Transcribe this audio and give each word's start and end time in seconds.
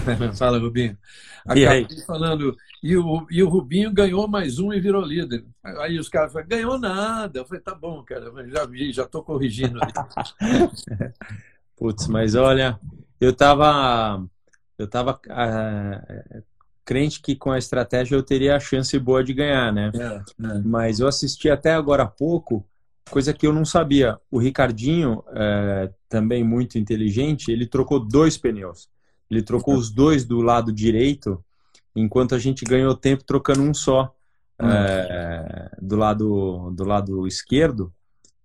Fala, 0.38 0.58
Rubinho. 0.58 0.96
Acabei 1.44 1.86
falando, 2.06 2.54
e 2.82 2.96
o, 2.96 3.26
e 3.30 3.42
o 3.42 3.48
Rubinho 3.48 3.92
ganhou 3.92 4.28
mais 4.28 4.58
um 4.58 4.72
e 4.72 4.80
virou 4.80 5.02
líder. 5.02 5.44
Aí 5.62 5.98
os 5.98 6.08
caras 6.08 6.32
falaram, 6.32 6.48
ganhou 6.48 6.78
nada. 6.78 7.40
Eu 7.40 7.44
falei, 7.46 7.62
tá 7.62 7.74
bom, 7.74 8.02
cara, 8.02 8.30
já 8.48 8.66
vi, 8.66 8.92
já 8.92 9.04
estou 9.04 9.22
corrigindo. 9.22 9.78
Putz, 11.76 12.06
mas 12.08 12.34
olha, 12.34 12.78
eu 13.20 13.30
estava 13.30 14.22
eu 14.78 14.86
tava 14.86 15.12
uh, 15.12 16.42
crente 16.84 17.20
que 17.20 17.34
com 17.34 17.50
a 17.50 17.58
estratégia 17.58 18.14
eu 18.14 18.22
teria 18.22 18.56
a 18.56 18.60
chance 18.60 18.96
boa 18.98 19.22
de 19.24 19.34
ganhar, 19.34 19.72
né? 19.72 19.90
É, 19.94 20.46
é. 20.46 20.58
Mas 20.64 21.00
eu 21.00 21.08
assisti 21.08 21.50
até 21.50 21.74
agora 21.74 22.04
há 22.04 22.06
pouco, 22.06 22.64
coisa 23.10 23.34
que 23.34 23.46
eu 23.46 23.52
não 23.52 23.64
sabia. 23.64 24.18
O 24.30 24.38
Ricardinho, 24.38 25.22
é, 25.34 25.90
também 26.08 26.44
muito 26.44 26.78
inteligente, 26.78 27.50
ele 27.50 27.66
trocou 27.66 27.98
dois 27.98 28.38
pneus. 28.38 28.88
Ele 29.30 29.42
trocou 29.42 29.74
os 29.74 29.90
dois 29.90 30.24
do 30.24 30.40
lado 30.40 30.72
direito, 30.72 31.42
enquanto 31.94 32.34
a 32.34 32.38
gente 32.38 32.64
ganhou 32.64 32.94
tempo 32.94 33.24
trocando 33.24 33.62
um 33.62 33.74
só. 33.74 34.14
Hum. 34.60 34.68
É, 34.68 35.70
do 35.80 35.96
lado 35.96 36.72
do 36.74 36.84
lado 36.84 37.26
esquerdo, 37.28 37.92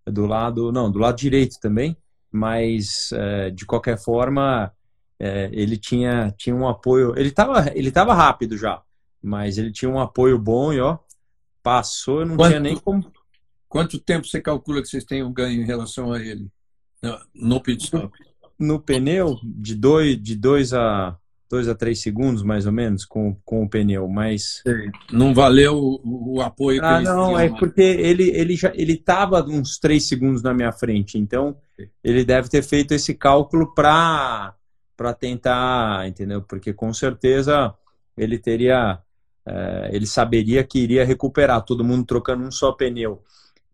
do 0.05 0.25
lado 0.25 0.71
não, 0.71 0.91
do 0.91 0.99
lado 0.99 1.17
direito 1.17 1.59
também, 1.59 1.97
mas 2.31 3.11
é, 3.13 3.49
de 3.49 3.65
qualquer 3.65 3.97
forma 3.97 4.71
é, 5.19 5.49
ele 5.53 5.77
tinha, 5.77 6.33
tinha 6.37 6.55
um 6.55 6.67
apoio. 6.67 7.17
Ele 7.17 7.29
estava 7.29 7.71
ele 7.73 7.91
tava 7.91 8.13
rápido 8.13 8.57
já, 8.57 8.81
mas 9.21 9.57
ele 9.57 9.71
tinha 9.71 9.89
um 9.89 9.99
apoio 9.99 10.37
bom 10.37 10.73
e 10.73 10.79
ó, 10.79 10.99
passou, 11.63 12.19
eu 12.19 12.25
não 12.25 12.35
quanto, 12.35 12.49
tinha 12.49 12.59
nem 12.59 12.77
como. 12.77 13.11
Quanto 13.67 13.97
tempo 13.97 14.27
você 14.27 14.39
calcula 14.41 14.81
que 14.81 14.87
vocês 14.87 15.03
têm 15.03 15.23
um 15.23 15.33
ganho 15.33 15.61
em 15.61 15.65
relação 15.65 16.11
a 16.11 16.19
ele 16.19 16.51
no 17.33 17.61
pit 17.61 17.85
stop? 17.85 18.11
No 18.59 18.79
pneu, 18.79 19.37
de 19.43 19.75
2 19.75 20.21
de 20.21 20.35
dois 20.35 20.73
a 20.73 21.17
dois 21.49 21.69
a 21.69 21.75
três 21.75 22.01
segundos, 22.01 22.41
mais 22.41 22.65
ou 22.65 22.71
menos, 22.71 23.05
com, 23.05 23.35
com 23.45 23.63
o 23.63 23.69
pneu, 23.69 24.07
mas... 24.07 24.63
Não 25.11 25.35
valeu 25.35 25.77
o, 25.77 26.37
o 26.37 26.41
apoio 26.41 26.79
que 26.79 26.85
Ah, 26.85 26.99
não, 26.99 27.37
é 27.37 27.47
porque 27.47 27.81
ele, 27.81 28.31
ele 28.31 28.55
já 28.55 28.71
ele 28.73 28.93
estava 28.93 29.43
uns 29.43 29.77
três 29.77 30.07
segundos 30.07 30.41
na 30.41 30.51
minha 30.51 30.71
frente, 30.71 31.15
então 31.19 31.55
ele 32.03 32.25
deve 32.25 32.49
ter 32.49 32.63
feito 32.63 32.95
esse 32.95 33.13
cálculo 33.13 33.71
para 33.75 34.55
para 34.95 35.13
tentar, 35.13 36.07
entendeu? 36.07 36.41
Porque 36.41 36.73
com 36.73 36.93
certeza 36.93 37.73
ele 38.15 38.37
teria, 38.37 38.99
é, 39.45 39.89
ele 39.91 40.05
saberia 40.05 40.63
que 40.63 40.79
iria 40.79 41.05
recuperar, 41.05 41.63
todo 41.63 41.83
mundo 41.83 42.05
trocando 42.05 42.43
um 42.43 42.51
só 42.51 42.71
pneu. 42.71 43.21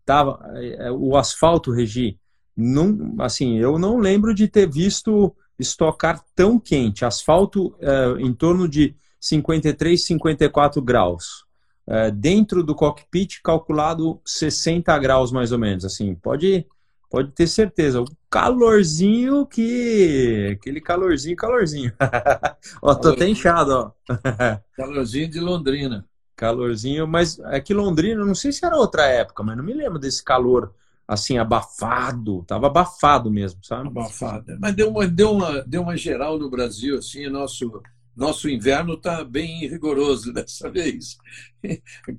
Tava, 0.04 0.40
é, 0.56 0.90
o 0.90 1.16
asfalto, 1.16 1.70
Regi, 1.70 2.18
não, 2.60 3.16
assim, 3.18 3.58
eu 3.58 3.78
não 3.78 3.98
lembro 3.98 4.34
de 4.34 4.46
ter 4.46 4.68
visto 4.68 5.34
estocar 5.58 6.22
tão 6.34 6.58
quente. 6.58 7.04
Asfalto 7.04 7.74
é, 7.80 8.20
em 8.20 8.32
torno 8.32 8.68
de 8.68 8.94
53, 9.20 10.04
54 10.04 10.80
graus. 10.82 11.44
É, 11.86 12.10
dentro 12.10 12.62
do 12.62 12.74
cockpit, 12.74 13.40
calculado 13.42 14.20
60 14.24 14.96
graus 14.98 15.32
mais 15.32 15.52
ou 15.52 15.58
menos. 15.58 15.84
Assim, 15.84 16.14
pode 16.14 16.66
pode 17.10 17.32
ter 17.32 17.46
certeza. 17.48 18.00
O 18.00 18.06
calorzinho 18.30 19.44
que. 19.44 20.56
Aquele 20.58 20.80
calorzinho, 20.80 21.36
calorzinho. 21.36 21.92
ó, 22.80 22.94
tô 22.94 23.10
até 23.10 23.28
inchado, 23.28 23.72
ó. 23.72 23.92
calorzinho 24.76 25.28
de 25.28 25.40
Londrina. 25.40 26.06
Calorzinho, 26.36 27.06
mas 27.06 27.38
é 27.38 27.60
que 27.60 27.74
Londrina, 27.74 28.24
não 28.24 28.34
sei 28.34 28.50
se 28.52 28.64
era 28.64 28.76
outra 28.76 29.04
época, 29.06 29.42
mas 29.42 29.56
não 29.56 29.64
me 29.64 29.74
lembro 29.74 29.98
desse 29.98 30.24
calor 30.24 30.72
assim, 31.10 31.38
abafado. 31.38 32.44
Tava 32.46 32.68
abafado 32.68 33.30
mesmo, 33.30 33.64
sabe? 33.64 33.88
Abafado. 33.88 34.56
Mas 34.60 34.76
deu 34.76 34.90
uma, 34.90 35.08
deu 35.08 35.32
uma, 35.32 35.62
deu 35.62 35.82
uma 35.82 35.96
geral 35.96 36.38
no 36.38 36.48
Brasil, 36.48 36.98
assim, 36.98 37.28
nosso. 37.28 37.82
Nosso 38.16 38.50
inverno 38.50 38.94
está 38.94 39.24
bem 39.24 39.66
rigoroso 39.68 40.32
dessa 40.34 40.68
vez. 40.68 41.16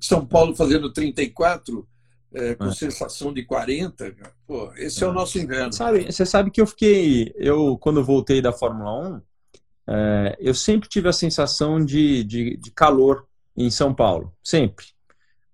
São 0.00 0.26
Paulo 0.26 0.56
fazendo 0.56 0.92
34, 0.92 1.86
é, 2.34 2.54
com 2.54 2.66
é. 2.66 2.74
sensação 2.74 3.32
de 3.32 3.44
40, 3.44 4.12
pô, 4.46 4.72
esse 4.76 5.04
é. 5.04 5.06
é. 5.06 5.10
o 5.10 5.12
nosso 5.12 5.38
inverno. 5.38 5.72
Sabe, 5.72 6.10
você 6.10 6.26
sabe 6.26 6.50
que 6.50 6.60
eu 6.60 6.66
fiquei, 6.66 7.32
eu 7.36 7.78
quando 7.78 8.02
voltei 8.02 8.40
da 8.40 8.52
Fórmula 8.52 9.16
1, 9.16 9.22
é, 9.86 10.36
eu 10.40 10.54
sempre 10.54 10.88
tive 10.88 11.08
a 11.08 11.12
sensação 11.12 11.84
de, 11.84 12.24
de, 12.24 12.56
de 12.56 12.70
calor 12.72 13.26
em 13.56 13.70
São 13.70 13.94
Paulo, 13.94 14.32
sempre. 14.42 14.86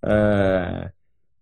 É, 0.02 0.92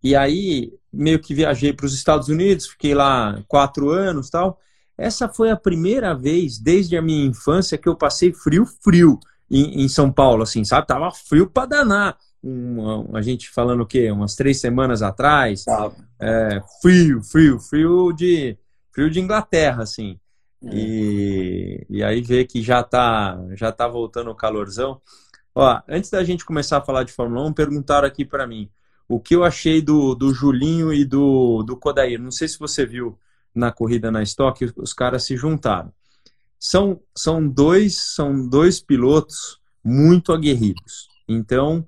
e 0.03 0.17
aí, 0.17 0.73
meio 0.97 1.19
que 1.19 1.35
viajei 1.35 1.73
para 1.73 1.87
os 1.87 1.95
Estados 1.95 2.29
Unidos, 2.29 2.69
fiquei 2.69 2.95
lá 2.95 3.43
quatro 3.47 3.91
anos 3.91 4.31
tal. 4.31 4.59
Essa 4.97 5.29
foi 5.29 5.51
a 5.51 5.57
primeira 5.57 6.15
vez 6.15 6.59
desde 6.59 6.97
a 6.97 7.03
minha 7.03 7.27
infância 7.27 7.77
que 7.77 7.89
eu 7.89 7.95
passei 7.95 8.33
frio, 8.33 8.65
frio 8.83 9.21
em, 9.51 9.85
em 9.85 9.89
São 9.89 10.11
Paulo, 10.11 10.43
assim, 10.43 10.65
sabe? 10.65 10.87
Tava 10.87 11.11
frio 11.11 11.49
para 11.49 11.67
danar 11.67 12.17
uma, 12.43 13.19
a 13.19 13.23
gente 13.23 13.51
falando 13.51 13.83
o 13.83 13.87
quê? 13.87 14.11
Umas 14.11 14.35
três 14.35 14.61
semanas 14.61 15.03
atrás. 15.03 15.65
É, 16.21 16.63
frio, 16.81 17.23
frio, 17.23 17.59
frio 17.61 18.13
de 18.13 18.57
frio 18.93 19.11
de 19.11 19.21
Inglaterra, 19.21 19.83
assim. 19.83 20.19
É. 20.65 20.71
E, 20.73 21.87
e 21.91 22.03
aí 22.03 22.23
vê 22.23 22.45
que 22.45 22.63
já 22.63 22.83
tá, 22.83 23.39
já 23.55 23.71
tá 23.71 23.87
voltando 23.87 24.31
o 24.31 24.35
calorzão. 24.35 25.01
Ó, 25.55 25.81
antes 25.89 26.11
da 26.11 26.25
gente 26.25 26.45
começar 26.45 26.79
a 26.79 26.83
falar 26.83 27.03
de 27.03 27.13
Fórmula 27.13 27.47
1, 27.49 27.53
perguntaram 27.53 28.07
aqui 28.09 28.25
para 28.25 28.47
mim 28.47 28.71
o 29.09 29.21
que 29.21 29.35
eu 29.35 29.45
achei 29.45 29.81
do, 29.81 30.15
do 30.15 30.33
Julinho 30.35 30.93
e 30.93 31.05
do, 31.05 31.63
do 31.63 31.77
Kodair. 31.77 32.21
Não 32.21 32.31
sei 32.31 32.49
se 32.49 32.59
você 32.59 32.85
viu 32.85 33.19
na 33.55 33.73
corrida 33.73 34.11
na 34.11 34.23
Stock, 34.23 34.73
os 34.77 34.93
caras 34.93 35.25
se 35.25 35.37
juntaram. 35.37 35.93
São, 36.59 37.01
são, 37.15 37.47
dois, 37.47 37.97
são 37.97 38.49
dois 38.49 38.81
pilotos 38.81 39.61
muito 39.83 40.33
aguerridos. 40.33 41.09
Então, 41.29 41.87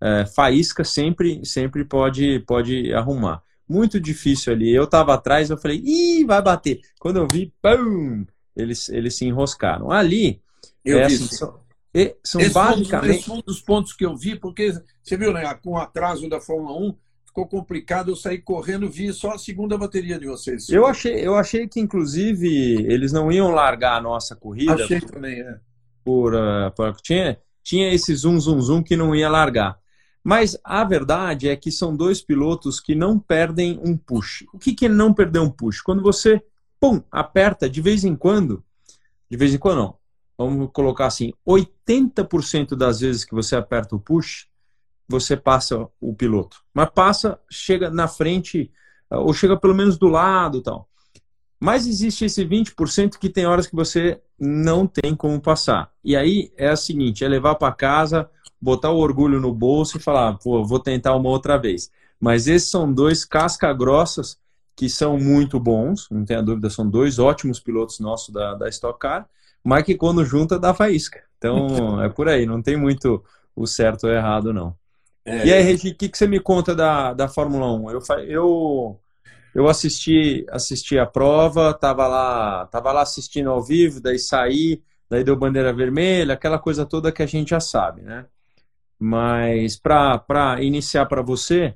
é, 0.00 0.24
faísca 0.24 0.82
sempre 0.82 1.44
sempre 1.44 1.84
pode 1.84 2.40
pode 2.40 2.92
arrumar. 2.92 3.42
Muito 3.68 4.00
difícil 4.00 4.52
ali. 4.52 4.74
Eu 4.74 4.84
estava 4.84 5.14
atrás, 5.14 5.50
eu 5.50 5.58
falei, 5.58 5.80
ih, 5.84 6.24
vai 6.24 6.42
bater. 6.42 6.80
Quando 6.98 7.18
eu 7.18 7.26
vi, 7.30 7.52
pum, 7.62 8.26
eles, 8.56 8.88
eles 8.88 9.14
se 9.14 9.24
enroscaram. 9.24 9.92
Ali, 9.92 10.42
eu 10.84 10.98
é, 10.98 11.06
vi 11.06 11.14
assim, 11.14 11.26
são, 11.28 11.60
são 12.22 12.40
esse 12.40 12.52
basicamente... 12.52 13.16
esse 13.16 13.24
foi 13.24 13.36
um 13.36 13.42
dos 13.42 13.60
pontos 13.60 13.92
que 13.92 14.04
eu 14.04 14.16
vi, 14.16 14.36
porque 14.36 14.72
você 15.02 15.16
viu, 15.16 15.32
né, 15.32 15.52
com 15.54 15.70
o 15.70 15.78
atraso 15.78 16.28
da 16.28 16.40
Fórmula 16.40 16.78
1, 16.78 16.94
ficou 17.26 17.46
complicado 17.46 18.10
eu 18.10 18.16
sair 18.16 18.38
correndo, 18.38 18.88
vi 18.88 19.12
só 19.12 19.32
a 19.32 19.38
segunda 19.38 19.78
bateria 19.78 20.18
de 20.18 20.26
vocês. 20.26 20.68
Eu 20.68 20.86
achei, 20.86 21.14
eu 21.14 21.36
achei 21.36 21.66
que, 21.66 21.80
inclusive, 21.80 22.48
eles 22.86 23.12
não 23.12 23.30
iam 23.30 23.50
largar 23.50 23.96
a 23.96 24.02
nossa 24.02 24.36
corrida. 24.36 24.74
Achei 24.74 25.00
por, 25.00 25.10
também, 25.10 25.40
é. 25.40 25.58
Por, 26.04 26.34
uh, 26.34 26.70
por, 26.76 26.94
tinha, 27.00 27.38
tinha 27.62 27.92
esse 27.92 28.14
zoom, 28.14 28.38
zoom, 28.38 28.60
zoom 28.60 28.82
que 28.82 28.96
não 28.96 29.14
ia 29.14 29.28
largar. 29.28 29.78
Mas 30.22 30.58
a 30.62 30.84
verdade 30.84 31.48
é 31.48 31.56
que 31.56 31.72
são 31.72 31.96
dois 31.96 32.20
pilotos 32.20 32.78
que 32.78 32.94
não 32.94 33.18
perdem 33.18 33.80
um 33.82 33.96
push. 33.96 34.44
O 34.52 34.58
que, 34.58 34.74
que 34.74 34.86
é 34.86 34.88
não 34.88 35.14
perder 35.14 35.38
um 35.38 35.50
push? 35.50 35.80
Quando 35.80 36.02
você, 36.02 36.42
pum, 36.78 37.02
aperta 37.10 37.70
de 37.70 37.80
vez 37.80 38.04
em 38.04 38.14
quando, 38.14 38.62
de 39.30 39.36
vez 39.36 39.54
em 39.54 39.58
quando 39.58 39.78
não, 39.78 39.94
vamos 40.46 40.70
colocar 40.72 41.06
assim, 41.06 41.32
80% 41.46 42.76
das 42.76 43.00
vezes 43.00 43.24
que 43.24 43.34
você 43.34 43.56
aperta 43.56 43.96
o 43.96 44.00
push, 44.00 44.46
você 45.08 45.36
passa 45.36 45.88
o 46.00 46.14
piloto. 46.14 46.62
Mas 46.72 46.90
passa, 46.90 47.38
chega 47.50 47.90
na 47.90 48.06
frente, 48.06 48.70
ou 49.10 49.32
chega 49.32 49.56
pelo 49.56 49.74
menos 49.74 49.98
do 49.98 50.06
lado 50.06 50.62
tal. 50.62 50.88
Mas 51.58 51.86
existe 51.86 52.24
esse 52.24 52.44
20% 52.44 53.18
que 53.18 53.28
tem 53.28 53.44
horas 53.44 53.66
que 53.66 53.76
você 53.76 54.20
não 54.38 54.86
tem 54.86 55.14
como 55.14 55.40
passar. 55.40 55.92
E 56.02 56.16
aí 56.16 56.52
é 56.56 56.68
a 56.70 56.76
seguinte, 56.76 57.24
é 57.24 57.28
levar 57.28 57.56
para 57.56 57.74
casa 57.74 58.30
botar 58.60 58.90
o 58.90 58.98
orgulho 58.98 59.40
no 59.40 59.54
bolso 59.54 59.96
e 59.96 60.00
falar, 60.00 60.34
pô, 60.34 60.64
vou 60.64 60.78
tentar 60.78 61.16
uma 61.16 61.30
outra 61.30 61.56
vez. 61.56 61.90
Mas 62.20 62.46
esses 62.46 62.70
são 62.70 62.92
dois 62.92 63.24
casca-grossas 63.24 64.38
que 64.76 64.88
são 64.88 65.18
muito 65.18 65.58
bons, 65.58 66.08
não 66.10 66.24
tenha 66.24 66.42
dúvida, 66.42 66.68
são 66.68 66.88
dois 66.88 67.18
ótimos 67.18 67.58
pilotos 67.58 67.98
nossos 68.00 68.32
da, 68.32 68.54
da 68.54 68.68
Stock 68.68 68.98
Car, 68.98 69.28
mas 69.64 69.84
que 69.84 69.94
quando 69.94 70.24
junta 70.24 70.58
dá 70.58 70.74
faísca. 70.74 71.22
Então 71.38 72.00
é 72.02 72.08
por 72.08 72.28
aí, 72.28 72.46
não 72.46 72.62
tem 72.62 72.76
muito 72.76 73.22
o 73.54 73.66
certo 73.66 74.04
ou 74.04 74.12
errado, 74.12 74.52
não. 74.52 74.76
É... 75.24 75.46
E 75.46 75.52
aí, 75.52 75.62
Regi, 75.62 75.90
o 75.90 75.94
que, 75.94 76.08
que 76.08 76.16
você 76.18 76.26
me 76.26 76.40
conta 76.40 76.74
da, 76.74 77.12
da 77.12 77.28
Fórmula 77.28 77.72
1? 77.72 77.90
Eu, 77.90 78.00
eu, 78.26 79.00
eu 79.54 79.68
assisti, 79.68 80.46
assisti 80.50 80.98
a 80.98 81.06
prova, 81.06 81.74
tava 81.74 82.06
lá, 82.06 82.66
tava 82.66 82.92
lá 82.92 83.02
assistindo 83.02 83.50
ao 83.50 83.62
vivo, 83.62 84.00
daí 84.00 84.18
saí, 84.18 84.82
daí 85.08 85.22
deu 85.22 85.36
bandeira 85.36 85.72
vermelha, 85.72 86.34
aquela 86.34 86.58
coisa 86.58 86.86
toda 86.86 87.12
que 87.12 87.22
a 87.22 87.26
gente 87.26 87.50
já 87.50 87.60
sabe, 87.60 88.02
né? 88.02 88.26
Mas 88.98 89.76
para 89.78 90.58
iniciar 90.60 91.06
para 91.06 91.22
você, 91.22 91.74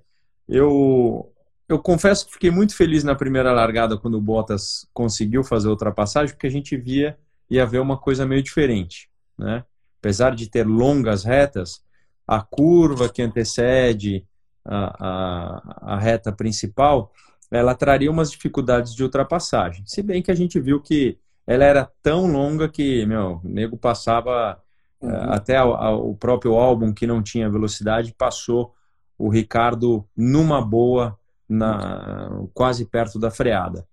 eu, 0.49 1.33
eu 1.69 1.79
confesso 1.79 2.27
que 2.27 2.35
fiquei 2.35 2.51
muito 2.51 2.77
feliz 2.77 3.03
na 3.03 3.15
primeira 3.15 3.53
largada 3.53 3.97
quando 3.97 4.19
o 4.19 4.21
Bottas 4.21 4.87
conseguiu 4.93 5.43
fazer 5.43 5.69
a 5.69 5.71
ultrapassagem, 5.71 6.35
porque 6.35 6.47
a 6.47 6.51
gente 6.51 6.77
via 6.77 7.19
ia 7.55 7.67
ver 7.67 7.81
uma 7.81 7.97
coisa 7.97 8.27
meio 8.27 8.43
diferente. 8.43 9.09
Né? 9.39 9.65
Apesar 9.99 10.35
de 10.35 10.49
ter 10.49 10.67
longas 10.67 11.25
retas, 11.25 11.83
a 12.27 12.41
curva 12.41 13.09
que 13.09 13.23
antecede 13.23 14.27
a, 14.65 14.97
a, 14.99 15.95
a 15.95 15.99
reta 15.99 16.33
principal, 16.33 17.13
ela 17.51 17.75
traria 17.75 18.11
umas 18.11 18.31
dificuldades 18.31 18.95
de 18.95 19.03
ultrapassagem. 19.03 19.85
Se 19.87 20.03
bem 20.03 20.23
que 20.23 20.31
a 20.31 20.35
gente 20.35 20.59
viu 20.59 20.81
que 20.81 21.19
ela 21.47 21.65
era 21.65 21.91
tão 22.03 22.27
longa 22.27 22.69
que, 22.69 23.05
meu, 23.07 23.41
o 23.45 23.49
nego 23.49 23.77
passava 23.77 24.59
uhum. 25.01 25.11
uh, 25.11 25.33
até 25.33 25.57
a, 25.57 25.63
a, 25.63 25.95
o 25.95 26.15
próprio 26.17 26.55
álbum 26.55 26.93
que 26.93 27.07
não 27.07 27.23
tinha 27.23 27.51
velocidade, 27.51 28.15
passou 28.17 28.75
o 29.19 29.29
Ricardo 29.29 30.05
numa 30.17 30.61
boa, 30.61 31.19
na, 31.49 32.41
quase 32.53 32.87
perto 32.87 33.19
da 33.19 33.31
freada. 33.31 33.87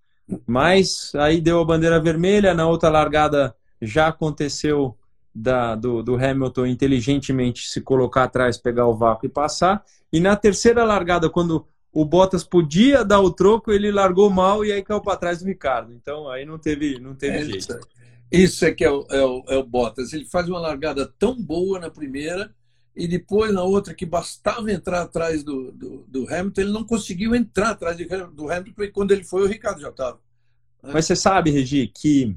Mas 0.45 1.13
aí 1.15 1.41
deu 1.41 1.59
a 1.59 1.65
bandeira 1.65 1.99
vermelha, 1.99 2.53
na 2.53 2.67
outra 2.67 2.89
largada 2.89 3.55
já 3.81 4.07
aconteceu 4.07 4.95
da, 5.33 5.75
do, 5.75 6.03
do, 6.03 6.15
Hamilton 6.15 6.65
inteligentemente 6.65 7.69
se 7.69 7.81
colocar 7.81 8.23
atrás, 8.23 8.57
pegar 8.57 8.85
o 8.85 8.95
vácuo 8.95 9.25
e 9.25 9.29
passar. 9.29 9.83
E 10.11 10.19
na 10.19 10.35
terceira 10.35 10.83
largada, 10.83 11.29
quando 11.29 11.65
o 11.93 12.05
Bottas 12.05 12.43
podia 12.43 13.03
dar 13.03 13.19
o 13.21 13.31
troco, 13.31 13.71
ele 13.71 13.91
largou 13.91 14.29
mal 14.29 14.63
e 14.63 14.71
aí 14.71 14.81
caiu 14.81 15.01
para 15.01 15.17
trás 15.17 15.39
do 15.39 15.45
Ricardo. 15.45 15.93
Então 15.93 16.29
aí 16.29 16.45
não 16.45 16.57
teve, 16.57 16.99
não 16.99 17.15
teve 17.15 17.37
é, 17.37 17.45
jeito. 17.45 17.79
Isso 18.31 18.65
é 18.65 18.71
que 18.71 18.83
é 18.83 18.91
o, 18.91 19.05
é, 19.09 19.23
o, 19.23 19.43
é 19.47 19.57
o 19.57 19.63
Bottas. 19.63 20.13
Ele 20.13 20.25
faz 20.25 20.47
uma 20.47 20.59
largada 20.59 21.05
tão 21.17 21.35
boa 21.41 21.79
na 21.79 21.89
primeira 21.89 22.53
e 22.95 23.07
depois 23.07 23.53
na 23.53 23.63
outra 23.63 23.93
que 23.93 24.05
bastava 24.05 24.71
entrar 24.71 25.01
atrás 25.01 25.43
do, 25.43 25.71
do, 25.71 26.05
do 26.07 26.27
Hamilton, 26.33 26.61
ele 26.61 26.71
não 26.71 26.83
conseguiu 26.83 27.33
entrar 27.33 27.71
atrás 27.71 27.97
do 27.97 28.51
Hamilton, 28.51 28.73
porque 28.73 28.91
quando 28.91 29.11
ele 29.11 29.23
foi, 29.23 29.43
o 29.43 29.47
Ricardo 29.47 29.81
já 29.81 29.89
estava. 29.89 30.19
Né? 30.83 30.91
Mas 30.93 31.05
você 31.05 31.15
sabe, 31.15 31.51
Regi, 31.51 31.87
que 31.87 32.35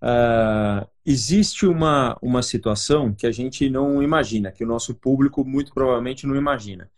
uh, 0.00 0.86
existe 1.04 1.66
uma, 1.66 2.16
uma 2.22 2.42
situação 2.42 3.12
que 3.12 3.26
a 3.26 3.32
gente 3.32 3.68
não 3.68 4.02
imagina, 4.02 4.52
que 4.52 4.64
o 4.64 4.66
nosso 4.66 4.94
público 4.94 5.44
muito 5.44 5.72
provavelmente 5.72 6.26
não 6.26 6.36
imagina. 6.36 6.88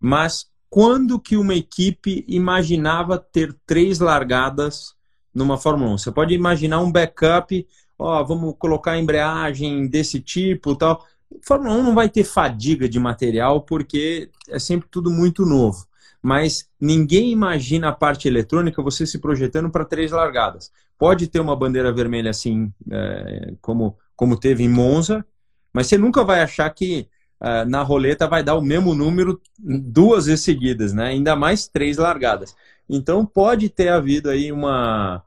Mas 0.00 0.50
quando 0.68 1.20
que 1.20 1.36
uma 1.36 1.54
equipe 1.54 2.24
imaginava 2.26 3.16
ter 3.16 3.54
três 3.64 4.00
largadas 4.00 4.94
numa 5.32 5.56
Fórmula 5.56 5.92
1? 5.92 5.98
Você 5.98 6.10
pode 6.10 6.34
imaginar 6.34 6.80
um 6.80 6.90
backup, 6.90 7.66
ó, 7.96 8.24
vamos 8.24 8.56
colocar 8.58 8.98
embreagem 8.98 9.86
desse 9.86 10.20
tipo 10.20 10.74
tal. 10.74 11.06
Fórmula 11.42 11.74
1 11.74 11.82
não 11.82 11.94
vai 11.94 12.08
ter 12.08 12.24
fadiga 12.24 12.88
de 12.88 12.98
material 12.98 13.62
porque 13.62 14.30
é 14.48 14.58
sempre 14.58 14.88
tudo 14.90 15.10
muito 15.10 15.44
novo. 15.44 15.86
Mas 16.22 16.68
ninguém 16.80 17.30
imagina 17.30 17.88
a 17.88 17.92
parte 17.92 18.26
eletrônica 18.26 18.82
você 18.82 19.06
se 19.06 19.18
projetando 19.18 19.70
para 19.70 19.84
três 19.84 20.10
largadas. 20.10 20.72
Pode 20.98 21.28
ter 21.28 21.40
uma 21.40 21.54
bandeira 21.54 21.92
vermelha 21.92 22.30
assim, 22.30 22.72
é, 22.90 23.52
como, 23.60 23.98
como 24.16 24.38
teve 24.38 24.62
em 24.62 24.68
Monza, 24.68 25.24
mas 25.72 25.86
você 25.86 25.98
nunca 25.98 26.24
vai 26.24 26.40
achar 26.40 26.70
que 26.70 27.08
é, 27.42 27.64
na 27.66 27.82
roleta 27.82 28.26
vai 28.26 28.42
dar 28.42 28.54
o 28.54 28.62
mesmo 28.62 28.94
número 28.94 29.38
duas 29.58 30.24
vezes 30.26 30.42
seguidas, 30.44 30.94
né? 30.94 31.08
ainda 31.08 31.36
mais 31.36 31.68
três 31.68 31.98
largadas. 31.98 32.56
Então 32.88 33.26
pode 33.26 33.68
ter 33.68 33.88
havido 33.88 34.30
aí 34.30 34.50
uma. 34.50 35.22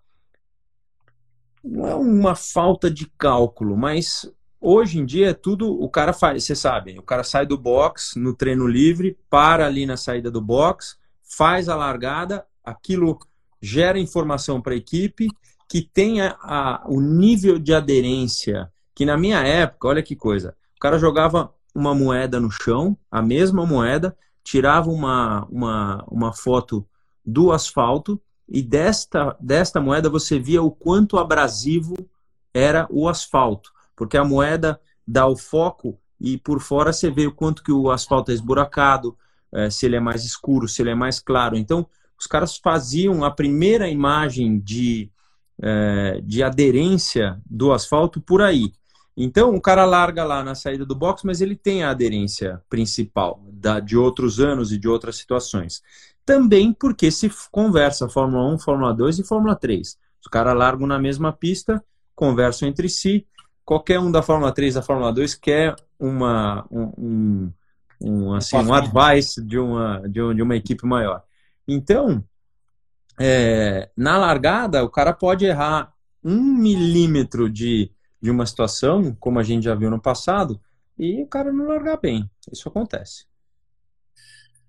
Não 1.63 1.87
é 1.87 1.95
uma 1.95 2.33
falta 2.33 2.89
de 2.89 3.07
cálculo, 3.17 3.75
mas 3.75 4.31
Hoje 4.59 4.99
em 4.99 5.05
dia, 5.05 5.29
é 5.29 5.33
tudo 5.33 5.71
o 5.71 5.87
cara 5.87 6.11
faz, 6.11 6.43
você 6.43 6.55
sabe, 6.55 6.97
o 6.97 7.03
cara 7.03 7.23
sai 7.23 7.45
do 7.45 7.57
box 7.57 8.17
no 8.17 8.33
treino 8.33 8.67
livre, 8.67 9.15
para 9.29 9.67
ali 9.67 9.85
na 9.85 9.95
saída 9.95 10.31
do 10.31 10.41
box, 10.41 10.97
faz 11.21 11.69
a 11.69 11.75
largada, 11.75 12.43
aquilo 12.65 13.19
gera 13.61 13.99
informação 13.99 14.59
para 14.59 14.73
a 14.73 14.77
equipe 14.77 15.29
que 15.69 15.81
tenha 15.81 16.35
a, 16.41 16.83
o 16.87 16.99
nível 16.99 17.59
de 17.59 17.73
aderência, 17.73 18.71
que 18.95 19.05
na 19.05 19.15
minha 19.15 19.39
época, 19.41 19.89
olha 19.89 20.03
que 20.03 20.15
coisa, 20.15 20.55
o 20.75 20.79
cara 20.79 20.97
jogava 20.97 21.53
uma 21.75 21.93
moeda 21.93 22.39
no 22.39 22.49
chão, 22.49 22.97
a 23.11 23.21
mesma 23.21 23.63
moeda, 23.63 24.17
tirava 24.43 24.89
uma, 24.89 25.45
uma, 25.51 26.03
uma 26.07 26.33
foto 26.33 26.87
do 27.23 27.51
asfalto 27.51 28.19
e 28.49 28.63
desta, 28.63 29.37
desta 29.39 29.79
moeda 29.79 30.09
você 30.09 30.39
via 30.39 30.63
o 30.63 30.71
quanto 30.71 31.19
abrasivo 31.19 31.95
era 32.53 32.87
o 32.89 33.07
asfalto 33.07 33.76
porque 33.97 34.15
a 34.15 34.23
moeda 34.23 34.79
dá 35.05 35.27
o 35.27 35.35
foco 35.35 35.99
e 36.21 36.37
por 36.37 36.61
fora 36.61 36.93
você 36.93 37.11
vê 37.11 37.27
o 37.27 37.33
quanto 37.33 37.63
que 37.63 37.71
o 37.71 37.91
asfalto 37.91 38.31
é 38.31 38.33
esburacado, 38.33 39.17
é, 39.51 39.69
se 39.69 39.85
ele 39.85 39.95
é 39.95 39.99
mais 39.99 40.23
escuro, 40.23 40.67
se 40.67 40.81
ele 40.81 40.91
é 40.91 40.95
mais 40.95 41.19
claro. 41.19 41.57
Então, 41.57 41.85
os 42.17 42.27
caras 42.27 42.57
faziam 42.57 43.23
a 43.23 43.31
primeira 43.31 43.89
imagem 43.89 44.59
de, 44.59 45.11
é, 45.61 46.21
de 46.23 46.43
aderência 46.43 47.41
do 47.45 47.73
asfalto 47.73 48.21
por 48.21 48.41
aí. 48.41 48.71
Então, 49.15 49.55
o 49.55 49.61
cara 49.61 49.83
larga 49.83 50.23
lá 50.23 50.43
na 50.43 50.53
saída 50.53 50.85
do 50.85 50.95
box, 50.95 51.25
mas 51.25 51.41
ele 51.41 51.55
tem 51.55 51.83
a 51.83 51.89
aderência 51.89 52.61
principal 52.69 53.43
da, 53.51 53.79
de 53.79 53.97
outros 53.97 54.39
anos 54.39 54.71
e 54.71 54.77
de 54.77 54.87
outras 54.87 55.17
situações. 55.17 55.81
Também 56.23 56.71
porque 56.71 57.09
se 57.09 57.31
conversa 57.51 58.09
Fórmula 58.09 58.53
1, 58.53 58.59
Fórmula 58.59 58.93
2 58.93 59.19
e 59.19 59.23
Fórmula 59.23 59.55
3. 59.55 59.97
Os 60.21 60.27
caras 60.27 60.55
largam 60.55 60.85
na 60.85 60.99
mesma 60.99 61.33
pista, 61.33 61.83
conversam 62.13 62.67
entre 62.67 62.89
si, 62.89 63.25
qualquer 63.67 63.99
um 63.99 64.09
da 64.09 64.23
Fórmula 64.23 64.53
3 64.53 64.75
da 64.75 64.81
Fórmula 64.81 65.11
2 65.11 65.35
quer 65.35 65.75
uma, 65.99 66.65
um, 66.71 67.51
um, 67.99 68.33
assim, 68.33 68.55
um 68.55 68.73
advice 68.73 69.43
de 69.43 69.59
uma, 69.59 70.07
de, 70.07 70.21
uma 70.21 70.55
equipe 70.55 70.85
maior. 70.85 71.21
Então, 71.67 72.23
é, 73.19 73.89
na 73.95 74.17
largada, 74.17 74.85
o 74.85 74.89
cara 74.89 75.11
pode 75.11 75.45
errar 75.45 75.93
um 76.23 76.41
milímetro 76.41 77.49
de, 77.49 77.91
de 78.21 78.31
uma 78.31 78.45
situação, 78.45 79.13
como 79.19 79.37
a 79.37 79.43
gente 79.43 79.65
já 79.65 79.75
viu 79.75 79.89
no 79.89 80.01
passado, 80.01 80.61
e 80.97 81.21
o 81.21 81.27
cara 81.27 81.51
não 81.51 81.67
largar 81.67 81.97
bem. 81.97 82.29
Isso 82.49 82.69
acontece. 82.69 83.25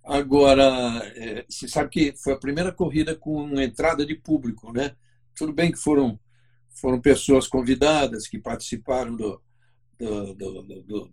Agora, 0.05 0.65
é, 1.15 1.47
você 1.49 1.69
sabe 1.69 1.89
que 1.89 2.15
foi 2.17 2.33
a 2.33 2.39
primeira 2.39 2.73
corrida 2.73 3.15
com 3.15 3.61
entrada 3.61 4.05
de 4.05 4.17
público, 4.17 4.73
né? 4.73 4.97
Tudo 5.37 5.53
bem 5.53 5.71
que 5.71 5.79
foram 5.79 6.19
foram 6.81 7.01
pessoas 7.01 7.47
convidadas 7.47 8.27
que 8.27 8.39
participaram 8.39 9.17
do, 9.17 9.41
do, 9.99 10.35
do, 10.35 10.63
do, 10.83 11.11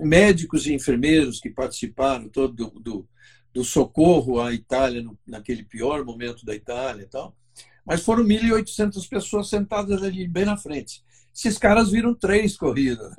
médicos 0.00 0.66
e 0.66 0.74
enfermeiros 0.74 1.40
que 1.40 1.50
participaram 1.50 2.28
todo 2.28 2.70
do, 2.70 3.08
do, 3.52 3.64
socorro 3.64 4.40
à 4.40 4.52
Itália 4.52 5.02
no, 5.02 5.18
naquele 5.26 5.62
pior 5.62 6.04
momento 6.04 6.44
da 6.44 6.54
Itália 6.54 7.02
e 7.02 7.06
tal. 7.06 7.36
Mas 7.84 8.02
foram 8.02 8.24
1.800 8.24 9.08
pessoas 9.08 9.48
sentadas 9.48 10.02
ali 10.02 10.26
bem 10.26 10.44
na 10.44 10.56
frente. 10.56 11.02
Esses 11.34 11.58
caras 11.58 11.90
viram 11.90 12.14
três 12.14 12.56
corridas. 12.56 13.12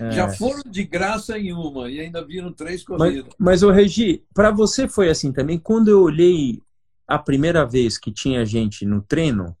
É. 0.00 0.10
Já 0.10 0.28
foram 0.28 0.62
de 0.68 0.82
graça 0.84 1.38
em 1.38 1.52
uma 1.52 1.90
e 1.90 2.00
ainda 2.00 2.24
viram 2.24 2.52
três 2.52 2.82
corridas. 2.82 3.24
Mas, 3.38 3.60
mas 3.60 3.62
o 3.62 3.70
Regi, 3.70 4.24
para 4.34 4.50
você 4.50 4.88
foi 4.88 5.08
assim 5.08 5.32
também? 5.32 5.58
Quando 5.58 5.88
eu 5.88 6.02
olhei 6.02 6.60
a 7.06 7.18
primeira 7.18 7.64
vez 7.64 7.96
que 7.96 8.12
tinha 8.12 8.44
gente 8.44 8.84
no 8.84 9.00
treino, 9.00 9.56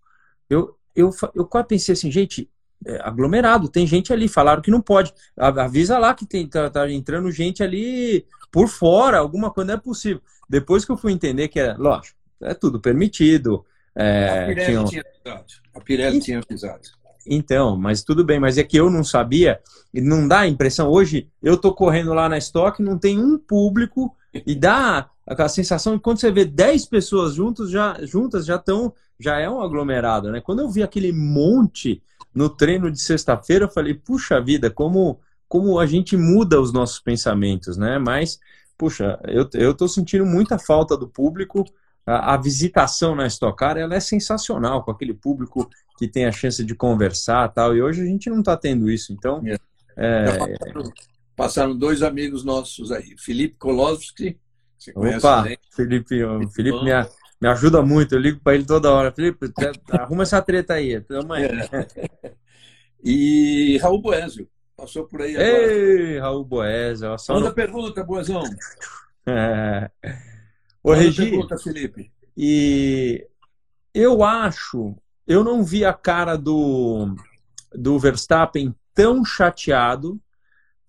eu, 0.48 0.76
eu, 0.94 1.10
eu 1.34 1.46
pensei 1.64 1.92
assim, 1.92 2.10
gente, 2.10 2.48
é 2.86 3.00
aglomerado, 3.02 3.68
tem 3.68 3.86
gente 3.86 4.12
ali, 4.12 4.28
falaram 4.28 4.62
que 4.62 4.70
não 4.70 4.80
pode. 4.80 5.12
Avisa 5.36 5.98
lá 5.98 6.14
que 6.14 6.26
tem, 6.26 6.46
tá, 6.46 6.70
tá, 6.70 6.90
entrando 6.90 7.30
gente 7.30 7.62
ali 7.62 8.24
por 8.50 8.68
fora, 8.68 9.18
alguma 9.18 9.50
coisa 9.50 9.68
não 9.68 9.74
é 9.74 9.80
possível. 9.80 10.20
Depois 10.48 10.84
que 10.84 10.92
eu 10.92 10.96
fui 10.96 11.12
entender 11.12 11.48
que 11.48 11.60
era, 11.60 11.76
lógico, 11.76 12.16
é 12.42 12.54
tudo 12.54 12.80
permitido. 12.80 13.64
É, 13.94 14.44
a 14.44 14.46
Pirelli 14.46 14.64
tinha, 14.64 14.84
tinha 14.84 15.02
avisado. 15.02 15.46
A 15.74 15.80
Pirelli 15.80 16.16
e, 16.16 16.20
tinha 16.20 16.38
avisado. 16.38 16.80
Então, 17.26 17.76
mas 17.76 18.02
tudo 18.02 18.24
bem, 18.24 18.40
mas 18.40 18.56
é 18.56 18.64
que 18.64 18.78
eu 18.78 18.88
não 18.90 19.04
sabia, 19.04 19.60
e 19.92 20.00
não 20.00 20.26
dá 20.26 20.40
a 20.40 20.48
impressão. 20.48 20.88
Hoje 20.88 21.28
eu 21.42 21.56
tô 21.56 21.74
correndo 21.74 22.14
lá 22.14 22.28
na 22.28 22.38
estoque, 22.38 22.82
não 22.82 22.98
tem 22.98 23.18
um 23.18 23.38
público, 23.38 24.16
e 24.46 24.54
dá 24.54 25.10
aquela 25.30 25.48
sensação 25.48 25.94
de 25.94 26.02
quando 26.02 26.18
você 26.18 26.30
vê 26.32 26.44
10 26.44 26.86
pessoas 26.86 27.34
juntos, 27.34 27.70
já, 27.70 27.96
juntas 28.04 28.44
já 28.44 28.56
estão 28.56 28.92
já 29.18 29.38
é 29.38 29.48
um 29.48 29.60
aglomerado, 29.60 30.32
né? 30.32 30.40
Quando 30.40 30.60
eu 30.60 30.70
vi 30.70 30.82
aquele 30.82 31.12
monte 31.12 32.02
no 32.34 32.48
treino 32.48 32.90
de 32.90 33.00
sexta-feira, 33.00 33.66
eu 33.66 33.70
falei, 33.70 33.94
puxa 33.94 34.40
vida, 34.40 34.70
como, 34.70 35.20
como 35.46 35.78
a 35.78 35.86
gente 35.86 36.16
muda 36.16 36.60
os 36.60 36.72
nossos 36.72 36.98
pensamentos, 36.98 37.76
né? 37.76 37.98
Mas, 37.98 38.40
puxa, 38.78 39.20
eu, 39.28 39.48
eu 39.54 39.74
tô 39.74 39.86
sentindo 39.86 40.24
muita 40.24 40.58
falta 40.58 40.96
do 40.96 41.06
público. 41.06 41.64
A, 42.06 42.34
a 42.34 42.36
visitação 42.38 43.14
na 43.14 43.26
Stock 43.26 43.56
Car, 43.58 43.76
ela 43.76 43.94
é 43.94 44.00
sensacional, 44.00 44.82
com 44.82 44.90
aquele 44.90 45.12
público 45.12 45.68
que 45.98 46.08
tem 46.08 46.24
a 46.24 46.32
chance 46.32 46.64
de 46.64 46.74
conversar 46.74 47.46
tal. 47.50 47.76
E 47.76 47.82
hoje 47.82 48.00
a 48.00 48.06
gente 48.06 48.30
não 48.30 48.40
está 48.40 48.56
tendo 48.56 48.90
isso, 48.90 49.12
então... 49.12 49.42
É. 49.46 49.56
É... 49.96 50.24
Passaram, 50.24 50.92
passaram, 51.36 51.76
dois 51.76 52.02
amigos 52.02 52.42
nossos 52.42 52.90
aí, 52.90 53.14
Felipe 53.18 53.56
Kolowski, 53.58 54.38
você 54.80 54.92
Opa, 54.96 55.44
Felipe, 55.70 56.24
o 56.24 56.48
Felipe 56.48 56.82
me, 56.82 56.90
me 57.40 57.48
ajuda 57.48 57.82
muito, 57.82 58.14
eu 58.14 58.18
ligo 58.18 58.40
para 58.40 58.54
ele 58.54 58.64
toda 58.64 58.90
hora. 58.90 59.12
Felipe, 59.12 59.52
arruma 59.90 60.22
essa 60.22 60.40
treta 60.40 60.74
aí, 60.74 61.00
tamo 61.00 61.32
aí. 61.32 61.44
É. 61.44 62.30
E 63.02 63.78
Raul 63.78 64.00
Boésio, 64.00 64.46
passou 64.76 65.06
por 65.06 65.22
aí 65.22 65.34
agora. 65.34 65.72
Ei, 65.72 66.18
Raul 66.18 66.44
Boésio. 66.44 67.18
Só 67.18 67.32
Manda 67.32 67.48
no... 67.48 67.54
pergunta, 67.54 68.04
Boezão. 68.04 68.42
É. 69.26 69.90
Ô, 70.82 70.90
Manda 70.90 71.02
Regi, 71.02 71.30
pergunta, 71.30 71.56
Felipe. 71.58 72.12
E 72.36 73.26
eu 73.94 74.22
acho, 74.22 74.94
eu 75.26 75.42
não 75.42 75.64
vi 75.64 75.84
a 75.84 75.92
cara 75.92 76.36
do, 76.36 77.14
do 77.72 77.98
Verstappen 77.98 78.74
tão 78.94 79.24
chateado, 79.24 80.20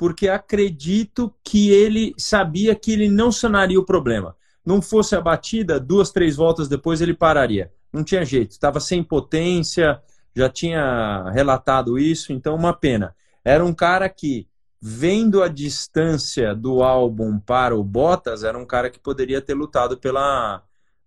porque 0.01 0.27
acredito 0.27 1.31
que 1.43 1.70
ele 1.70 2.15
sabia 2.17 2.74
que 2.74 2.91
ele 2.91 3.08
não 3.08 3.31
sanaria 3.31 3.79
o 3.79 3.86
problema 3.86 4.36
não 4.65 4.81
fosse 4.81 5.15
a 5.15 5.22
batida, 5.22 5.79
duas, 5.79 6.12
três 6.12 6.36
voltas 6.36 6.67
depois 6.67 7.01
ele 7.01 7.13
pararia. 7.13 7.72
Não 7.91 8.03
tinha 8.03 8.24
jeito, 8.24 8.51
estava 8.51 8.79
sem 8.79 9.03
potência, 9.03 10.01
já 10.36 10.50
tinha 10.50 11.29
relatado 11.31 12.00
isso, 12.00 12.31
então 12.31 12.55
uma 12.55 12.74
pena. 12.74 13.15
Era 13.43 13.65
um 13.65 13.74
cara 13.74 14.08
que, 14.08 14.48
vendo 14.79 15.43
a 15.43 15.48
distância 15.48 16.55
do 16.55 16.84
álbum 16.84 17.39
para 17.39 17.75
o 17.75 17.84
Bottas, 17.84 18.43
era 18.43 18.58
um 18.58 18.65
cara 18.65 18.89
que 18.89 19.00
poderia 19.00 19.41
ter 19.41 19.53
lutado 19.55 19.98
pela, 19.98 20.63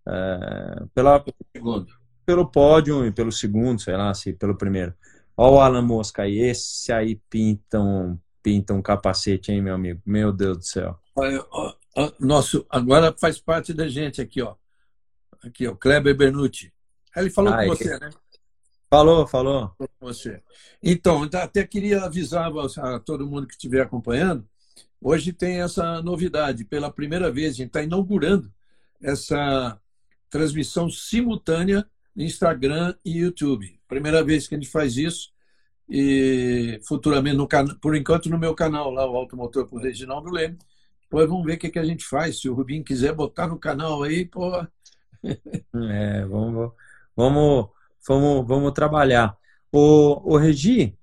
é, 0.06 0.82
pela 0.94 1.24
pelo 2.26 2.46
pódio 2.46 3.06
e 3.06 3.12
pelo 3.12 3.30
segundo, 3.30 3.80
sei 3.80 3.96
lá, 3.96 4.12
se 4.12 4.32
pelo 4.32 4.56
primeiro. 4.56 4.94
Olha 5.36 5.52
o 5.52 5.60
Alan 5.60 5.82
Mosca 5.82 6.22
aí, 6.22 6.38
esse 6.38 6.92
aí 6.92 7.20
pintam 7.28 8.18
pinta 8.44 8.74
um 8.74 8.82
capacete, 8.82 9.50
hein, 9.50 9.62
meu 9.62 9.74
amigo? 9.74 10.02
Meu 10.04 10.30
Deus 10.30 10.58
do 10.58 10.64
céu. 10.64 11.00
Nosso, 12.20 12.66
agora 12.68 13.14
faz 13.18 13.40
parte 13.40 13.72
da 13.72 13.88
gente 13.88 14.20
aqui, 14.20 14.42
ó. 14.42 14.54
Aqui, 15.42 15.66
ó, 15.66 15.74
Kleber 15.74 16.14
Bernucci. 16.14 16.70
Ele 17.16 17.30
falou 17.30 17.54
Ai, 17.54 17.66
com 17.66 17.74
você, 17.74 17.98
que... 17.98 18.04
né? 18.04 18.10
Falou, 18.90 19.26
falou. 19.26 19.74
Você. 19.98 20.42
Então, 20.82 21.28
até 21.32 21.66
queria 21.66 22.04
avisar 22.04 22.52
a 22.78 23.00
todo 23.00 23.26
mundo 23.26 23.46
que 23.46 23.54
estiver 23.54 23.80
acompanhando. 23.80 24.46
Hoje 25.00 25.32
tem 25.32 25.62
essa 25.62 26.02
novidade. 26.02 26.64
Pela 26.64 26.92
primeira 26.92 27.32
vez, 27.32 27.54
a 27.54 27.56
gente 27.56 27.68
está 27.68 27.82
inaugurando 27.82 28.52
essa 29.02 29.80
transmissão 30.28 30.90
simultânea 30.90 31.88
no 32.14 32.22
Instagram 32.22 32.94
e 33.04 33.18
YouTube. 33.18 33.80
Primeira 33.88 34.22
vez 34.22 34.46
que 34.46 34.54
a 34.54 34.58
gente 34.58 34.70
faz 34.70 34.96
isso 34.96 35.33
e 35.88 36.80
futuramente, 36.86 37.36
no 37.36 37.46
can... 37.46 37.66
por 37.80 37.94
enquanto, 37.94 38.28
no 38.30 38.38
meu 38.38 38.54
canal 38.54 38.90
lá, 38.90 39.08
o 39.08 39.16
Automotor 39.16 39.66
por 39.66 39.82
Reginaldo 39.82 40.30
Leme. 40.30 40.58
Depois 41.02 41.28
vamos 41.28 41.44
ver 41.44 41.54
o 41.54 41.58
que, 41.58 41.70
que 41.70 41.78
a 41.78 41.84
gente 41.84 42.04
faz. 42.04 42.40
Se 42.40 42.48
o 42.48 42.54
Rubinho 42.54 42.84
quiser 42.84 43.12
botar 43.12 43.46
no 43.46 43.58
canal 43.58 44.02
aí, 44.02 44.24
pô. 44.24 44.50
é, 45.22 46.24
vamos, 46.26 46.72
vamos, 47.16 47.68
vamos, 48.06 48.46
vamos 48.46 48.72
trabalhar. 48.72 49.36
O, 49.70 50.34
o 50.34 50.36
Regi, 50.36 50.96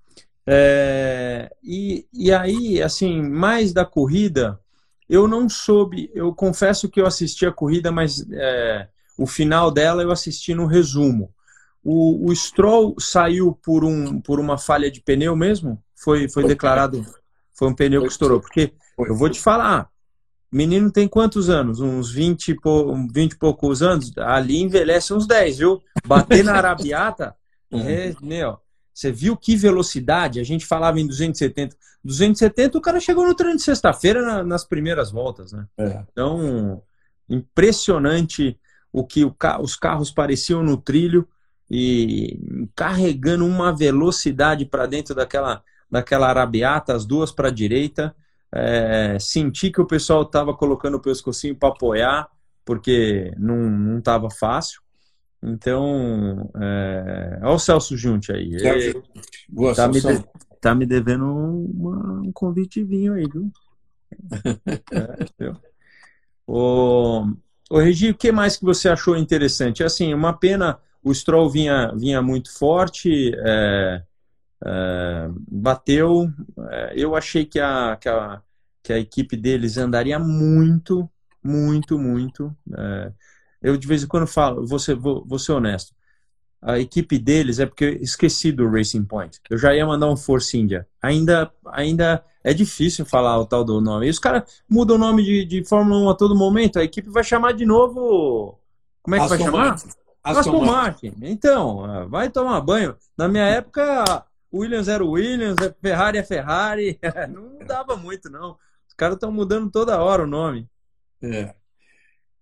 é, 0.46 1.54
e, 1.64 2.08
e 2.14 2.32
aí, 2.32 2.82
assim, 2.82 3.22
mais 3.22 3.74
da 3.74 3.86
corrida, 3.86 4.60
eu 5.08 5.28
não 5.28 5.48
soube, 5.50 6.10
eu 6.14 6.34
confesso 6.34 6.90
que 6.90 7.00
eu 7.00 7.06
assisti 7.06 7.46
a 7.46 7.52
corrida, 7.52 7.92
mas 7.92 8.26
é, 8.32 8.88
o 9.18 9.28
final 9.28 9.70
dela 9.70 10.02
eu 10.02 10.12
assisti 10.12 10.54
no 10.56 10.66
resumo. 10.66 11.34
O, 11.84 12.30
o 12.30 12.36
Stroll 12.36 12.96
saiu 13.00 13.58
por, 13.64 13.84
um, 13.84 14.22
por 14.22 14.40
uma 14.40 14.58
falha 14.58 14.92
de 14.92 15.02
pneu 15.02 15.36
mesmo? 15.36 15.82
Foi, 15.96 16.30
foi 16.30 16.46
declarado. 16.46 17.04
Foi 17.54 17.68
um 17.68 17.76
pneu 17.76 18.02
que 18.02 18.08
estourou. 18.08 18.40
Porque 18.40 18.74
eu 19.00 19.16
vou 19.16 19.30
te 19.30 19.40
falar, 19.40 19.90
menino 20.52 20.92
tem 20.92 21.08
quantos 21.08 21.50
anos? 21.50 21.80
Uns 21.80 22.12
20 22.12 22.50
e, 22.50 22.56
pou, 22.56 22.96
20 23.12 23.32
e 23.32 23.38
poucos 23.38 23.82
anos? 23.82 24.12
Ali 24.18 24.62
envelhece 24.62 25.14
uns 25.14 25.26
10, 25.26 25.58
viu? 25.58 25.82
Bater 26.06 26.44
na 26.44 26.54
arabiata, 26.54 27.36
é, 27.72 28.14
meu, 28.22 28.60
você 28.94 29.12
viu 29.12 29.36
que 29.36 29.56
velocidade? 29.56 30.40
A 30.40 30.44
gente 30.44 30.66
falava 30.66 31.00
em 31.00 31.08
270. 31.08 31.76
270, 32.04 32.78
o 32.78 32.82
cara 32.82 33.00
chegou 33.00 33.26
no 33.26 33.36
treino 33.36 33.58
de 33.58 33.64
sexta-feira 33.64 34.22
na, 34.22 34.44
nas 34.44 34.66
primeiras 34.66 35.12
voltas, 35.12 35.52
né? 35.52 35.68
É. 35.78 36.04
Então, 36.12 36.82
impressionante 37.30 38.60
o 38.92 39.06
que 39.06 39.24
o, 39.24 39.36
os 39.62 39.76
carros 39.76 40.12
pareciam 40.12 40.64
no 40.64 40.78
trilho 40.78 41.28
e 41.74 42.68
carregando 42.76 43.46
uma 43.46 43.74
velocidade 43.74 44.66
para 44.66 44.86
dentro 44.86 45.16
daquela, 45.16 45.64
daquela 45.90 46.28
arabiata, 46.28 46.94
as 46.94 47.06
duas 47.06 47.32
para 47.32 47.48
a 47.48 47.52
direita. 47.52 48.14
É, 48.54 49.18
senti 49.18 49.72
que 49.72 49.80
o 49.80 49.88
pessoal 49.88 50.24
estava 50.24 50.54
colocando 50.54 50.96
o 50.96 51.02
pescocinho 51.02 51.56
para 51.56 51.70
apoiar, 51.70 52.28
porque 52.66 53.34
não 53.38 54.00
estava 54.00 54.30
fácil. 54.30 54.82
Então, 55.42 56.52
é... 56.62 57.40
olha 57.42 57.56
o 57.56 57.58
Celso 57.58 57.96
Junte 57.96 58.34
aí. 58.34 58.54
Ele, 58.54 59.02
Boa, 59.48 59.74
tá, 59.74 59.88
me 59.88 60.02
de... 60.02 60.26
tá 60.60 60.76
me 60.76 60.86
devendo 60.86 61.26
uma... 61.26 62.20
um 62.20 62.32
convite 62.34 62.84
vinho 62.84 63.14
aí, 63.14 63.26
viu? 63.32 63.50
é, 65.40 65.54
o... 66.46 67.26
o 67.72 67.80
Regi, 67.80 68.10
o 68.10 68.16
que 68.16 68.30
mais 68.30 68.58
que 68.58 68.66
você 68.66 68.90
achou 68.90 69.16
interessante? 69.16 69.86
Assim, 69.86 70.14
uma 70.14 70.34
pena 70.34 70.78
o 71.04 71.14
Stroll 71.14 71.50
vinha, 71.50 71.92
vinha 71.96 72.22
muito 72.22 72.54
forte, 72.58 73.34
é, 73.36 74.04
é, 74.64 75.30
bateu. 75.50 76.32
É, 76.70 76.94
eu 76.96 77.16
achei 77.16 77.46
que 77.46 77.60
a, 77.60 77.98
que, 78.00 78.08
a, 78.08 78.42
que 78.84 78.94
a 78.94 79.00
equipe 79.00 79.36
deles 79.36 79.78
andaria 79.78 80.20
muito, 80.20 81.10
muito, 81.44 81.98
muito. 81.98 82.56
É, 82.78 83.12
eu 83.62 83.78
de 83.78 83.88
vez 83.88 84.04
em 84.04 84.08
quando 84.08 84.28
falo, 84.28 84.66
vou 84.66 84.80
ser, 84.80 84.96
vou, 84.96 85.26
vou 85.26 85.40
ser 85.40 85.54
honesto. 85.54 85.94
A 86.62 86.78
equipe 86.78 87.18
deles 87.18 87.58
é 87.58 87.66
porque 87.66 87.86
eu 87.86 87.94
esqueci 88.04 88.52
do 88.52 88.70
Racing 88.70 89.04
Point. 89.04 89.40
Eu 89.50 89.58
já 89.58 89.76
ia 89.76 89.86
mandar 89.86 90.08
um 90.08 90.16
Force 90.16 90.56
India. 90.56 90.88
Ainda, 91.02 91.52
ainda 91.66 92.24
é 92.44 92.54
difícil 92.54 93.04
falar 93.04 93.40
o 93.40 93.48
tal 93.48 93.64
do 93.64 93.82
nome. 93.82 94.06
E 94.06 94.10
os 94.12 94.20
caras 94.20 94.62
mudam 94.70 94.96
o 94.96 95.00
nome 95.00 95.24
de, 95.24 95.44
de 95.44 95.64
Fórmula 95.66 96.00
1 96.06 96.10
a 96.12 96.16
todo 96.16 96.36
momento. 96.36 96.78
A 96.78 96.84
equipe 96.84 97.10
vai 97.10 97.24
chamar 97.24 97.54
de 97.54 97.66
novo. 97.66 98.60
Como 99.02 99.16
é 99.16 99.18
que 99.18 99.26
Aston 99.26 99.38
vai 99.38 99.46
chamar? 99.46 99.68
Martin. 99.70 99.90
Aston, 100.24 100.66
Martin. 100.66 101.14
Então, 101.22 101.84
ah, 101.84 102.06
vai 102.06 102.30
tomar 102.30 102.62
banho. 102.62 102.96
Na 103.18 103.28
minha 103.28 103.46
época, 103.46 104.26
Williams 104.54 104.88
era 104.88 105.04
Williams, 105.04 105.58
é 105.60 105.74
Ferrari 105.82 106.18
é 106.18 106.24
Ferrari. 106.24 107.00
Não 107.30 107.66
dava 107.66 107.96
muito, 107.96 108.30
não. 108.30 108.58
Os 108.88 108.94
caras 108.94 109.16
estão 109.16 109.32
mudando 109.32 109.72
toda 109.72 110.02
hora 110.02 110.24
o 110.24 110.28
nome. 110.28 110.70
É. 111.24 111.56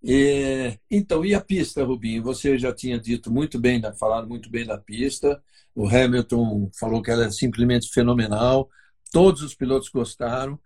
E, 0.01 0.77
então, 0.89 1.23
e 1.23 1.35
a 1.35 1.41
pista, 1.41 1.83
Rubinho? 1.83 2.23
Você 2.23 2.57
já 2.57 2.73
tinha 2.73 2.99
dito 2.99 3.31
muito 3.31 3.59
bem, 3.59 3.81
falado 3.97 4.27
muito 4.27 4.49
bem 4.49 4.65
da 4.65 4.77
pista. 4.77 5.41
O 5.75 5.87
Hamilton 5.87 6.69
falou 6.77 7.01
que 7.01 7.11
ela 7.11 7.25
é 7.25 7.31
simplesmente 7.31 7.89
fenomenal. 7.91 8.69
Todos 9.11 9.41
os 9.41 9.53
pilotos 9.53 9.89
gostaram. 9.89 10.59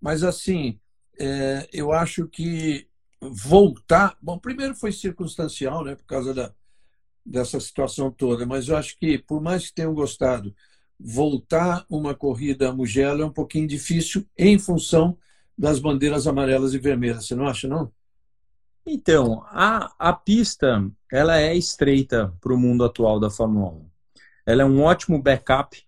Mas, 0.00 0.22
assim, 0.22 0.80
é, 1.18 1.68
eu 1.72 1.92
acho 1.92 2.26
que 2.26 2.87
voltar. 3.20 4.16
Bom, 4.20 4.38
primeiro 4.38 4.74
foi 4.74 4.92
circunstancial, 4.92 5.84
né, 5.84 5.94
por 5.94 6.04
causa 6.04 6.32
da, 6.34 6.52
dessa 7.24 7.58
situação 7.60 8.10
toda, 8.10 8.46
mas 8.46 8.68
eu 8.68 8.76
acho 8.76 8.98
que, 8.98 9.18
por 9.18 9.40
mais 9.40 9.66
que 9.66 9.74
tenham 9.74 9.94
gostado, 9.94 10.54
voltar 10.98 11.84
uma 11.88 12.14
corrida 12.14 12.68
a 12.68 12.72
Mugello 12.72 13.22
é 13.22 13.26
um 13.26 13.32
pouquinho 13.32 13.68
difícil 13.68 14.26
em 14.36 14.58
função 14.58 15.16
das 15.56 15.78
bandeiras 15.78 16.26
amarelas 16.26 16.74
e 16.74 16.78
vermelhas. 16.78 17.26
Você 17.26 17.34
não 17.34 17.46
acha, 17.46 17.68
não? 17.68 17.92
Então, 18.86 19.44
a, 19.48 19.92
a 19.98 20.12
pista 20.12 20.90
ela 21.12 21.38
é 21.38 21.54
estreita 21.54 22.34
para 22.40 22.54
o 22.54 22.58
mundo 22.58 22.84
atual 22.84 23.20
da 23.20 23.28
Fórmula 23.28 23.72
1. 23.72 23.90
Ela 24.46 24.62
é 24.62 24.64
um 24.64 24.82
ótimo 24.82 25.20
backup 25.20 25.82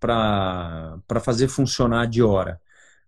para 0.00 1.20
fazer 1.22 1.48
funcionar 1.48 2.06
de 2.06 2.22
hora. 2.22 2.60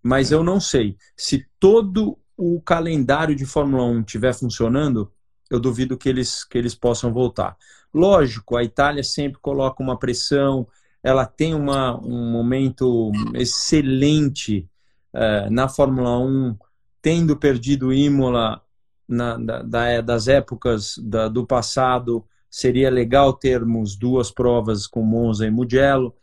Mas 0.02 0.30
eu 0.30 0.44
não 0.44 0.60
sei 0.60 0.96
se 1.16 1.46
todo 1.58 2.18
o 2.36 2.60
calendário 2.60 3.34
de 3.34 3.46
Fórmula 3.46 3.84
1 3.84 4.00
estiver 4.00 4.34
funcionando, 4.34 5.10
eu 5.50 5.58
duvido 5.58 5.96
que 5.96 6.08
eles, 6.08 6.44
que 6.44 6.58
eles 6.58 6.74
possam 6.74 7.12
voltar. 7.12 7.56
Lógico, 7.92 8.56
a 8.56 8.64
Itália 8.64 9.02
sempre 9.02 9.40
coloca 9.40 9.82
uma 9.82 9.98
pressão, 9.98 10.66
ela 11.02 11.24
tem 11.24 11.54
uma, 11.54 11.98
um 11.98 12.30
momento 12.30 13.10
excelente 13.34 14.68
uh, 15.14 15.50
na 15.50 15.68
Fórmula 15.68 16.18
1, 16.18 16.56
tendo 17.00 17.36
perdido 17.36 17.92
Imola 17.92 18.60
na, 19.08 19.38
da, 19.38 19.62
da, 19.62 20.00
das 20.00 20.28
épocas 20.28 20.98
da, 20.98 21.28
do 21.28 21.46
passado, 21.46 22.24
seria 22.50 22.90
legal 22.90 23.32
termos 23.32 23.96
duas 23.96 24.30
provas 24.30 24.86
com 24.86 25.02
Monza 25.02 25.46
e 25.46 25.50
Mugello, 25.50 26.14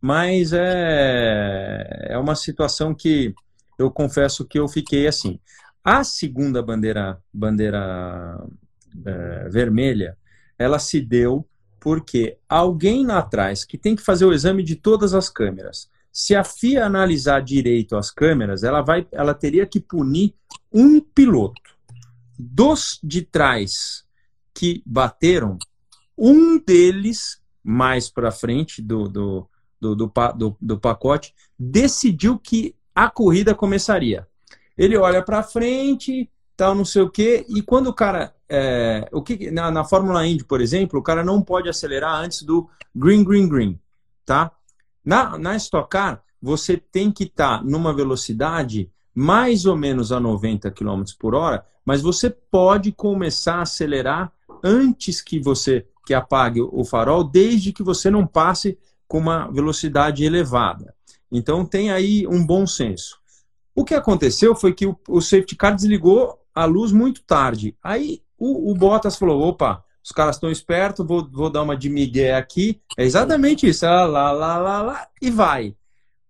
mas 0.00 0.52
é, 0.52 2.08
é 2.10 2.18
uma 2.18 2.34
situação 2.34 2.94
que 2.94 3.34
eu 3.78 3.90
confesso 3.90 4.44
que 4.44 4.58
eu 4.58 4.68
fiquei 4.68 5.06
assim. 5.06 5.38
A 5.82 6.02
segunda 6.02 6.62
bandeira, 6.62 7.20
bandeira 7.32 8.40
é, 9.04 9.48
vermelha, 9.48 10.16
ela 10.58 10.78
se 10.78 11.00
deu 11.00 11.46
porque 11.80 12.38
alguém 12.48 13.04
lá 13.04 13.18
atrás 13.18 13.64
que 13.64 13.76
tem 13.76 13.94
que 13.94 14.02
fazer 14.02 14.24
o 14.24 14.32
exame 14.32 14.62
de 14.62 14.76
todas 14.76 15.12
as 15.12 15.28
câmeras. 15.28 15.90
Se 16.10 16.34
a 16.34 16.42
FIA 16.42 16.86
analisar 16.86 17.42
direito 17.42 17.96
as 17.96 18.10
câmeras, 18.10 18.62
ela 18.62 18.80
vai, 18.80 19.06
ela 19.12 19.34
teria 19.34 19.66
que 19.66 19.80
punir 19.80 20.32
um 20.72 21.00
piloto. 21.00 21.60
Dos 22.38 22.98
de 23.02 23.22
trás 23.22 24.04
que 24.54 24.82
bateram, 24.86 25.58
um 26.16 26.58
deles 26.58 27.42
mais 27.62 28.08
para 28.08 28.30
frente 28.30 28.80
do, 28.80 29.08
do, 29.08 29.48
do, 29.80 29.94
do, 29.94 30.12
do, 30.36 30.56
do 30.60 30.80
pacote 30.80 31.34
decidiu 31.58 32.38
que 32.38 32.74
a 32.94 33.10
corrida 33.10 33.54
começaria. 33.54 34.26
Ele 34.76 34.96
olha 34.96 35.22
para 35.22 35.42
frente, 35.42 36.30
tal, 36.56 36.74
não 36.74 36.84
sei 36.84 37.02
o 37.02 37.10
quê, 37.10 37.44
e 37.48 37.62
quando 37.62 37.88
o 37.88 37.94
cara. 37.94 38.34
É, 38.48 39.08
o 39.10 39.22
que, 39.22 39.50
na, 39.50 39.70
na 39.70 39.84
Fórmula 39.84 40.26
Indy, 40.26 40.44
por 40.44 40.60
exemplo, 40.60 41.00
o 41.00 41.02
cara 41.02 41.24
não 41.24 41.42
pode 41.42 41.68
acelerar 41.68 42.14
antes 42.16 42.42
do 42.42 42.68
green, 42.94 43.24
green, 43.24 43.48
green. 43.48 43.80
Tá? 44.24 44.52
Na, 45.04 45.36
na 45.38 45.56
Stock 45.56 45.88
Car, 45.88 46.22
você 46.40 46.76
tem 46.76 47.10
que 47.10 47.24
estar 47.24 47.58
tá 47.58 47.64
numa 47.64 47.92
velocidade 47.92 48.90
mais 49.14 49.64
ou 49.64 49.76
menos 49.76 50.12
a 50.12 50.20
90 50.20 50.70
km 50.70 51.02
por 51.18 51.34
hora, 51.34 51.64
mas 51.84 52.02
você 52.02 52.28
pode 52.28 52.92
começar 52.92 53.56
a 53.56 53.62
acelerar 53.62 54.32
antes 54.62 55.20
que 55.20 55.38
você 55.38 55.86
que 56.06 56.12
apague 56.12 56.60
o 56.60 56.84
farol, 56.84 57.24
desde 57.24 57.72
que 57.72 57.82
você 57.82 58.10
não 58.10 58.26
passe 58.26 58.78
com 59.08 59.18
uma 59.18 59.50
velocidade 59.50 60.22
elevada. 60.24 60.93
Então 61.36 61.66
tem 61.66 61.90
aí 61.90 62.24
um 62.28 62.46
bom 62.46 62.64
senso. 62.64 63.18
O 63.74 63.84
que 63.84 63.92
aconteceu 63.92 64.54
foi 64.54 64.72
que 64.72 64.86
o, 64.86 64.96
o 65.08 65.20
safety 65.20 65.56
car 65.56 65.74
desligou 65.74 66.40
a 66.54 66.64
luz 66.64 66.92
muito 66.92 67.24
tarde. 67.24 67.76
Aí 67.82 68.22
o, 68.38 68.70
o 68.70 68.74
Bottas 68.76 69.16
falou: 69.16 69.42
opa, 69.42 69.84
os 70.02 70.12
caras 70.12 70.36
estão 70.36 70.48
espertos, 70.48 71.04
vou, 71.04 71.28
vou 71.28 71.50
dar 71.50 71.62
uma 71.62 71.76
de 71.76 71.90
migué 71.90 72.36
aqui. 72.36 72.80
É 72.96 73.04
exatamente 73.04 73.66
isso. 73.66 73.84
Ah, 73.84 74.04
lá, 74.04 74.30
lá, 74.30 74.58
lá, 74.58 74.80
lá, 74.80 75.08
e 75.20 75.28
vai. 75.28 75.74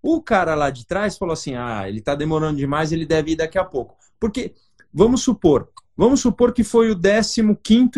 O 0.03 0.23
cara 0.23 0.55
lá 0.55 0.71
de 0.71 0.87
trás 0.87 1.19
falou 1.19 1.35
assim: 1.35 1.55
ah, 1.55 1.87
ele 1.87 1.99
está 1.99 2.15
demorando 2.15 2.57
demais, 2.57 2.91
ele 2.91 3.05
deve 3.05 3.33
ir 3.33 3.37
daqui 3.37 3.59
a 3.59 3.65
pouco. 3.65 3.97
Porque, 4.19 4.55
vamos 4.91 5.23
supor, 5.23 5.69
vamos 5.95 6.21
supor 6.21 6.51
que 6.55 6.65
foi 6.65 6.91
o 6.91 6.99
15 6.99 7.43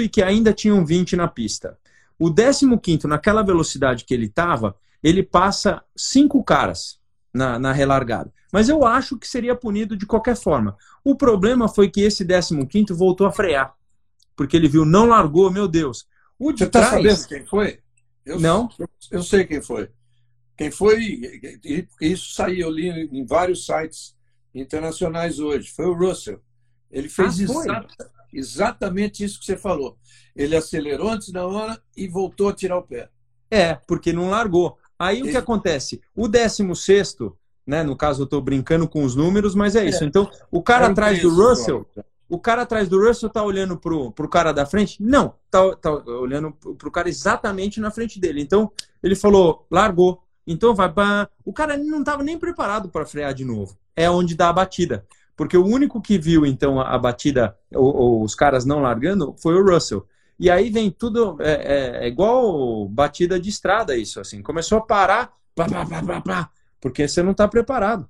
e 0.01 0.09
que 0.09 0.25
ainda 0.25 0.53
tinham 0.53 0.85
20 0.85 1.15
na 1.15 1.29
pista. 1.29 1.79
O 2.19 2.33
15, 2.33 3.07
naquela 3.07 3.45
velocidade 3.45 4.05
que 4.05 4.13
ele 4.13 4.27
estava, 4.27 4.75
ele 5.07 5.23
passa 5.23 5.85
cinco 5.97 6.43
caras 6.43 6.99
na, 7.33 7.61
na 7.61 7.71
relargada. 7.71 8.33
Mas 8.53 8.69
eu 8.69 8.85
acho 8.85 9.17
que 9.17 9.29
seria 9.29 9.55
punido 9.55 9.97
de 9.97 10.05
qualquer 10.05 10.35
forma. 10.35 10.77
O 11.05 11.15
problema 11.15 11.69
foi 11.69 11.89
que 11.89 12.01
esse 12.01 12.27
15 12.27 12.93
voltou 12.93 13.25
a 13.25 13.31
frear. 13.31 13.73
Porque 14.35 14.57
ele 14.57 14.67
viu, 14.67 14.85
não 14.85 15.07
largou, 15.07 15.49
meu 15.49 15.69
Deus. 15.69 16.09
O 16.37 16.51
de 16.51 16.59
Você 16.59 16.65
está 16.65 16.81
trás... 16.81 16.93
sabendo 16.95 17.29
quem 17.29 17.47
foi? 17.47 17.79
Eu, 18.25 18.41
não. 18.41 18.69
Eu, 18.77 18.89
eu, 19.13 19.23
sei 19.23 19.45
quem 19.45 19.63
foi. 19.63 19.89
Quem 20.57 20.73
foi, 20.73 21.21
isso 22.01 22.35
saiu 22.35 22.67
ali 22.67 22.89
em 23.13 23.25
vários 23.25 23.65
sites 23.65 24.17
internacionais 24.53 25.39
hoje. 25.39 25.71
Foi 25.71 25.87
o 25.87 25.95
Russell. 25.95 26.43
Ele 26.91 27.09
fez 27.09 27.39
ah, 27.69 27.87
exatamente 28.33 29.23
isso 29.23 29.39
que 29.39 29.47
você 29.47 29.57
falou. 29.57 29.97
Ele 30.35 30.57
acelerou 30.57 31.11
antes 31.11 31.31
da 31.31 31.47
hora 31.47 31.81
e 31.97 32.09
voltou 32.09 32.49
a 32.49 32.53
tirar 32.53 32.79
o 32.79 32.83
pé. 32.83 33.09
É, 33.49 33.75
porque 33.75 34.13
não 34.13 34.31
largou. 34.31 34.77
Aí 34.99 35.23
o 35.23 35.27
que 35.27 35.37
acontece? 35.37 36.01
O 36.15 36.29
16 36.29 37.17
né? 37.67 37.83
No 37.83 37.97
caso, 37.97 38.23
eu 38.23 38.25
estou 38.25 38.41
brincando 38.41 38.89
com 38.89 39.05
os 39.05 39.17
números, 39.17 39.55
mas 39.55 39.75
é 39.75 39.85
isso. 39.85 40.05
É. 40.05 40.07
Então, 40.07 40.31
o 40.51 40.63
cara 40.63 40.87
é 40.87 40.91
atrás 40.91 41.21
do 41.21 41.35
Russell, 41.35 41.87
o 42.29 42.39
cara 42.39 42.63
atrás 42.63 42.89
do 42.89 43.05
Russell 43.05 43.29
está 43.29 43.43
olhando 43.43 43.77
pro, 43.77 44.13
pro 44.13 44.29
cara 44.29 44.53
da 44.53 44.65
frente? 44.67 45.03
Não, 45.03 45.35
tá, 45.51 45.75
tá 45.77 45.93
olhando 45.93 46.53
pro 46.53 46.91
cara 46.91 47.09
exatamente 47.09 47.81
na 47.81 47.91
frente 47.91 48.21
dele. 48.21 48.41
Então, 48.41 48.71
ele 49.03 49.15
falou, 49.15 49.67
largou. 49.71 50.23
Então 50.47 50.75
vai 50.75 50.93
para. 50.93 51.29
O 51.45 51.53
cara 51.53 51.77
não 51.77 52.01
estava 52.01 52.23
nem 52.23 52.39
preparado 52.39 52.89
para 52.89 53.05
frear 53.05 53.35
de 53.35 53.45
novo. 53.45 53.77
É 53.97 54.09
onde 54.09 54.37
dá 54.37 54.49
a 54.49 54.53
batida. 54.53 55.05
Porque 55.37 55.57
o 55.57 55.65
único 55.65 56.01
que 56.01 56.19
viu, 56.19 56.47
então, 56.47 56.81
a, 56.81 56.97
batida, 56.97 57.57
ou, 57.75 57.95
ou 57.95 58.23
os 58.23 58.35
caras 58.35 58.65
não 58.65 58.81
largando, 58.81 59.35
foi 59.39 59.55
o 59.55 59.65
Russell. 59.65 60.07
E 60.39 60.51
aí 60.51 60.71
vem 60.71 60.91
tudo, 60.91 61.37
é, 61.41 61.53
é, 61.53 62.05
é 62.05 62.09
igual 62.09 62.89
batida 62.89 63.41
de 63.41 63.49
estrada, 63.49 63.97
isso, 63.97 64.21
assim. 64.21 64.43
Começou 64.43 64.79
a 64.79 64.83
parar, 64.83 65.33
pá, 65.55 65.67
pá, 65.67 65.87
pá, 65.87 66.03
pá, 66.03 66.21
pá, 66.21 66.51
porque 66.81 67.09
você 67.09 67.23
não 67.23 67.33
está 67.33 67.49
preparado. 67.49 68.09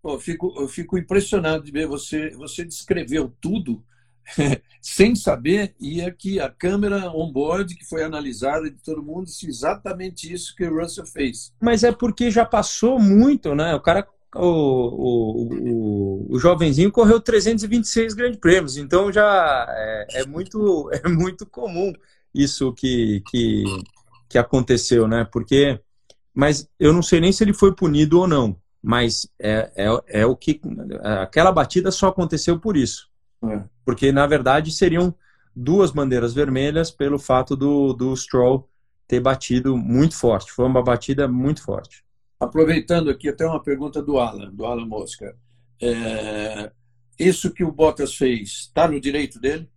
Pô, 0.00 0.14
eu, 0.14 0.20
fico, 0.20 0.54
eu 0.56 0.68
fico 0.68 0.98
impressionado 0.98 1.64
de 1.64 1.72
ver 1.72 1.86
você, 1.86 2.30
você 2.30 2.64
descreveu 2.64 3.34
tudo 3.40 3.82
sem 4.80 5.14
saber, 5.14 5.74
e 5.80 6.00
aqui 6.02 6.38
a 6.38 6.48
câmera 6.48 7.10
on-board 7.10 7.74
que 7.74 7.84
foi 7.84 8.02
analisada 8.02 8.70
de 8.70 8.82
todo 8.82 9.02
mundo 9.02 9.26
disse 9.26 9.48
exatamente 9.48 10.32
isso 10.32 10.54
que 10.54 10.64
o 10.64 10.80
Russell 10.80 11.06
fez. 11.06 11.52
Mas 11.60 11.82
é 11.82 11.90
porque 11.90 12.30
já 12.30 12.44
passou 12.44 12.98
muito, 12.98 13.54
né? 13.54 13.74
O 13.74 13.80
cara, 13.80 14.06
o, 14.34 14.46
o, 14.46 15.48
o, 15.54 16.34
o 16.34 16.38
jovenzinho 16.38 16.90
correu 16.90 17.20
326 17.20 18.14
grandes 18.14 18.40
prêmios, 18.40 18.76
então 18.76 19.12
já 19.12 19.66
é, 19.68 20.06
é, 20.20 20.26
muito, 20.26 20.90
é 21.04 21.08
muito 21.08 21.46
comum 21.46 21.92
isso 22.34 22.72
que, 22.72 23.22
que, 23.30 23.64
que 24.28 24.38
aconteceu, 24.38 25.06
né? 25.06 25.26
Porque 25.30 25.80
mas 26.34 26.68
eu 26.80 26.92
não 26.92 27.00
sei 27.00 27.20
nem 27.20 27.30
se 27.30 27.44
ele 27.44 27.54
foi 27.54 27.72
punido 27.72 28.18
ou 28.18 28.26
não. 28.26 28.56
Mas 28.82 29.26
é, 29.38 29.70
é, 29.76 30.20
é 30.22 30.26
o 30.26 30.36
que. 30.36 30.60
Aquela 31.22 31.52
batida 31.52 31.90
só 31.90 32.08
aconteceu 32.08 32.58
por 32.58 32.76
isso. 32.76 33.08
É. 33.42 33.62
Porque, 33.84 34.10
na 34.10 34.26
verdade, 34.26 34.72
seriam 34.72 35.14
duas 35.54 35.90
bandeiras 35.90 36.34
vermelhas 36.34 36.90
pelo 36.90 37.18
fato 37.18 37.54
do, 37.56 37.94
do 37.94 38.14
Stroll 38.16 38.68
ter 39.06 39.20
batido 39.20 39.76
muito 39.76 40.16
forte. 40.16 40.52
Foi 40.52 40.66
uma 40.66 40.82
batida 40.82 41.28
muito 41.28 41.62
forte. 41.62 42.04
Aproveitando 42.38 43.10
aqui, 43.10 43.28
até 43.28 43.46
uma 43.46 43.62
pergunta 43.62 44.02
do 44.02 44.18
Alan, 44.18 44.52
do 44.52 44.66
Alan 44.66 44.86
Mosca. 44.86 45.36
É, 45.80 46.70
isso 47.18 47.52
que 47.52 47.64
o 47.64 47.72
Bottas 47.72 48.14
fez, 48.14 48.50
está 48.50 48.88
no 48.88 49.00
direito 49.00 49.40
dele? 49.40 49.68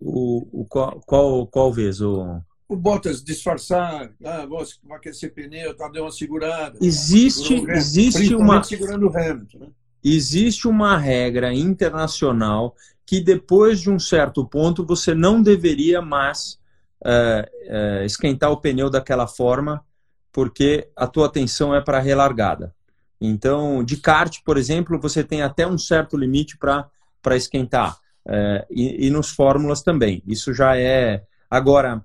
O, 0.00 0.62
o 0.62 0.64
qual, 0.64 1.00
qual, 1.06 1.46
qual 1.46 1.72
vez? 1.72 2.00
O 2.00 2.42
o 2.70 2.76
Bottas 2.76 3.20
disfarçar, 3.20 4.12
ah, 4.24 4.46
vou 4.46 4.64
aquecer 4.92 5.34
pneu, 5.34 5.74
tá, 5.74 5.88
deu 5.88 6.04
uma 6.04 6.12
segurada. 6.12 6.78
Existe, 6.80 7.54
existe 7.68 8.32
uma 8.32 8.62
segurando 8.62 9.08
o 9.08 9.18
Hamilton, 9.18 9.58
né? 9.58 9.66
Existe 10.04 10.68
uma 10.68 10.96
regra 10.96 11.52
internacional 11.52 12.76
que 13.04 13.20
depois 13.20 13.80
de 13.80 13.90
um 13.90 13.98
certo 13.98 14.46
ponto 14.46 14.86
você 14.86 15.16
não 15.16 15.42
deveria 15.42 16.00
mais 16.00 16.60
é, 17.04 17.50
é, 17.64 18.06
esquentar 18.06 18.52
o 18.52 18.60
pneu 18.60 18.88
daquela 18.88 19.26
forma, 19.26 19.84
porque 20.32 20.88
a 20.96 21.06
tua 21.06 21.26
atenção 21.26 21.74
é 21.74 21.80
para 21.80 21.98
a 21.98 22.00
relargada. 22.00 22.74
Então, 23.20 23.84
de 23.84 23.96
kart, 23.96 24.38
por 24.44 24.56
exemplo, 24.56 24.98
você 24.98 25.22
tem 25.22 25.42
até 25.42 25.66
um 25.66 25.76
certo 25.76 26.16
limite 26.16 26.56
para 26.56 27.36
esquentar. 27.36 27.98
É, 28.26 28.66
e, 28.70 29.06
e 29.06 29.10
nos 29.10 29.30
fórmulas 29.30 29.82
também. 29.82 30.22
Isso 30.26 30.52
já 30.52 30.76
é. 30.76 31.24
Agora, 31.50 32.04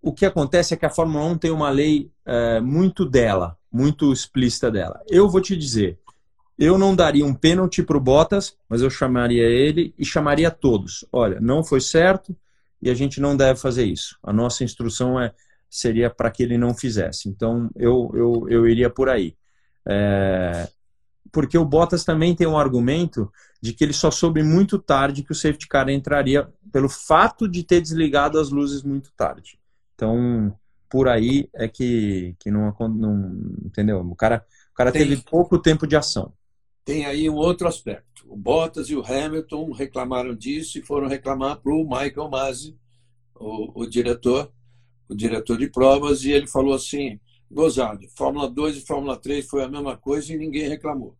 o 0.00 0.12
que 0.12 0.26
acontece 0.26 0.74
é 0.74 0.76
que 0.76 0.86
a 0.86 0.90
Fórmula 0.90 1.24
1 1.24 1.38
tem 1.38 1.50
uma 1.50 1.70
lei 1.70 2.10
é, 2.26 2.60
muito 2.60 3.04
dela, 3.06 3.56
muito 3.72 4.12
explícita 4.12 4.70
dela. 4.70 5.00
Eu 5.08 5.28
vou 5.28 5.40
te 5.40 5.56
dizer, 5.56 5.98
eu 6.58 6.78
não 6.78 6.94
daria 6.94 7.24
um 7.24 7.34
pênalti 7.34 7.82
para 7.82 7.96
o 7.96 8.00
Bottas, 8.00 8.56
mas 8.68 8.82
eu 8.82 8.90
chamaria 8.90 9.44
ele 9.44 9.94
e 9.98 10.04
chamaria 10.04 10.50
todos. 10.50 11.04
Olha, 11.10 11.40
não 11.40 11.64
foi 11.64 11.80
certo 11.80 12.36
e 12.80 12.90
a 12.90 12.94
gente 12.94 13.20
não 13.20 13.36
deve 13.36 13.58
fazer 13.58 13.86
isso. 13.86 14.18
A 14.22 14.32
nossa 14.32 14.62
instrução 14.62 15.18
é, 15.20 15.32
seria 15.76 16.08
para 16.08 16.30
que 16.30 16.42
ele 16.42 16.56
não 16.56 16.72
fizesse. 16.72 17.28
Então, 17.28 17.68
eu, 17.74 18.10
eu, 18.14 18.46
eu 18.48 18.68
iria 18.68 18.88
por 18.88 19.08
aí. 19.08 19.36
É, 19.86 20.68
porque 21.32 21.58
o 21.58 21.64
Bottas 21.64 22.04
também 22.04 22.34
tem 22.34 22.46
um 22.46 22.56
argumento 22.56 23.30
de 23.60 23.72
que 23.72 23.82
ele 23.82 23.92
só 23.92 24.10
soube 24.10 24.42
muito 24.42 24.78
tarde 24.78 25.24
que 25.24 25.32
o 25.32 25.34
safety 25.34 25.66
car 25.66 25.88
entraria 25.88 26.48
pelo 26.70 26.88
fato 26.88 27.48
de 27.48 27.64
ter 27.64 27.80
desligado 27.80 28.38
as 28.38 28.50
luzes 28.50 28.84
muito 28.84 29.10
tarde. 29.16 29.58
Então, 29.94 30.56
por 30.88 31.08
aí 31.08 31.48
é 31.52 31.66
que, 31.66 32.36
que 32.38 32.52
não, 32.52 32.72
não 32.78 33.36
entendeu? 33.64 33.98
O 33.98 34.14
cara, 34.14 34.46
o 34.70 34.74
cara 34.74 34.92
tem, 34.92 35.02
teve 35.02 35.22
pouco 35.22 35.58
tempo 35.58 35.88
de 35.88 35.96
ação. 35.96 36.32
Tem 36.84 37.04
aí 37.04 37.28
um 37.28 37.34
outro 37.34 37.66
aspecto. 37.66 38.24
O 38.28 38.36
Bottas 38.36 38.88
e 38.90 38.94
o 38.94 39.04
Hamilton 39.04 39.72
reclamaram 39.72 40.36
disso 40.36 40.78
e 40.78 40.82
foram 40.82 41.08
reclamar 41.08 41.56
para 41.60 41.72
o 41.72 41.82
Michael 41.82 42.30
Masi, 42.30 42.76
o, 43.34 43.82
o 43.82 43.86
diretor, 43.86 44.52
o 45.08 45.14
diretor 45.14 45.58
de 45.58 45.68
provas, 45.68 46.24
e 46.24 46.32
ele 46.32 46.46
falou 46.46 46.74
assim: 46.74 47.18
gozado, 47.50 48.06
Fórmula 48.16 48.48
2 48.48 48.78
e 48.78 48.80
Fórmula 48.80 49.16
3 49.16 49.46
foi 49.46 49.62
a 49.62 49.68
mesma 49.68 49.96
coisa 49.96 50.32
e 50.32 50.38
ninguém 50.38 50.68
reclamou. 50.68 51.16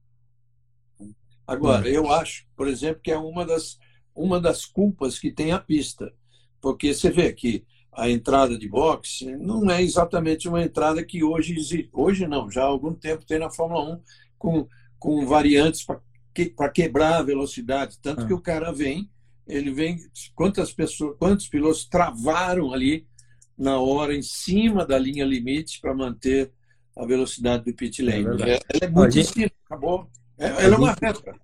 Agora, 1.47 1.89
eu 1.89 2.11
acho, 2.11 2.47
por 2.57 2.67
exemplo, 2.67 3.03
que 3.03 3.11
é 3.11 3.19
uma 3.19 3.45
das, 3.45 3.79
uma 4.15 4.41
das 4.41 4.65
culpas 4.65 5.19
que 5.19 5.31
tem 5.31 5.53
a 5.53 5.59
pista. 5.59 6.13
Porque 6.61 6.95
você 6.95 7.11
vê 7.11 7.33
que 7.33 7.65
a 7.93 8.09
entrada 8.09 8.59
de 8.59 8.69
boxe 8.69 9.37
não 9.37 9.71
é 9.71 9.83
exatamente 9.83 10.49
uma 10.49 10.63
entrada 10.63 11.05
que 11.05 11.23
hoje 11.23 11.55
existe. 11.55 11.91
Hoje 11.93 12.27
não, 12.27 12.51
já 12.51 12.63
há 12.63 12.67
algum 12.67 12.95
tempo 12.95 13.27
tem 13.27 13.39
na 13.39 13.51
Fórmula 13.51 13.97
1 13.97 14.01
com, 14.39 14.69
com 14.99 15.27
variantes 15.27 15.85
para 15.85 16.01
que, 16.33 16.55
quebrar 16.73 17.19
a 17.19 17.23
velocidade. 17.23 17.99
Tanto 18.01 18.23
ah. 18.23 18.27
que 18.27 18.33
o 18.33 18.41
cara 18.41 18.73
vem, 18.73 19.11
ele 19.47 19.71
vem. 19.71 19.99
Quantas 20.35 20.73
pessoas, 20.73 21.17
quantos 21.19 21.47
pilotos 21.47 21.85
travaram 21.85 22.73
ali 22.73 23.07
na 23.57 23.79
hora, 23.79 24.15
em 24.15 24.23
cima 24.23 24.85
da 24.85 24.99
linha 24.99 25.25
limite, 25.25 25.81
para 25.81 25.95
manter 25.95 26.51
a 26.97 27.05
velocidade 27.05 27.65
do 27.65 27.75
pit 27.75 28.03
lane. 28.03 28.43
É 28.43 28.53
ela 28.53 28.61
é 28.83 28.89
muito 28.89 29.13
gente, 29.13 29.53
acabou. 29.67 30.09
É, 30.39 30.65
ela 30.65 30.75
é 30.75 30.79
uma 30.79 30.93
reta. 30.93 31.35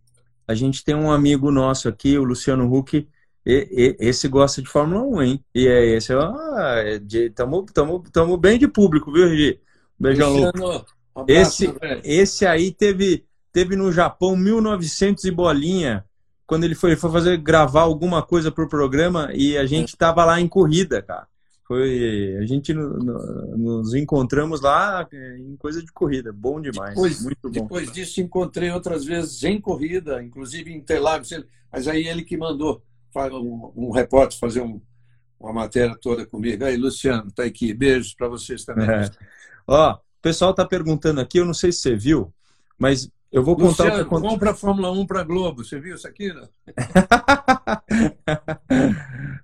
A 0.47 0.55
gente 0.55 0.85
tem 0.85 0.95
um 0.95 1.11
amigo 1.11 1.51
nosso 1.51 1.89
aqui, 1.89 2.19
o 2.19 2.25
Luciano 2.25 2.73
Huck, 2.73 3.07
e, 3.47 3.69
e, 3.71 3.97
esse 4.01 4.29
gosta 4.29 4.61
de 4.61 4.69
Fórmula 4.69 5.03
1, 5.03 5.23
hein? 5.23 5.45
E 5.55 5.67
é 5.67 5.97
esse, 5.97 6.13
ah, 6.13 6.83
é 6.85 7.01
tamo 7.31 8.37
bem 8.37 8.59
de 8.59 8.69
público, 8.69 9.13
viu, 9.13 9.29
Gi? 9.29 9.61
Beijão, 9.99 10.33
Luciano, 10.33 10.85
um 11.17 11.25
esse, 11.27 11.73
esse 12.05 12.47
aí 12.47 12.73
teve, 12.73 13.25
teve 13.53 13.77
no 13.77 13.93
Japão 13.93 14.37
1900 14.37 15.25
e 15.25 15.31
bolinha, 15.31 16.05
quando 16.47 16.65
ele 16.65 16.75
foi, 16.75 16.91
ele 16.91 17.01
foi 17.01 17.11
fazer, 17.11 17.37
gravar 17.37 17.83
alguma 17.83 18.23
coisa 18.23 18.51
pro 18.51 18.69
programa 18.69 19.31
e 19.35 19.57
a 19.57 19.67
gente 19.67 19.97
tava 19.97 20.25
lá 20.25 20.41
em 20.41 20.49
corrida, 20.49 21.01
cara. 21.01 21.27
Foi, 21.71 22.37
a 22.37 22.45
gente 22.47 22.75
no, 22.75 22.99
no, 22.99 23.57
nos 23.57 23.95
encontramos 23.95 24.61
lá 24.61 25.09
em 25.39 25.55
coisa 25.55 25.81
de 25.81 25.93
corrida, 25.93 26.33
bom 26.33 26.61
demais, 26.61 26.97
depois, 26.97 27.23
muito 27.23 27.39
bom. 27.45 27.51
Depois 27.51 27.93
disso 27.93 28.21
encontrei 28.21 28.73
outras 28.73 29.05
vezes 29.05 29.45
em 29.45 29.61
corrida, 29.61 30.21
inclusive 30.21 30.73
em 30.73 30.79
Interlagos, 30.79 31.31
mas 31.73 31.87
aí 31.87 32.09
ele 32.09 32.25
que 32.25 32.37
mandou 32.37 32.83
um, 33.15 33.73
um 33.77 33.91
repórter 33.93 34.37
fazer 34.37 34.63
um, 34.63 34.81
uma 35.39 35.53
matéria 35.53 35.95
toda 35.95 36.27
comigo. 36.27 36.65
Aí, 36.65 36.77
Luciano, 36.77 37.29
está 37.29 37.45
aqui. 37.45 37.73
Beijos 37.73 38.15
para 38.15 38.27
vocês 38.27 38.65
também. 38.65 38.91
É. 38.91 39.09
Ó, 39.65 39.95
o 39.95 40.01
pessoal 40.21 40.51
está 40.51 40.65
perguntando 40.65 41.21
aqui, 41.21 41.39
eu 41.39 41.45
não 41.45 41.55
sei 41.55 41.71
se 41.71 41.83
você 41.83 41.95
viu, 41.95 42.35
mas 42.77 43.09
eu 43.31 43.45
vou 43.45 43.55
contar 43.55 43.85
Luciano, 43.85 43.93
o 43.93 43.95
que 43.95 44.01
aconteceu. 44.01 44.31
Compra 44.31 44.51
a 44.51 44.55
Fórmula 44.55 44.91
1 44.91 45.07
para 45.07 45.23
Globo. 45.23 45.65
Você 45.65 45.79
viu 45.79 45.95
isso 45.95 46.09
aqui? 46.09 46.33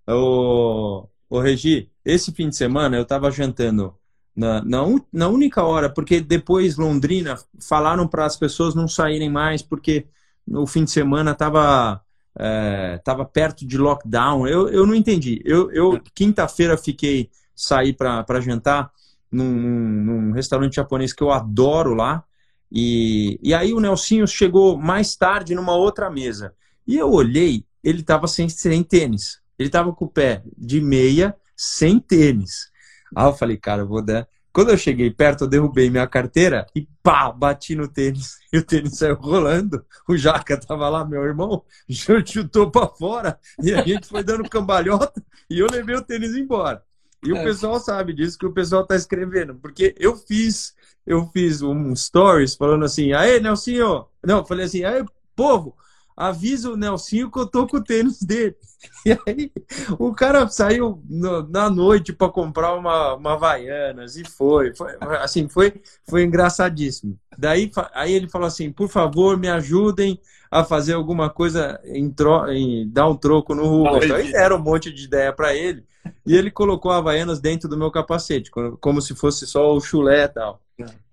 o, 0.08 1.06
o 1.28 1.40
Regi, 1.40 1.90
esse 2.04 2.32
fim 2.32 2.48
de 2.48 2.56
semana 2.56 2.96
eu 2.96 3.02
estava 3.02 3.30
jantando 3.30 3.94
na, 4.34 4.62
na, 4.62 4.84
na, 5.12 5.28
única 5.28 5.62
hora, 5.64 5.88
porque 5.90 6.20
depois 6.20 6.76
Londrina 6.76 7.36
falaram 7.60 8.06
para 8.06 8.26
as 8.26 8.36
pessoas 8.36 8.74
não 8.74 8.86
saírem 8.86 9.30
mais, 9.30 9.62
porque 9.62 10.06
no 10.46 10.66
fim 10.66 10.84
de 10.84 10.90
semana 10.90 11.32
estava 11.32 12.00
é, 12.38 13.00
tava 13.02 13.24
perto 13.24 13.66
de 13.66 13.78
lockdown. 13.78 14.46
Eu, 14.46 14.68
eu 14.68 14.86
não 14.86 14.94
entendi. 14.94 15.40
Eu, 15.44 15.70
eu 15.72 16.00
quinta-feira 16.14 16.76
fiquei 16.76 17.30
sair 17.54 17.94
para 17.94 18.40
jantar 18.40 18.90
num, 19.32 19.50
num, 19.50 20.32
restaurante 20.32 20.76
japonês 20.76 21.12
que 21.12 21.22
eu 21.22 21.32
adoro 21.32 21.94
lá. 21.94 22.22
E, 22.70 23.38
e 23.42 23.54
aí 23.54 23.72
o 23.72 23.80
Nelsinho 23.80 24.26
chegou 24.26 24.76
mais 24.76 25.16
tarde 25.16 25.54
numa 25.54 25.74
outra 25.74 26.10
mesa. 26.10 26.54
E 26.86 26.96
eu 26.96 27.10
olhei, 27.10 27.64
ele 27.82 28.00
estava 28.00 28.26
sem, 28.26 28.48
sem 28.48 28.82
tênis. 28.82 29.40
Ele 29.58 29.68
estava 29.68 29.92
com 29.92 30.04
o 30.04 30.10
pé 30.10 30.42
de 30.56 30.80
meia, 30.80 31.34
sem 31.56 31.98
tênis. 31.98 32.70
Aí 33.14 33.24
eu 33.24 33.34
falei, 33.34 33.56
cara, 33.56 33.82
eu 33.82 33.88
vou 33.88 34.02
dar. 34.02 34.28
Quando 34.52 34.70
eu 34.70 34.78
cheguei 34.78 35.10
perto, 35.10 35.44
eu 35.44 35.48
derrubei 35.48 35.90
minha 35.90 36.06
carteira 36.06 36.66
e 36.74 36.88
pá, 37.02 37.30
bati 37.30 37.74
no 37.74 37.88
tênis. 37.88 38.36
E 38.52 38.58
o 38.58 38.62
tênis 38.62 38.96
saiu 38.96 39.16
rolando. 39.16 39.84
O 40.08 40.16
Jaca 40.16 40.56
tava 40.56 40.88
lá, 40.88 41.04
meu 41.04 41.22
irmão, 41.22 41.62
chutou 42.24 42.70
para 42.70 42.88
fora. 42.88 43.38
E 43.62 43.74
a 43.74 43.82
gente 43.82 44.06
foi 44.06 44.22
dando 44.22 44.48
cambalhota 44.48 45.22
e 45.50 45.58
eu 45.58 45.66
levei 45.70 45.94
o 45.94 46.02
tênis 46.02 46.34
embora. 46.34 46.82
E 47.22 47.32
o 47.32 47.36
é. 47.36 47.44
pessoal 47.44 47.78
sabe 47.78 48.14
disso 48.14 48.38
que 48.38 48.46
o 48.46 48.52
pessoal 48.52 48.86
tá 48.86 48.96
escrevendo, 48.96 49.56
porque 49.56 49.94
eu 49.98 50.16
fiz, 50.16 50.74
eu 51.06 51.26
fiz 51.32 51.60
um 51.60 51.94
stories 51.94 52.54
falando 52.54 52.84
assim: 52.84 53.12
"Aê, 53.12 53.40
Nelsinho". 53.40 54.06
Não, 54.24 54.46
falei 54.46 54.66
assim: 54.66 54.84
"Aê, 54.84 55.04
povo, 55.34 55.76
avisa 56.16 56.70
o 56.70 56.76
Nelsinho 56.76 57.30
que 57.30 57.38
eu 57.38 57.46
tô 57.46 57.66
com 57.66 57.76
o 57.76 57.84
tênis 57.84 58.20
dele. 58.22 58.56
E 59.04 59.18
aí 59.26 59.52
o 59.98 60.12
cara 60.12 60.46
saiu 60.48 61.02
no, 61.08 61.48
na 61.48 61.68
noite 61.68 62.12
para 62.12 62.30
comprar 62.30 62.74
uma, 62.74 63.14
uma 63.14 63.32
Havaianas 63.32 64.16
e 64.16 64.24
foi, 64.24 64.74
foi. 64.76 64.96
Assim, 65.20 65.48
foi, 65.48 65.80
foi 66.08 66.22
engraçadíssimo. 66.22 67.18
Daí 67.36 67.70
aí 67.92 68.12
ele 68.12 68.28
falou 68.28 68.46
assim: 68.46 68.70
por 68.70 68.88
favor, 68.88 69.36
me 69.36 69.48
ajudem 69.48 70.20
a 70.50 70.62
fazer 70.62 70.92
alguma 70.92 71.28
coisa 71.28 71.80
em, 71.84 72.10
tro 72.10 72.48
em 72.52 72.88
dar 72.88 73.08
um 73.08 73.16
troco 73.16 73.54
no 73.54 73.66
Rubens. 73.66 74.10
Aí 74.10 74.30
deram 74.30 74.56
um 74.56 74.62
monte 74.62 74.92
de 74.92 75.04
ideia 75.04 75.32
para 75.32 75.54
ele. 75.54 75.84
E 76.24 76.36
ele 76.36 76.50
colocou 76.50 76.90
a 76.90 76.98
Havaianas 76.98 77.40
dentro 77.40 77.68
do 77.68 77.76
meu 77.76 77.90
capacete, 77.90 78.50
como 78.80 79.00
se 79.00 79.14
fosse 79.14 79.46
só 79.46 79.74
o 79.74 79.80
chulé 79.80 80.24
e 80.24 80.28
tal. 80.28 80.60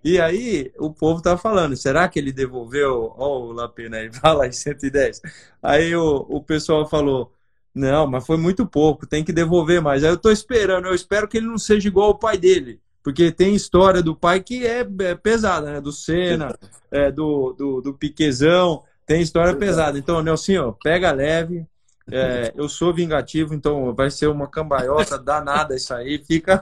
E 0.04 0.20
aí 0.20 0.72
o 0.78 0.92
povo 0.92 1.22
tá 1.22 1.38
falando, 1.38 1.76
será 1.78 2.08
que 2.10 2.20
ele 2.20 2.34
devolveu? 2.34 3.14
Ó, 3.18 3.28
oh, 3.28 3.48
o 3.48 3.52
Lapena 3.54 3.98
aí, 3.98 4.12
fala 4.12 4.46
aí 4.46 4.54
110. 4.54 5.22
Aí 5.62 5.96
o, 5.96 6.26
o 6.30 6.44
pessoal 6.44 6.88
falou, 6.88 7.32
não, 7.74 8.06
mas 8.06 8.26
foi 8.26 8.38
muito 8.38 8.66
pouco, 8.66 9.08
tem 9.08 9.24
que 9.24 9.32
devolver 9.32 9.82
mais. 9.82 10.04
Aí 10.04 10.10
eu 10.10 10.18
tô 10.18 10.30
esperando, 10.30 10.88
eu 10.88 10.94
espero 10.94 11.28
que 11.28 11.38
ele 11.38 11.48
não 11.48 11.58
seja 11.58 11.88
igual 11.88 12.08
ao 12.08 12.20
pai 12.20 12.38
dele. 12.38 12.82
Porque 13.02 13.32
tem 13.32 13.54
história 13.54 14.02
do 14.02 14.16
pai 14.16 14.40
que 14.40 14.66
é, 14.66 14.88
é 15.02 15.16
pesada, 15.16 15.74
né? 15.74 15.82
Do 15.82 15.92
Senna, 15.92 16.58
é, 16.90 17.12
do, 17.12 17.54
do, 17.54 17.82
do 17.82 17.94
Piquezão, 17.94 18.84
tem 19.06 19.22
história 19.22 19.54
pesada. 19.56 20.00
Então, 20.00 20.22
Nelson, 20.22 20.74
pega 20.82 21.12
leve, 21.12 21.68
é, 22.12 22.52
eu 22.56 22.68
sou 22.68 22.94
vingativo, 22.94 23.54
então 23.54 23.94
vai 23.94 24.12
ser 24.12 24.28
uma 24.28 24.48
cambaiota 24.48 25.18
danada 25.18 25.76
isso 25.76 25.94
aí. 25.94 26.22
Fica, 26.24 26.62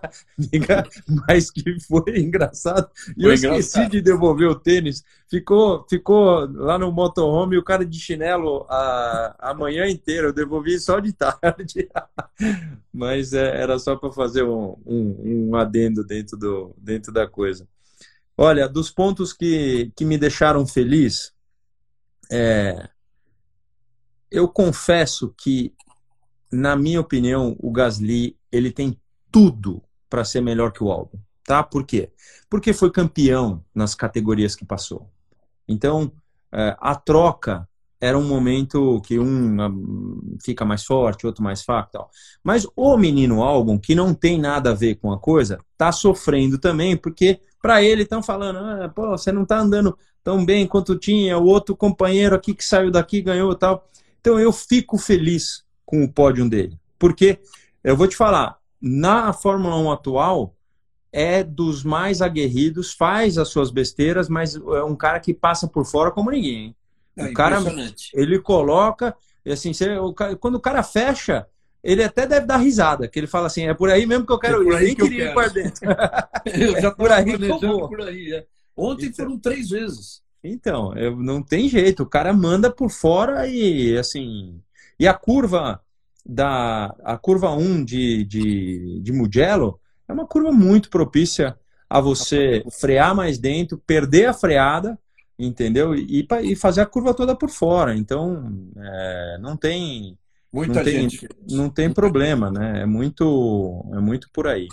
fica 0.50 0.88
mas 1.28 1.50
que 1.50 1.80
foi 1.80 2.20
engraçado. 2.20 2.90
E 3.18 3.24
eu 3.24 3.34
engraçado. 3.34 3.60
esqueci 3.60 3.90
de 3.90 4.02
devolver 4.02 4.48
o 4.48 4.56
tênis. 4.56 5.04
Ficou, 5.28 5.86
ficou 5.90 6.48
lá 6.54 6.78
no 6.78 6.92
motorhome 6.92 7.58
o 7.58 7.64
cara 7.64 7.86
de 7.86 8.00
chinelo 8.00 8.66
a, 8.70 9.36
a 9.40 9.54
manhã 9.54 9.88
inteira. 9.88 10.28
Eu 10.28 10.34
devolvi 10.34 10.80
só 10.80 11.00
de 11.00 11.12
tarde. 11.14 11.90
mas 12.94 13.34
é, 13.34 13.62
era 13.62 13.80
só 13.80 13.96
para 13.96 14.12
fazer 14.12 14.44
um, 14.44 14.78
um, 14.86 15.50
um 15.50 15.56
adendo 15.56 16.04
dentro, 16.04 16.38
do, 16.38 16.76
dentro 16.78 17.12
da 17.12 17.28
coisa. 17.28 17.68
Olha, 18.38 18.68
dos 18.68 18.92
pontos 18.92 19.34
que, 19.34 19.92
que 19.96 20.06
me 20.06 20.18
deixaram 20.18 20.66
feliz, 20.68 21.34
é, 22.32 22.90
eu 24.32 24.48
confesso 24.48 25.34
que, 25.38 25.74
na 26.52 26.76
minha 26.76 27.02
opinião, 27.02 27.56
o 27.60 27.72
Gasly 27.72 28.38
ele 28.52 28.72
tem 28.72 28.98
tudo 29.32 29.84
para 30.10 30.26
ser 30.26 30.42
melhor 30.42 30.72
que 30.72 30.84
o 30.84 30.92
Albon, 30.92 31.20
tá? 31.46 31.62
Por 31.62 31.86
quê? 31.86 32.12
Porque 32.50 32.74
foi 32.74 32.92
campeão 32.92 33.64
nas 33.76 33.94
categorias 33.94 34.56
que 34.56 34.66
passou. 34.66 35.10
Então, 35.68 36.12
é, 36.52 36.76
a 36.80 36.96
troca 36.96 37.68
era 38.00 38.18
um 38.18 38.28
momento 38.28 39.00
que 39.06 39.20
um 39.20 40.38
fica 40.44 40.66
mais 40.66 40.84
forte, 40.84 41.28
outro 41.28 41.44
mais 41.44 41.62
fraco, 41.62 41.92
tal. 41.92 42.10
Mas 42.44 42.66
o 42.76 42.98
menino 42.98 43.44
Albon, 43.44 43.78
que 43.78 43.94
não 43.94 44.14
tem 44.14 44.40
nada 44.40 44.72
a 44.72 44.74
ver 44.74 44.96
com 44.96 45.12
a 45.12 45.20
coisa, 45.20 45.60
tá 45.78 45.92
sofrendo 45.92 46.58
também, 46.58 46.98
porque 46.98 47.40
para 47.62 47.84
ele 47.84 48.02
estão 48.02 48.24
falando, 48.24 48.58
ah, 48.58 48.90
pô, 48.90 49.10
você 49.10 49.32
não 49.32 49.46
tá 49.46 49.60
andando 49.60 49.96
tão 50.24 50.44
bem 50.44 50.66
quanto 50.66 50.98
tinha, 50.98 51.38
o 51.38 51.46
outro 51.46 51.76
companheiro 51.76 52.36
aqui 52.36 52.56
que 52.56 52.66
saiu 52.66 52.90
daqui 52.90 53.22
ganhou, 53.22 53.54
tal. 53.54 53.88
Então 54.22 54.40
eu 54.40 54.54
fico 54.54 54.98
feliz 54.98 55.64
com 55.86 56.04
o 56.04 56.12
pódio 56.12 56.48
dele, 56.48 56.80
porque 56.98 57.40
eu 57.84 57.98
vou 57.98 58.08
te 58.08 58.16
falar, 58.16 58.58
na 58.80 59.34
Fórmula 59.34 59.76
1 59.78 59.92
atual 59.92 60.56
é 61.12 61.44
dos 61.44 61.84
mais 61.84 62.22
aguerridos, 62.22 62.94
faz 62.94 63.38
as 63.38 63.50
suas 63.50 63.70
besteiras, 63.70 64.30
mas 64.30 64.56
é 64.56 64.84
um 64.84 64.96
cara 64.96 65.20
que 65.20 65.34
passa 65.34 65.68
por 65.68 65.86
fora 65.86 66.12
como 66.12 66.32
ninguém. 66.32 66.76
É, 67.18 67.26
o 67.26 67.34
cara 67.34 67.58
ele 68.14 68.40
coloca, 68.40 69.16
assim, 69.46 69.74
você, 69.74 69.98
o, 69.98 70.14
quando 70.40 70.56
o 70.56 70.62
cara 70.62 70.82
fecha, 70.84 71.46
ele 71.84 72.04
até 72.04 72.26
deve 72.26 72.46
dar 72.46 72.58
risada, 72.58 73.08
que 73.08 73.20
ele 73.20 73.28
fala 73.28 73.48
assim, 73.48 73.68
é 73.68 73.74
por 73.74 73.90
aí 73.90 74.06
mesmo 74.06 74.26
que 74.26 74.32
eu 74.32 74.40
quero 74.40 74.62
é 74.62 74.64
ir, 74.64 74.70
eu 74.70 74.80
nem 74.80 74.96
queria 74.96 75.26
ir 75.26 75.34
para 75.34 75.48
dentro. 75.48 75.82
eu 76.46 76.80
já 76.80 76.92
por 76.96 77.12
aí, 77.12 77.38
por 77.38 78.02
aí. 78.02 78.34
É. 78.34 78.46
Ontem 78.76 79.08
então, 79.08 79.26
foram 79.26 79.40
três 79.40 79.70
vezes. 79.70 80.22
Então, 80.44 80.96
eu, 80.96 81.16
não 81.16 81.42
tem 81.42 81.70
jeito. 81.70 82.04
O 82.04 82.10
cara 82.10 82.34
manda 82.34 82.72
por 82.72 82.90
fora 82.90 83.48
e 83.48 83.98
assim. 83.98 84.60
E 85.00 85.08
a 85.08 85.14
curva 85.14 85.82
da 86.26 86.96
a 87.04 87.18
curva 87.18 87.52
1 87.52 87.84
de, 87.84 88.24
de, 88.26 89.00
de 89.02 89.12
Mugello 89.12 89.80
é 90.08 90.14
uma 90.14 90.28
curva 90.28 90.52
muito 90.52 90.90
propícia 90.90 91.58
a 91.90 92.00
você 92.00 92.64
frear 92.80 93.14
mais 93.16 93.38
dentro, 93.38 93.78
perder 93.78 94.28
a 94.28 94.34
freada, 94.34 94.98
entendeu? 95.38 95.94
E, 95.94 96.26
e 96.44 96.56
fazer 96.56 96.82
a 96.82 96.86
curva 96.86 97.14
toda 97.14 97.36
por 97.36 97.50
fora. 97.50 97.96
Então, 97.96 98.72
é, 98.78 99.38
não 99.40 99.58
tem. 99.58 100.18
Muita 100.54 100.76
não 100.76 100.84
gente. 100.84 101.28
Tem, 101.28 101.58
não 101.58 101.70
tem 101.70 101.94
problema, 101.94 102.52
né? 102.52 102.82
É 102.82 102.86
muito, 102.86 103.86
é 103.94 104.00
muito 104.00 104.30
por 104.32 104.48
aí. 104.48 104.68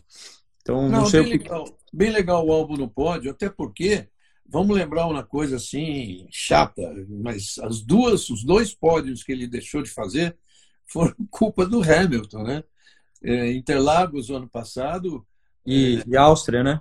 Então, 0.63 0.83
não, 0.83 1.01
não 1.01 1.07
sei 1.07 1.23
bem, 1.23 1.35
o 1.35 1.39
que... 1.39 1.45
legal, 1.45 1.79
bem 1.93 2.11
legal 2.11 2.47
o 2.47 2.53
álbum 2.53 2.77
no 2.77 2.89
pódio, 2.89 3.31
até 3.31 3.49
porque 3.49 4.09
Vamos 4.49 4.77
lembrar 4.77 5.07
uma 5.07 5.23
coisa 5.23 5.57
assim 5.57 6.27
chata, 6.31 6.83
mas 7.09 7.59
as 7.59 7.83
duas, 7.83 8.31
os 8.31 8.43
dois 8.43 8.75
pódios 8.75 9.23
que 9.23 9.31
ele 9.31 9.47
deixou 9.47 9.83
de 9.83 9.91
fazer 9.91 10.37
foram 10.87 11.15
culpa 11.31 11.67
do 11.67 11.83
Hamilton, 11.83 12.43
né? 12.43 12.65
É, 13.23 13.53
Interlagos 13.53 14.31
ano 14.31 14.49
passado 14.49 15.27
e, 15.67 15.97
é, 15.97 16.05
e 16.07 16.17
Áustria, 16.17 16.63
né? 16.63 16.81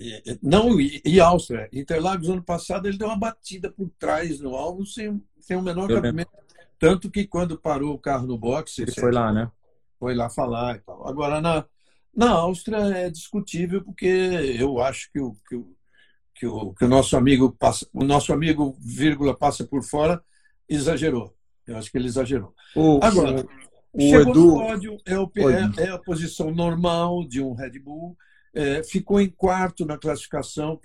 É, 0.00 0.38
não 0.42 0.80
e, 0.80 1.00
e, 1.04 1.20
Áustria. 1.20 1.68
Interlagos 1.72 2.28
ano 2.28 2.42
passado 2.42 2.88
ele 2.88 2.98
deu 2.98 3.08
uma 3.08 3.18
batida 3.18 3.70
por 3.70 3.88
trás 3.98 4.40
no 4.40 4.56
álbum 4.56 4.84
sem, 4.84 5.22
sem 5.40 5.56
o 5.56 5.62
menor 5.62 5.88
cabimento. 5.88 6.30
Tanto 6.78 7.10
que 7.10 7.26
quando 7.26 7.58
parou 7.58 7.94
o 7.94 7.98
carro 7.98 8.26
no 8.26 8.36
boxe, 8.36 8.82
ele 8.82 8.92
foi 8.92 9.12
lá, 9.12 9.32
né? 9.32 9.50
Foi 9.98 10.14
lá 10.14 10.28
falar 10.28 10.76
e 10.76 10.80
tal. 10.80 11.06
Agora 11.06 11.40
na 11.40 11.64
na 12.16 12.30
Áustria 12.30 12.78
é 12.78 13.10
discutível 13.10 13.84
porque 13.84 14.06
eu 14.58 14.80
acho 14.80 15.12
que 15.12 15.20
o, 15.20 15.36
que 15.46 15.54
o 15.54 15.75
que 16.36 16.46
o, 16.46 16.74
que 16.74 16.84
o 16.84 16.88
nosso 16.88 17.16
amigo 17.16 17.50
passa, 17.58 17.86
o 17.92 18.04
nosso 18.04 18.32
amigo 18.32 18.76
vírgula 18.78 19.36
passa 19.36 19.64
por 19.64 19.82
fora 19.82 20.22
exagerou. 20.68 21.34
Eu 21.66 21.76
acho 21.76 21.90
que 21.90 21.98
ele 21.98 22.06
exagerou. 22.06 22.54
O, 22.74 23.00
Agora, 23.02 23.44
o, 23.92 24.00
chegou 24.00 24.32
Edu... 24.32 24.46
no 24.46 24.58
pódio, 24.58 24.98
é, 25.04 25.18
o, 25.18 25.30
é, 25.36 25.84
é, 25.84 25.88
a 25.88 25.98
posição 25.98 26.50
normal 26.50 27.26
de 27.26 27.42
um 27.42 27.54
Red 27.54 27.78
Bull. 27.78 28.16
É, 28.54 28.82
ficou 28.82 29.20
em 29.20 29.28
quarto 29.28 29.84
na 29.84 29.98
classificação, 29.98 30.80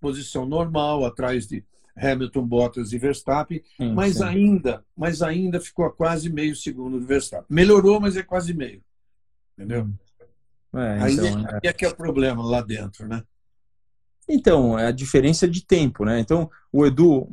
posição 0.00 0.44
normal, 0.44 1.04
atrás 1.04 1.46
de 1.46 1.64
Hamilton, 1.96 2.46
Bottas 2.46 2.92
e 2.92 2.98
Verstappen, 2.98 3.62
mas 3.94 4.16
sim. 4.16 4.24
ainda, 4.24 4.84
mas 4.96 5.22
ainda 5.22 5.60
ficou 5.60 5.84
a 5.84 5.92
quase 5.92 6.32
meio 6.32 6.56
segundo 6.56 6.98
do 6.98 7.06
Verstappen. 7.06 7.46
Melhorou, 7.48 8.00
mas 8.00 8.16
é 8.16 8.24
quase 8.24 8.52
meio. 8.52 8.82
Entendeu? 9.56 9.88
É, 10.74 11.10
então, 11.10 11.24
aí, 11.24 11.44
é, 11.44 11.54
aí 11.54 11.60
é 11.62 11.72
que 11.72 11.84
é 11.84 11.88
o 11.88 11.94
problema 11.94 12.42
lá 12.42 12.60
dentro, 12.60 13.06
né? 13.06 13.22
Então, 14.28 14.78
é 14.78 14.86
a 14.86 14.92
diferença 14.92 15.48
de 15.48 15.64
tempo, 15.64 16.04
né? 16.04 16.20
Então, 16.20 16.50
o 16.72 16.86
Edu, 16.86 17.28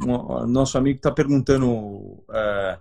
nosso 0.47 0.77
amigo, 0.77 0.97
está 0.97 1.11
perguntando 1.11 1.67
uh, 1.69 2.79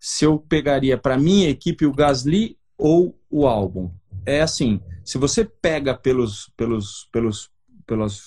se 0.00 0.24
eu 0.24 0.38
pegaria 0.38 0.96
para 0.96 1.18
minha 1.18 1.48
equipe 1.48 1.84
o 1.84 1.92
Gasly 1.92 2.56
ou 2.76 3.18
o 3.28 3.46
álbum. 3.46 3.90
É 4.24 4.40
assim, 4.40 4.80
se 5.04 5.18
você 5.18 5.44
pega 5.44 5.94
pelos, 5.94 6.50
pelos, 6.56 7.08
pelos, 7.12 7.50
pelas 7.86 8.22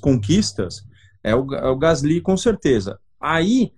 conquistas, 0.00 0.82
é 1.22 1.34
o, 1.34 1.54
é 1.54 1.68
o 1.68 1.76
Gasly 1.76 2.20
com 2.20 2.36
certeza. 2.36 2.98
Aí, 3.20 3.72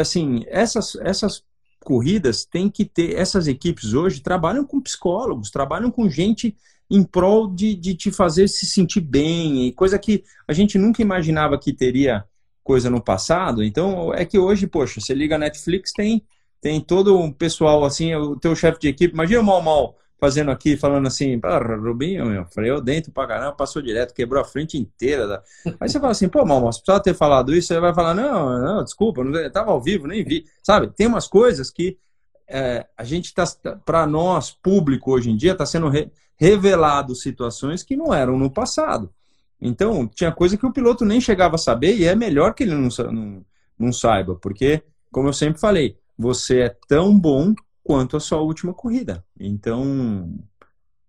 assim, 0.00 0.44
essas, 0.48 0.96
essas 0.96 1.44
corridas 1.84 2.44
têm 2.44 2.68
que 2.68 2.84
ter, 2.84 3.14
essas 3.16 3.46
equipes 3.46 3.92
hoje 3.92 4.20
trabalham 4.20 4.64
com 4.64 4.80
psicólogos, 4.80 5.50
trabalham 5.50 5.90
com 5.90 6.08
gente 6.08 6.56
em 6.90 7.02
prol 7.02 7.48
de, 7.48 7.74
de 7.74 7.94
te 7.94 8.10
fazer 8.10 8.48
se 8.48 8.66
sentir 8.66 9.00
bem, 9.00 9.66
e 9.66 9.72
coisa 9.72 9.98
que 9.98 10.24
a 10.46 10.52
gente 10.52 10.78
nunca 10.78 11.02
imaginava 11.02 11.58
que 11.58 11.72
teria 11.72 12.24
coisa 12.62 12.90
no 12.90 13.02
passado. 13.02 13.62
Então, 13.62 14.12
é 14.12 14.24
que 14.24 14.38
hoje, 14.38 14.66
poxa, 14.66 15.00
você 15.00 15.14
liga 15.14 15.36
a 15.36 15.38
Netflix, 15.38 15.92
tem, 15.92 16.22
tem 16.60 16.80
todo 16.80 17.18
um 17.18 17.32
pessoal 17.32 17.84
assim, 17.84 18.14
o 18.14 18.36
teu 18.36 18.54
chefe 18.54 18.80
de 18.80 18.88
equipe, 18.88 19.14
imagina 19.14 19.40
o 19.40 19.44
Mal 19.44 19.62
Mal 19.62 19.96
fazendo 20.18 20.50
aqui, 20.50 20.76
falando 20.76 21.06
assim, 21.06 21.38
Rubinho, 21.82 22.26
meu, 22.26 22.46
freou 22.46 22.80
dentro 22.80 23.12
pra 23.12 23.26
caramba, 23.26 23.52
passou 23.52 23.82
direto, 23.82 24.14
quebrou 24.14 24.40
a 24.40 24.44
frente 24.44 24.78
inteira. 24.78 25.26
Da... 25.26 25.42
Aí 25.78 25.88
você 25.88 26.00
fala 26.00 26.12
assim, 26.12 26.28
pô, 26.28 26.44
Mal 26.44 26.60
Mal, 26.60 26.72
você 26.72 26.80
precisava 26.80 27.02
ter 27.02 27.14
falado 27.14 27.54
isso, 27.54 27.68
você 27.68 27.78
vai 27.78 27.94
falar, 27.94 28.14
não, 28.14 28.58
não, 28.58 28.84
desculpa, 28.84 29.22
não 29.22 29.50
tava 29.50 29.70
ao 29.72 29.80
vivo, 29.80 30.06
nem 30.06 30.24
vi. 30.24 30.46
Sabe, 30.62 30.88
tem 30.88 31.06
umas 31.06 31.28
coisas 31.28 31.70
que 31.70 31.98
é, 32.48 32.86
a 32.96 33.04
gente 33.04 33.34
tá, 33.34 33.44
para 33.84 34.06
nós, 34.06 34.50
público 34.50 35.12
hoje 35.12 35.30
em 35.30 35.36
dia, 35.36 35.52
está 35.52 35.66
sendo 35.66 35.88
re, 35.88 36.10
revelado 36.36 37.14
situações 37.14 37.82
que 37.82 37.96
não 37.96 38.12
eram 38.14 38.38
no 38.38 38.50
passado. 38.50 39.12
Então, 39.60 40.06
tinha 40.06 40.30
coisa 40.30 40.56
que 40.56 40.66
o 40.66 40.72
piloto 40.72 41.04
nem 41.04 41.20
chegava 41.20 41.56
a 41.56 41.58
saber 41.58 41.96
e 41.96 42.04
é 42.04 42.14
melhor 42.14 42.54
que 42.54 42.62
ele 42.62 42.74
não, 42.74 42.88
não, 43.12 43.44
não 43.78 43.92
saiba, 43.92 44.36
porque, 44.36 44.82
como 45.10 45.28
eu 45.28 45.32
sempre 45.32 45.60
falei, 45.60 45.96
você 46.16 46.60
é 46.60 46.76
tão 46.86 47.18
bom 47.18 47.54
quanto 47.82 48.16
a 48.16 48.20
sua 48.20 48.40
última 48.40 48.74
corrida. 48.74 49.24
Então, 49.38 50.30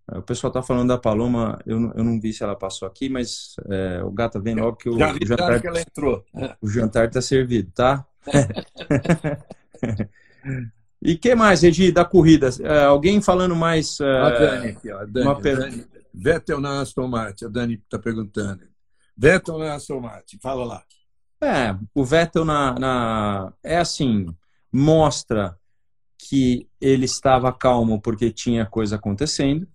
o 0.07 0.21
pessoal 0.21 0.49
está 0.49 0.63
falando 0.63 0.87
da 0.89 0.97
Paloma, 0.97 1.59
eu 1.65 1.79
não, 1.79 1.93
eu 1.93 2.03
não 2.03 2.19
vi 2.19 2.31
se 2.31 2.43
ela 2.43 2.55
passou 2.55 2.87
aqui, 2.87 3.09
mas 3.09 3.55
é, 3.69 4.01
o 4.03 4.11
gato 4.11 4.41
vem 4.41 4.55
logo 4.55 4.77
que 4.77 4.89
o, 4.89 4.97
Já 4.97 5.11
vi 5.11 5.19
o 5.23 5.27
jantar, 5.27 5.59
que 5.59 5.67
ela 5.67 5.81
entrou. 5.81 6.23
O 6.61 6.69
jantar 6.69 7.07
está 7.07 7.21
servido, 7.21 7.69
tá? 7.71 8.05
e 11.01 11.17
que 11.17 11.35
mais, 11.35 11.61
Regi, 11.61 11.91
da 11.91 12.03
corrida? 12.03 12.49
É, 12.61 12.85
alguém 12.85 13.21
falando 13.21 13.55
mais? 13.55 13.99
É, 13.99 14.17
a 14.17 14.29
Dani 14.29 14.67
aqui, 14.69 14.91
ó, 14.91 14.99
a 14.99 15.05
Dani, 15.05 15.27
uma 15.27 15.39
per... 15.39 15.57
Dani, 15.57 15.85
Vettel 16.13 16.59
na 16.59 16.81
Aston 16.81 17.07
Martin, 17.07 17.45
a 17.45 17.49
Dani 17.49 17.75
está 17.75 17.99
perguntando. 17.99 18.63
Vettel 19.15 19.59
na 19.59 19.75
Aston 19.75 19.99
Martin, 19.99 20.37
fala 20.41 20.65
lá. 20.65 20.83
É, 21.41 21.75
o 21.93 22.03
Vettel 22.03 22.43
na, 22.43 22.79
na 22.79 23.53
é 23.63 23.77
assim, 23.77 24.27
mostra 24.71 25.55
que 26.17 26.67
ele 26.81 27.05
estava 27.05 27.53
calmo 27.53 28.01
porque 28.01 28.31
tinha 28.31 28.65
coisa 28.65 28.95
acontecendo. 28.95 29.67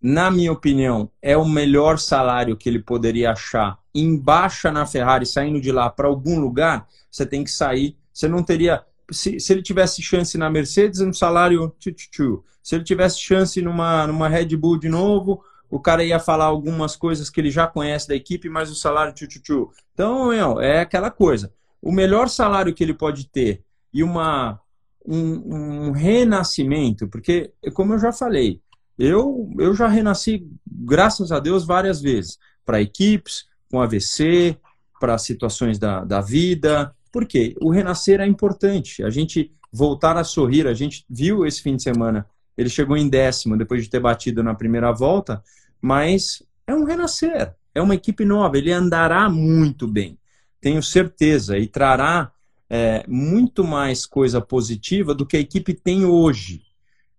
Na 0.00 0.30
minha 0.30 0.52
opinião, 0.52 1.10
é 1.22 1.36
o 1.36 1.48
melhor 1.48 1.98
salário 1.98 2.56
que 2.56 2.68
ele 2.68 2.80
poderia 2.80 3.32
achar. 3.32 3.78
Embaixo 3.94 4.70
na 4.70 4.84
Ferrari, 4.84 5.24
saindo 5.24 5.60
de 5.60 5.70
lá 5.70 5.88
para 5.88 6.08
algum 6.08 6.40
lugar, 6.40 6.86
você 7.10 7.24
tem 7.24 7.44
que 7.44 7.50
sair. 7.50 7.96
Você 8.12 8.28
não 8.28 8.42
teria. 8.42 8.84
Se, 9.12 9.38
se 9.38 9.52
ele 9.52 9.62
tivesse 9.62 10.02
chance 10.02 10.36
na 10.38 10.50
Mercedes, 10.50 11.00
um 11.00 11.12
salário. 11.12 11.74
Tchu, 11.78 11.92
tchu, 11.92 12.10
tchu. 12.10 12.44
Se 12.62 12.74
ele 12.74 12.84
tivesse 12.84 13.18
chance 13.18 13.60
numa, 13.60 14.06
numa 14.06 14.28
Red 14.28 14.56
Bull 14.56 14.78
de 14.78 14.88
novo, 14.88 15.42
o 15.68 15.80
cara 15.80 16.04
ia 16.04 16.18
falar 16.18 16.44
algumas 16.44 16.96
coisas 16.96 17.28
que 17.28 17.40
ele 17.40 17.50
já 17.50 17.66
conhece 17.66 18.06
da 18.06 18.14
equipe, 18.14 18.48
mas 18.48 18.70
o 18.70 18.74
salário 18.74 19.12
tchu, 19.12 19.26
tchu, 19.26 19.42
tchu. 19.42 19.70
Então, 19.92 20.28
meu, 20.28 20.60
é 20.60 20.80
aquela 20.80 21.10
coisa. 21.10 21.52
O 21.80 21.90
melhor 21.90 22.28
salário 22.28 22.72
que 22.72 22.84
ele 22.84 22.94
pode 22.94 23.28
ter 23.28 23.64
e 23.92 24.02
uma 24.02 24.60
um, 25.06 25.88
um 25.88 25.90
renascimento, 25.90 27.08
porque, 27.08 27.52
como 27.74 27.94
eu 27.94 27.98
já 27.98 28.12
falei, 28.12 28.60
eu, 28.98 29.50
eu 29.58 29.74
já 29.74 29.88
renasci, 29.88 30.46
graças 30.66 31.32
a 31.32 31.40
Deus, 31.40 31.64
várias 31.64 32.00
vezes, 32.00 32.38
para 32.64 32.80
equipes, 32.80 33.46
com 33.70 33.80
AVC, 33.80 34.56
para 35.00 35.18
situações 35.18 35.78
da, 35.78 36.04
da 36.04 36.20
vida, 36.20 36.94
porque 37.12 37.54
o 37.60 37.70
renascer 37.70 38.20
é 38.20 38.26
importante, 38.26 39.04
a 39.04 39.10
gente 39.10 39.52
voltar 39.70 40.16
a 40.16 40.24
sorrir, 40.24 40.66
a 40.66 40.74
gente 40.74 41.04
viu 41.08 41.46
esse 41.46 41.62
fim 41.62 41.76
de 41.76 41.82
semana, 41.82 42.26
ele 42.56 42.68
chegou 42.68 42.96
em 42.96 43.08
décimo 43.08 43.56
depois 43.56 43.82
de 43.82 43.90
ter 43.90 44.00
batido 44.00 44.42
na 44.42 44.54
primeira 44.54 44.90
volta, 44.90 45.42
mas 45.80 46.42
é 46.66 46.74
um 46.74 46.84
renascer, 46.84 47.54
é 47.74 47.80
uma 47.80 47.94
equipe 47.94 48.24
nova, 48.24 48.56
ele 48.56 48.72
andará 48.72 49.28
muito 49.28 49.86
bem, 49.86 50.18
tenho 50.60 50.82
certeza, 50.82 51.58
e 51.58 51.66
trará 51.66 52.32
é, 52.74 53.04
muito 53.06 53.62
mais 53.62 54.06
coisa 54.06 54.40
positiva 54.40 55.14
do 55.14 55.26
que 55.26 55.36
a 55.36 55.40
equipe 55.40 55.74
tem 55.74 56.06
hoje. 56.06 56.62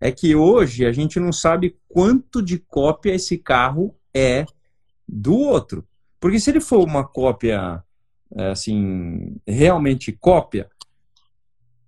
É 0.01 0.11
que 0.11 0.35
hoje 0.35 0.83
a 0.83 0.91
gente 0.91 1.19
não 1.19 1.31
sabe 1.31 1.77
quanto 1.87 2.41
de 2.41 2.57
cópia 2.57 3.13
esse 3.13 3.37
carro 3.37 3.95
é 4.13 4.45
do 5.07 5.37
outro. 5.37 5.87
Porque 6.19 6.39
se 6.39 6.49
ele 6.49 6.59
for 6.59 6.83
uma 6.83 7.05
cópia, 7.05 7.83
assim, 8.35 9.35
realmente 9.47 10.11
cópia, 10.11 10.69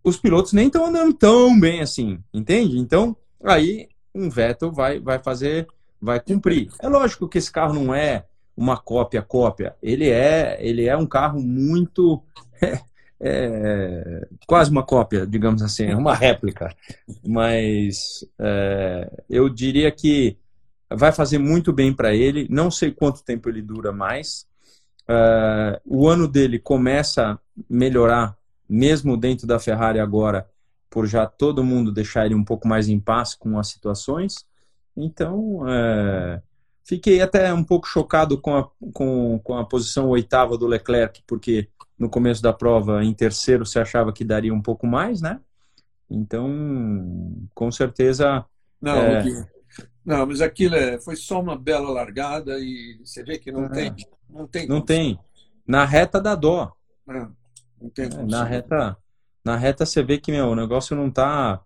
os 0.04 0.18
pilotos 0.18 0.54
nem 0.54 0.68
estão 0.68 0.86
andando 0.86 1.14
tão 1.14 1.60
bem 1.60 1.82
assim, 1.82 2.20
entende? 2.34 2.78
Então, 2.78 3.16
aí 3.44 3.88
um 4.14 4.30
Vettel 4.30 4.72
vai, 4.72 5.00
vai 5.00 5.20
fazer, 5.20 5.68
vai 6.00 6.20
cumprir. 6.20 6.70
É 6.80 6.88
lógico 6.88 7.28
que 7.28 7.38
esse 7.38 7.52
carro 7.52 7.74
não 7.74 7.94
é 7.94 8.26
uma 8.56 8.78
cópia 8.78 9.22
cópia, 9.22 9.76
ele 9.82 10.10
é, 10.10 10.58
ele 10.60 10.86
é 10.86 10.96
um 10.96 11.06
carro 11.06 11.42
muito 11.42 12.24
é, 13.20 14.28
quase 14.48 14.70
uma 14.70 14.84
cópia, 14.84 15.26
digamos 15.26 15.62
assim, 15.62 15.94
uma 15.94 16.14
réplica. 16.14 16.74
Mas 17.26 18.26
é, 18.40 19.24
eu 19.30 19.50
diria 19.50 19.92
que 19.92 20.38
vai 20.90 21.12
fazer 21.12 21.38
muito 21.38 21.74
bem 21.74 21.94
para 21.94 22.14
ele. 22.14 22.48
Não 22.50 22.70
sei 22.70 22.92
quanto 22.92 23.24
tempo 23.24 23.50
ele 23.50 23.62
dura 23.62 23.92
mais. 23.92 24.46
É, 25.08 25.82
o 25.86 26.08
ano 26.08 26.28
dele 26.28 26.60
começa 26.60 27.32
a 27.32 27.40
melhorar, 27.70 28.38
mesmo 28.68 29.16
dentro 29.16 29.46
da 29.46 29.60
Ferrari 29.60 30.00
agora, 30.00 30.48
por 30.90 31.06
já 31.06 31.26
todo 31.26 31.64
mundo 31.64 31.92
deixar 31.92 32.26
ele 32.26 32.36
um 32.36 32.44
pouco 32.44 32.68
mais 32.68 32.88
em 32.88 33.00
paz 33.00 33.34
com 33.36 33.60
as 33.60 33.68
situações. 33.68 34.46
Então, 34.96 35.68
é, 35.68 36.42
fiquei 36.84 37.22
até 37.22 37.54
um 37.54 37.64
pouco 37.64 37.88
chocado 37.88 38.40
com 38.40 38.56
a, 38.56 38.70
com, 38.94 39.40
com 39.44 39.58
a 39.58 39.66
posição 39.66 40.10
oitava 40.10 40.58
do 40.58 40.68
Leclerc, 40.68 41.22
porque 41.28 41.68
no 41.98 42.10
começo 42.10 42.42
da 42.42 42.54
prova, 42.54 43.04
em 43.04 43.14
terceiro, 43.14 43.66
você 43.66 43.80
achava 43.80 44.12
que 44.12 44.24
daria 44.24 44.54
um 44.54 44.62
pouco 44.62 44.86
mais, 44.86 45.22
né? 45.22 45.40
Então, 46.10 47.48
com 47.54 47.72
certeza. 47.72 48.46
Não, 48.82 48.96
é... 48.96 49.48
não 50.06 50.26
mas 50.26 50.42
aquilo 50.42 50.76
é, 50.76 51.00
foi 51.00 51.16
só 51.16 51.42
uma 51.42 51.58
bela 51.58 51.90
largada 51.90 52.60
e 52.60 53.00
você 53.04 53.24
vê 53.24 53.38
que 53.38 53.52
não 53.52 53.66
é. 53.66 53.70
tem. 53.70 53.96
Não 54.30 54.48
tem. 54.48 54.68
Não 54.68 54.82
tem. 54.82 55.20
Na 55.68 55.86
reta 55.86 56.22
da 56.22 56.36
dó. 56.36 56.74
Não, 57.06 57.36
não 57.82 57.90
tem 57.90 58.06
é, 58.06 58.24
na 58.24 58.44
reta, 58.44 58.98
na 59.44 59.56
reta 59.56 59.86
você 59.86 60.04
vê 60.04 60.18
que 60.18 60.32
meu, 60.32 60.48
o 60.48 60.56
negócio 60.56 60.96
não 60.96 61.10
tá. 61.10 61.62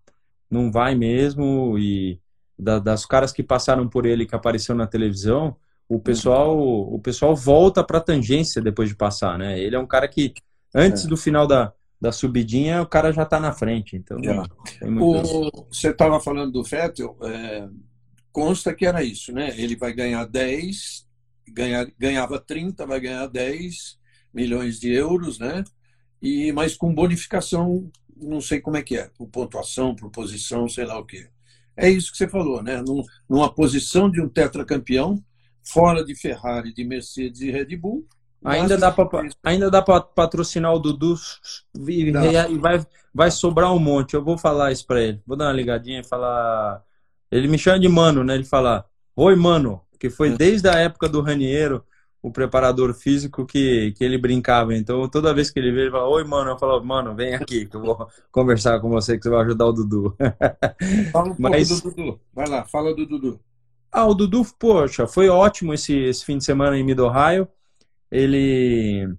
Não 0.49 0.71
vai 0.71 0.95
mesmo. 0.95 1.77
E 1.77 2.19
da, 2.57 2.79
das 2.79 3.05
caras 3.05 3.31
que 3.31 3.41
passaram 3.41 3.87
por 3.87 4.05
ele, 4.05 4.25
que 4.25 4.35
apareceu 4.35 4.75
na 4.75 4.85
televisão, 4.85 5.55
o 5.87 5.99
pessoal, 5.99 6.57
o 6.59 6.99
pessoal 6.99 7.35
volta 7.35 7.83
para 7.83 7.97
a 7.97 8.01
tangência 8.01 8.61
depois 8.61 8.89
de 8.89 8.95
passar, 8.95 9.39
né? 9.39 9.59
Ele 9.59 9.75
é 9.75 9.79
um 9.79 9.87
cara 9.87 10.07
que 10.07 10.33
antes 10.75 11.05
é. 11.05 11.07
do 11.07 11.17
final 11.17 11.47
da, 11.47 11.73
da 11.99 12.11
subidinha 12.11 12.81
o 12.81 12.85
cara 12.85 13.11
já 13.11 13.23
está 13.23 13.39
na 13.39 13.51
frente. 13.53 13.95
Então, 13.95 14.17
o, 14.99 15.65
você 15.71 15.89
estava 15.89 16.19
falando 16.19 16.51
do 16.51 16.63
Vettel, 16.63 17.17
é, 17.23 17.67
consta 18.31 18.73
que 18.73 18.85
era 18.85 19.03
isso, 19.03 19.31
né? 19.31 19.53
Ele 19.57 19.75
vai 19.75 19.93
ganhar 19.93 20.25
10, 20.25 21.07
ganha, 21.49 21.91
ganhava 21.97 22.39
30, 22.39 22.85
vai 22.85 22.99
ganhar 22.99 23.27
10 23.27 23.97
milhões 24.33 24.79
de 24.79 24.91
euros, 24.91 25.39
né? 25.39 25.63
E 26.21 26.51
mas 26.51 26.75
com 26.75 26.93
bonificação, 26.93 27.89
não 28.15 28.41
sei 28.41 28.59
como 28.59 28.77
é 28.77 28.81
que 28.81 28.97
é, 28.97 29.09
por 29.17 29.27
pontuação, 29.27 29.95
por 29.95 30.09
posição, 30.09 30.67
sei 30.67 30.85
lá 30.85 30.99
o 30.99 31.05
que. 31.05 31.27
É 31.75 31.89
isso 31.89 32.11
que 32.11 32.17
você 32.17 32.27
falou, 32.27 32.61
né? 32.61 32.81
Num, 32.81 33.03
numa 33.27 33.51
posição 33.53 34.09
de 34.09 34.21
um 34.21 34.27
tetracampeão, 34.27 35.23
fora 35.63 36.03
de 36.03 36.13
Ferrari, 36.15 36.73
de 36.73 36.83
Mercedes 36.83 37.41
e 37.41 37.51
Red 37.51 37.77
Bull. 37.77 38.05
Ainda 38.43 38.77
dá, 38.77 38.91
pra, 38.91 39.07
ainda 39.43 39.69
dá 39.69 39.81
para 39.81 39.99
patrocinar 39.99 40.73
o 40.73 40.79
Dudu 40.79 41.15
e, 41.87 42.09
e, 42.09 42.57
vai, 42.57 42.85
vai 43.13 43.31
sobrar 43.31 43.73
um 43.73 43.79
monte. 43.79 44.13
Eu 44.13 44.23
vou 44.23 44.37
falar 44.37 44.71
isso 44.71 44.85
para 44.87 45.01
ele. 45.01 45.21
Vou 45.27 45.35
dar 45.35 45.47
uma 45.47 45.53
ligadinha 45.53 45.99
e 45.99 46.07
falar. 46.07 46.81
Ele 47.29 47.47
me 47.47 47.57
chama 47.57 47.79
de 47.79 47.89
mano, 47.89 48.23
né? 48.23 48.35
Ele 48.35 48.45
fala: 48.45 48.85
Oi, 49.15 49.35
mano. 49.35 49.81
Que 49.99 50.09
foi 50.09 50.29
desde 50.29 50.69
a 50.69 50.73
época 50.73 51.09
do 51.09 51.21
Raniero, 51.21 51.83
o 52.21 52.31
preparador 52.31 52.93
físico, 52.93 53.45
que, 53.45 53.93
que 53.93 54.03
ele 54.03 54.17
brincava. 54.17 54.75
Então, 54.75 55.07
toda 55.07 55.33
vez 55.33 55.49
que 55.49 55.59
ele 55.59 55.71
vê, 55.71 55.81
ele 55.81 55.91
fala: 55.91 56.07
Oi, 56.07 56.23
mano. 56.23 56.51
Eu 56.51 56.57
falo: 56.57 56.83
Mano, 56.83 57.15
vem 57.15 57.35
aqui, 57.35 57.65
que 57.65 57.75
eu 57.75 57.81
vou 57.81 58.07
conversar 58.31 58.79
com 58.79 58.89
você, 58.89 59.17
que 59.17 59.23
você 59.23 59.29
vai 59.29 59.45
ajudar 59.45 59.65
o 59.65 59.73
Dudu. 59.73 60.15
Fala 61.11 61.31
um 61.31 61.35
Mas... 61.37 61.69
pouco 61.69 61.83
do 61.83 61.95
Dudu. 61.95 62.19
Vai 62.33 62.47
lá, 62.47 62.65
fala 62.65 62.95
do 62.95 63.05
Dudu. 63.05 63.39
Ah, 63.91 64.05
o 64.05 64.13
Dudu, 64.13 64.45
poxa, 64.57 65.07
foi 65.07 65.29
ótimo 65.29 65.73
esse, 65.73 65.93
esse 65.95 66.23
fim 66.23 66.37
de 66.37 66.45
semana 66.45 66.77
em 66.77 66.83
Mid-Ohio. 66.83 67.47
Ele 68.11 69.15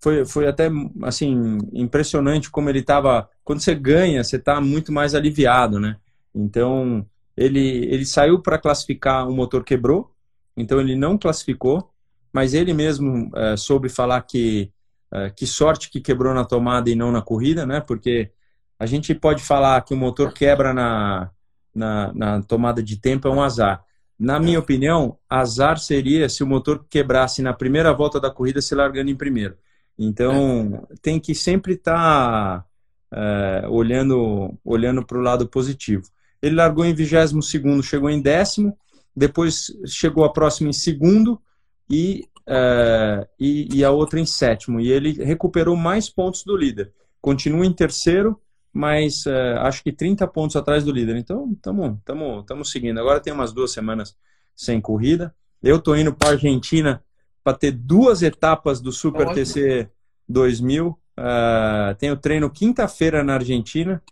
foi, 0.00 0.24
foi 0.26 0.46
até 0.46 0.68
assim 1.02 1.58
impressionante 1.72 2.50
como 2.50 2.68
ele 2.68 2.80
estava. 2.80 3.28
Quando 3.44 3.60
você 3.60 3.74
ganha, 3.74 4.22
você 4.22 4.36
está 4.36 4.60
muito 4.60 4.92
mais 4.92 5.14
aliviado, 5.14 5.78
né? 5.78 5.96
Então 6.34 7.06
ele, 7.36 7.86
ele 7.86 8.06
saiu 8.06 8.40
para 8.40 8.58
classificar, 8.58 9.28
o 9.28 9.34
motor 9.34 9.64
quebrou, 9.64 10.10
então 10.56 10.80
ele 10.80 10.96
não 10.96 11.18
classificou, 11.18 11.90
mas 12.32 12.54
ele 12.54 12.72
mesmo 12.72 13.30
é, 13.34 13.56
soube 13.56 13.88
falar 13.88 14.20
que 14.22 14.72
é, 15.14 15.30
que 15.30 15.46
sorte 15.46 15.90
que 15.90 16.00
quebrou 16.00 16.34
na 16.34 16.44
tomada 16.44 16.90
e 16.90 16.96
não 16.96 17.12
na 17.12 17.22
corrida, 17.22 17.64
né? 17.64 17.80
Porque 17.80 18.32
a 18.76 18.84
gente 18.84 19.14
pode 19.14 19.42
falar 19.42 19.80
que 19.82 19.94
o 19.94 19.96
motor 19.96 20.32
quebra 20.32 20.74
na, 20.74 21.30
na, 21.72 22.12
na 22.12 22.42
tomada 22.42 22.82
de 22.82 22.96
tempo 23.00 23.28
é 23.28 23.30
um 23.30 23.40
azar. 23.40 23.84
Na 24.18 24.40
minha 24.40 24.58
opinião, 24.58 25.16
azar 25.30 25.78
seria 25.78 26.28
se 26.28 26.42
o 26.42 26.46
motor 26.46 26.84
quebrasse 26.90 27.42
na 27.42 27.52
primeira 27.52 27.92
volta 27.92 28.20
da 28.20 28.30
corrida 28.30 28.60
se 28.60 28.74
largando 28.74 29.10
em 29.10 29.16
primeiro. 29.16 29.56
Então, 29.96 30.84
é. 30.90 30.94
tem 31.00 31.20
que 31.20 31.32
sempre 31.32 31.74
estar 31.74 31.94
tá, 32.60 32.66
é, 33.12 33.68
olhando 33.68 34.58
olhando 34.64 35.06
para 35.06 35.18
o 35.18 35.22
lado 35.22 35.48
positivo. 35.48 36.04
Ele 36.44 36.56
largou 36.56 36.84
em 36.84 36.92
22 36.92 37.46
segundo, 37.46 37.82
chegou 37.82 38.10
em 38.10 38.20
décimo, 38.20 38.76
depois 39.16 39.72
chegou 39.86 40.24
a 40.24 40.32
próxima 40.32 40.68
em 40.68 40.74
segundo 40.74 41.40
e, 41.88 42.28
é, 42.46 43.26
e, 43.40 43.78
e, 43.78 43.82
a 43.82 43.90
outra 43.90 44.20
em 44.20 44.26
sétimo. 44.26 44.78
E 44.78 44.92
ele 44.92 45.12
recuperou 45.24 45.74
mais 45.74 46.10
pontos 46.10 46.44
do 46.44 46.54
líder. 46.54 46.92
Continua 47.18 47.64
em 47.64 47.72
terceiro, 47.72 48.38
mas 48.70 49.24
é, 49.26 49.54
acho 49.60 49.82
que 49.82 49.90
30 49.90 50.26
pontos 50.26 50.54
atrás 50.54 50.84
do 50.84 50.92
líder. 50.92 51.16
Então, 51.16 51.50
estamos 51.50 52.70
seguindo. 52.70 53.00
Agora 53.00 53.20
tem 53.20 53.32
umas 53.32 53.50
duas 53.50 53.72
semanas 53.72 54.14
sem 54.54 54.82
corrida. 54.82 55.34
Eu 55.62 55.76
estou 55.76 55.96
indo 55.96 56.12
para 56.12 56.28
a 56.28 56.32
Argentina 56.32 57.02
para 57.42 57.56
ter 57.56 57.72
duas 57.72 58.20
etapas 58.22 58.82
do 58.82 58.92
Super 58.92 59.32
TC 59.32 59.88
2000. 60.28 60.88
Uh, 60.88 61.94
tenho 61.98 62.18
treino 62.18 62.50
quinta-feira 62.50 63.24
na 63.24 63.34
Argentina. 63.34 64.02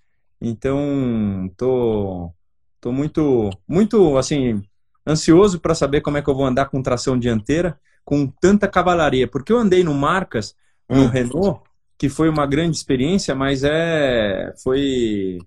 Então, 0.44 1.48
tô, 1.56 2.32
tô 2.80 2.90
muito, 2.90 3.50
muito 3.66 4.18
assim 4.18 4.60
ansioso 5.06 5.60
para 5.60 5.72
saber 5.72 6.00
como 6.00 6.16
é 6.16 6.22
que 6.22 6.28
eu 6.28 6.34
vou 6.34 6.44
andar 6.44 6.66
com 6.66 6.82
tração 6.82 7.16
dianteira 7.16 7.78
com 8.04 8.26
tanta 8.26 8.66
cavalaria, 8.66 9.28
porque 9.28 9.52
eu 9.52 9.58
andei 9.58 9.84
no 9.84 9.94
Marcas, 9.94 10.56
no 10.88 11.02
hum. 11.02 11.06
Renault, 11.06 11.60
que 11.96 12.08
foi 12.08 12.28
uma 12.28 12.44
grande 12.44 12.76
experiência, 12.76 13.36
mas 13.36 13.62
é 13.62 14.52
foi 14.60 15.38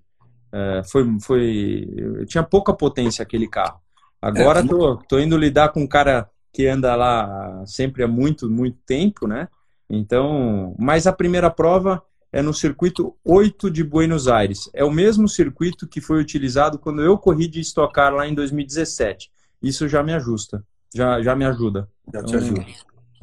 é, 0.50 0.82
foi 0.90 1.20
foi 1.20 1.86
tinha 2.26 2.42
pouca 2.42 2.72
potência 2.72 3.22
aquele 3.22 3.46
carro. 3.46 3.78
Agora 4.20 4.60
é, 4.60 4.66
tô, 4.66 4.96
tô 4.96 5.18
indo 5.18 5.36
lidar 5.36 5.68
com 5.68 5.80
um 5.80 5.86
cara 5.86 6.30
que 6.50 6.66
anda 6.66 6.96
lá 6.96 7.62
sempre 7.66 8.02
há 8.02 8.08
muito 8.08 8.48
muito 8.48 8.78
tempo, 8.86 9.26
né? 9.26 9.48
Então, 9.90 10.74
mas 10.78 11.06
a 11.06 11.12
primeira 11.12 11.50
prova 11.50 12.02
é 12.36 12.42
no 12.42 12.52
circuito 12.52 13.14
8 13.24 13.70
de 13.70 13.82
Buenos 13.82 14.28
Aires. 14.28 14.68
É 14.74 14.84
o 14.84 14.90
mesmo 14.90 15.28
circuito 15.28 15.86
que 15.86 16.00
foi 16.00 16.20
utilizado 16.20 16.78
quando 16.78 17.02
eu 17.02 17.16
corri 17.16 17.48
de 17.48 17.60
Stock 17.60 17.92
Car 17.92 18.14
lá 18.14 18.26
em 18.26 18.34
2017 18.34 19.30
isso 19.62 19.88
já 19.88 20.02
me 20.02 20.12
ajusta, 20.12 20.64
já, 20.94 21.20
já 21.22 21.34
me 21.34 21.44
ajuda. 21.44 21.88
Já 22.12 22.22
te 22.22 22.36
então, 22.36 22.40
ajuda. 22.40 22.66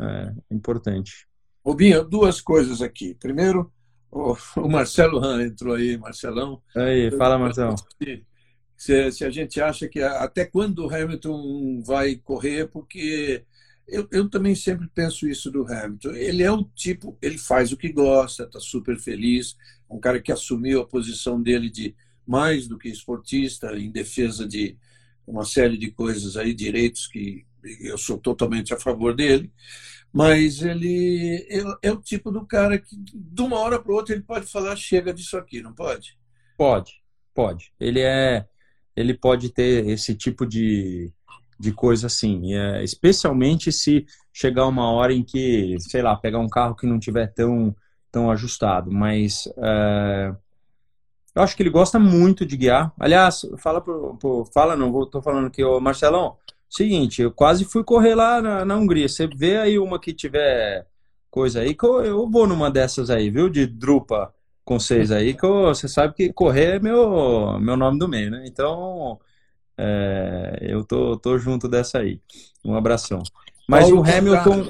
É 0.01 0.33
importante. 0.51 1.27
Rubinho, 1.65 2.03
duas 2.03 2.41
coisas 2.41 2.81
aqui. 2.81 3.15
Primeiro, 3.15 3.71
o, 4.11 4.35
Marcelo 4.67 5.23
Han 5.23 5.43
entrou 5.43 5.75
aí, 5.75 5.97
Marcelão. 5.97 6.61
Aí, 6.75 7.11
fala, 7.11 7.37
Marcelo. 7.37 7.75
Se, 8.75 9.11
se, 9.11 9.23
a 9.23 9.29
gente 9.29 9.61
acha 9.61 9.87
que 9.87 10.01
até 10.01 10.45
quando 10.45 10.85
o 10.85 10.93
Hamilton 10.93 11.81
vai 11.85 12.15
correr, 12.15 12.67
porque 12.67 13.45
eu, 13.87 14.07
eu 14.11 14.29
também 14.29 14.55
sempre 14.55 14.87
penso 14.93 15.27
isso 15.27 15.51
do 15.51 15.65
Hamilton. 15.65 16.11
Ele 16.11 16.43
é 16.43 16.51
o 16.51 16.63
tipo, 16.75 17.17
ele 17.21 17.37
faz 17.37 17.71
o 17.71 17.77
que 17.77 17.91
gosta, 17.91 18.43
está 18.43 18.59
super 18.59 18.97
feliz, 18.99 19.57
um 19.89 19.99
cara 19.99 20.21
que 20.21 20.31
assumiu 20.31 20.81
a 20.81 20.87
posição 20.87 21.41
dele 21.41 21.69
de 21.69 21.95
mais 22.25 22.67
do 22.67 22.77
que 22.77 22.89
esportista 22.89 23.77
em 23.77 23.91
defesa 23.91 24.47
de, 24.47 24.77
uma 25.25 25.45
série 25.45 25.77
de 25.77 25.91
coisas 25.91 26.37
aí, 26.37 26.53
direitos 26.53 27.07
que 27.07 27.45
eu 27.79 27.97
sou 27.97 28.17
totalmente 28.17 28.73
a 28.73 28.79
favor 28.79 29.15
dele, 29.15 29.51
mas 30.11 30.61
ele 30.61 31.47
é, 31.49 31.87
é 31.87 31.91
o 31.91 32.01
tipo 32.01 32.29
do 32.29 32.45
cara 32.45 32.77
que, 32.77 32.95
de 32.95 33.41
uma 33.41 33.57
hora 33.59 33.81
para 33.81 33.93
outra, 33.93 34.13
ele 34.13 34.23
pode 34.23 34.45
falar: 34.45 34.75
chega 34.75 35.13
disso 35.13 35.37
aqui, 35.37 35.61
não 35.61 35.73
pode? 35.73 36.17
Pode, 36.57 37.01
pode. 37.33 37.71
Ele 37.79 38.01
é. 38.01 38.45
Ele 38.95 39.15
pode 39.15 39.49
ter 39.49 39.87
esse 39.87 40.13
tipo 40.13 40.45
de, 40.45 41.11
de 41.59 41.71
coisa 41.71 42.07
assim, 42.07 42.53
é, 42.53 42.83
especialmente 42.83 43.71
se 43.71 44.05
chegar 44.31 44.67
uma 44.67 44.91
hora 44.91 45.13
em 45.13 45.23
que, 45.23 45.77
sei 45.79 46.01
lá, 46.01 46.15
pegar 46.15 46.39
um 46.39 46.49
carro 46.49 46.75
que 46.75 46.87
não 46.87 46.99
tiver 46.99 47.27
tão, 47.27 47.75
tão 48.11 48.31
ajustado, 48.31 48.91
mas 48.91 49.47
é, 49.57 50.35
eu 51.35 51.41
acho 51.41 51.55
que 51.55 51.63
ele 51.63 51.69
gosta 51.69 51.97
muito 51.99 52.45
de 52.45 52.55
guiar. 52.55 52.93
Aliás, 52.99 53.41
fala 53.57 53.81
pro, 53.81 54.15
pro 54.17 54.45
fala 54.53 54.75
não, 54.75 55.05
tô 55.07 55.21
falando 55.21 55.49
que 55.49 55.63
o 55.63 55.79
Marcelão, 55.79 56.37
seguinte, 56.69 57.21
eu 57.21 57.31
quase 57.31 57.65
fui 57.65 57.83
correr 57.83 58.15
lá 58.15 58.41
na, 58.41 58.65
na 58.65 58.75
Hungria. 58.77 59.07
Você 59.09 59.27
vê 59.27 59.57
aí 59.57 59.79
uma 59.79 59.99
que 59.99 60.13
tiver 60.13 60.87
coisa 61.29 61.61
aí 61.61 61.73
que 61.73 61.85
eu, 61.85 62.03
eu 62.05 62.29
vou 62.29 62.47
numa 62.47 62.69
dessas 62.69 63.09
aí, 63.09 63.29
viu? 63.29 63.49
De 63.49 63.65
drupa 63.65 64.33
com 64.63 64.79
vocês 64.79 65.11
aí, 65.11 65.33
que 65.33 65.45
eu, 65.45 65.65
você 65.65 65.87
sabe 65.87 66.13
que 66.13 66.31
correr 66.31 66.75
é 66.75 66.79
meu 66.79 67.59
meu 67.59 67.75
nome 67.75 67.99
do 67.99 68.07
meio, 68.07 68.31
né? 68.31 68.43
Então, 68.47 69.19
é, 69.77 70.59
eu 70.61 70.83
tô, 70.83 71.17
tô 71.17 71.37
junto 71.37 71.67
dessa 71.67 71.99
aí. 71.99 72.21
Um 72.63 72.75
abração. 72.75 73.23
Mas 73.67 73.85
Paulo 73.85 74.01
o 74.01 74.03
Hamilton. 74.03 74.63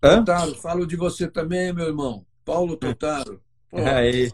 Totaro, 0.00 0.24
Totaro, 0.24 0.54
falo 0.56 0.86
de 0.86 0.96
você 0.96 1.28
também, 1.28 1.72
meu 1.72 1.86
irmão. 1.86 2.24
Paulo 2.44 2.76
Totaro. 2.78 3.40
Pô. 3.70 3.78
Aí. 3.78 4.32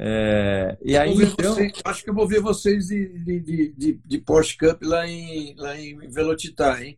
É, 0.00 0.78
e 0.80 0.96
aí, 0.96 1.12
então... 1.12 1.56
Acho 1.84 2.04
que 2.04 2.10
eu 2.10 2.14
vou 2.14 2.28
ver 2.28 2.40
vocês 2.40 2.86
de, 2.86 3.18
de, 3.18 3.72
de, 3.72 4.00
de, 4.04 4.18
Porsche 4.18 4.56
Cup 4.56 4.80
lá 4.84 5.04
em, 5.04 5.56
lá 5.56 5.76
em 5.76 5.98
Velocitar, 6.08 6.80
hein? 6.80 6.96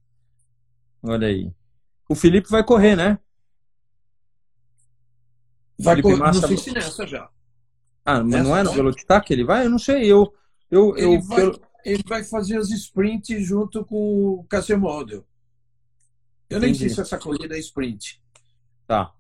Olha 1.03 1.29
aí. 1.29 1.51
O 2.11 2.15
Felipe 2.15 2.51
vai 2.51 2.63
correr, 2.63 2.95
né? 2.97 3.19
Vai 5.79 6.03
correr, 6.03 6.17
Massa... 6.17 6.43
não 6.43 6.49
sei 6.49 6.59
se 6.59 6.73
nessa 6.73 7.07
já. 7.07 7.31
Ah, 8.05 8.23
mas 8.23 8.45
não 8.45 8.55
é 8.55 8.63
no 8.63 8.73
Velocitar 8.73 9.25
que 9.25 9.33
ele 9.33 9.45
vai? 9.45 9.65
Eu 9.65 9.71
não 9.71 9.79
sei, 9.79 10.05
eu... 10.05 10.31
eu, 10.71 10.95
ele, 10.95 11.17
eu, 11.17 11.23
vai, 11.23 11.43
eu... 11.43 11.70
ele 11.85 12.03
vai 12.07 12.25
fazer 12.25 12.57
as 12.57 12.71
sprints 12.71 13.47
junto 13.47 13.85
com 13.85 14.45
o 14.45 14.79
Model. 14.79 15.25
Eu 16.49 16.59
nem 16.59 16.75
sei 16.75 16.89
se 16.89 17.01
essa 17.01 17.17
corrida 17.17 17.57
é 17.57 17.59
sprint. 17.61 18.21
Tá. 18.87 19.13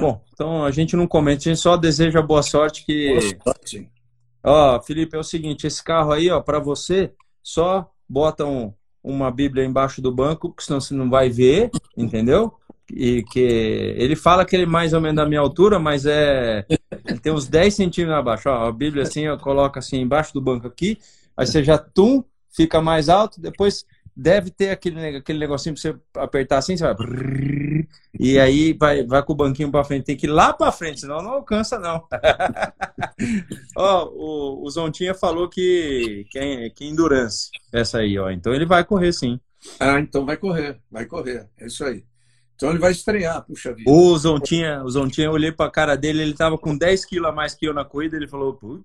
Bom, 0.00 0.24
então 0.32 0.64
a 0.64 0.70
gente 0.70 0.96
não 0.96 1.06
comenta, 1.06 1.40
a 1.40 1.44
gente 1.44 1.60
só 1.60 1.76
deseja 1.76 2.22
boa 2.22 2.42
sorte 2.42 2.84
que. 2.84 3.08
Boa 3.44 3.54
sorte. 3.54 3.90
Ó, 4.42 4.80
Felipe, 4.80 5.16
é 5.16 5.20
o 5.20 5.24
seguinte, 5.24 5.66
esse 5.66 5.84
carro 5.84 6.12
aí, 6.12 6.30
ó, 6.30 6.40
para 6.40 6.58
você, 6.58 7.12
só 7.42 7.88
bota 8.08 8.44
um, 8.44 8.72
uma 9.02 9.30
Bíblia 9.30 9.64
embaixo 9.64 10.00
do 10.00 10.10
banco, 10.10 10.48
porque 10.48 10.64
senão 10.64 10.80
você 10.80 10.94
não 10.94 11.10
vai 11.10 11.28
ver, 11.28 11.70
entendeu? 11.96 12.54
E 12.90 13.22
que 13.30 13.38
ele 13.38 14.16
fala 14.16 14.44
que 14.44 14.56
ele 14.56 14.64
é 14.64 14.66
mais 14.66 14.92
ou 14.92 15.00
menos 15.00 15.16
da 15.16 15.26
minha 15.26 15.40
altura, 15.40 15.78
mas 15.78 16.04
é 16.06 16.66
tem 17.22 17.32
uns 17.32 17.46
10 17.46 17.74
centímetros 17.74 18.18
abaixo. 18.18 18.48
Ó, 18.48 18.68
a 18.68 18.72
Bíblia 18.72 19.04
assim, 19.04 19.28
ó, 19.28 19.36
coloca 19.36 19.78
assim 19.78 20.00
embaixo 20.00 20.32
do 20.34 20.40
banco 20.40 20.66
aqui, 20.66 20.98
aí 21.36 21.46
você 21.46 21.62
já 21.62 21.78
tum, 21.78 22.24
fica 22.50 22.80
mais 22.80 23.08
alto, 23.08 23.40
depois 23.40 23.84
deve 24.14 24.50
ter 24.50 24.70
aquele, 24.70 25.16
aquele 25.16 25.38
negocinho 25.38 25.74
para 25.74 25.82
você 25.82 25.96
apertar 26.16 26.58
assim, 26.58 26.76
você 26.76 26.84
vai. 26.84 26.94
E 28.18 28.38
aí 28.38 28.72
vai, 28.74 29.04
vai 29.04 29.22
com 29.22 29.32
o 29.32 29.36
banquinho 29.36 29.70
para 29.70 29.84
frente. 29.84 30.04
Tem 30.04 30.16
que 30.16 30.26
ir 30.26 30.30
lá 30.30 30.52
para 30.52 30.70
frente, 30.70 31.00
senão 31.00 31.22
não 31.22 31.30
alcança, 31.32 31.78
não. 31.78 32.06
ó, 33.76 34.08
o, 34.08 34.64
o 34.64 34.70
Zontinha 34.70 35.14
falou 35.14 35.48
que, 35.48 36.26
que, 36.30 36.38
é, 36.38 36.70
que 36.70 36.84
é 36.84 36.86
endurance, 36.88 37.48
essa 37.72 37.98
aí, 37.98 38.18
ó. 38.18 38.30
Então 38.30 38.54
ele 38.54 38.66
vai 38.66 38.84
correr 38.84 39.12
sim. 39.12 39.40
Ah, 39.80 39.98
então 39.98 40.26
vai 40.26 40.36
correr, 40.36 40.78
vai 40.90 41.06
correr. 41.06 41.48
É 41.58 41.66
isso 41.66 41.84
aí. 41.84 42.04
Então 42.54 42.70
ele 42.70 42.78
vai 42.78 42.92
estrear, 42.92 43.44
puxa 43.44 43.74
vida. 43.74 43.90
O 43.90 44.16
Zontinha, 44.16 44.84
o 44.84 44.90
Zontinha, 44.90 45.26
eu 45.26 45.32
olhei 45.32 45.50
para 45.50 45.66
a 45.66 45.70
cara 45.70 45.96
dele, 45.96 46.22
ele 46.22 46.34
tava 46.34 46.58
com 46.58 46.76
10 46.76 47.04
quilos 47.06 47.28
a 47.28 47.32
mais 47.32 47.54
que 47.54 47.66
eu 47.66 47.74
na 47.74 47.84
corrida, 47.84 48.16
ele 48.16 48.28
falou, 48.28 48.54
puta, 48.54 48.84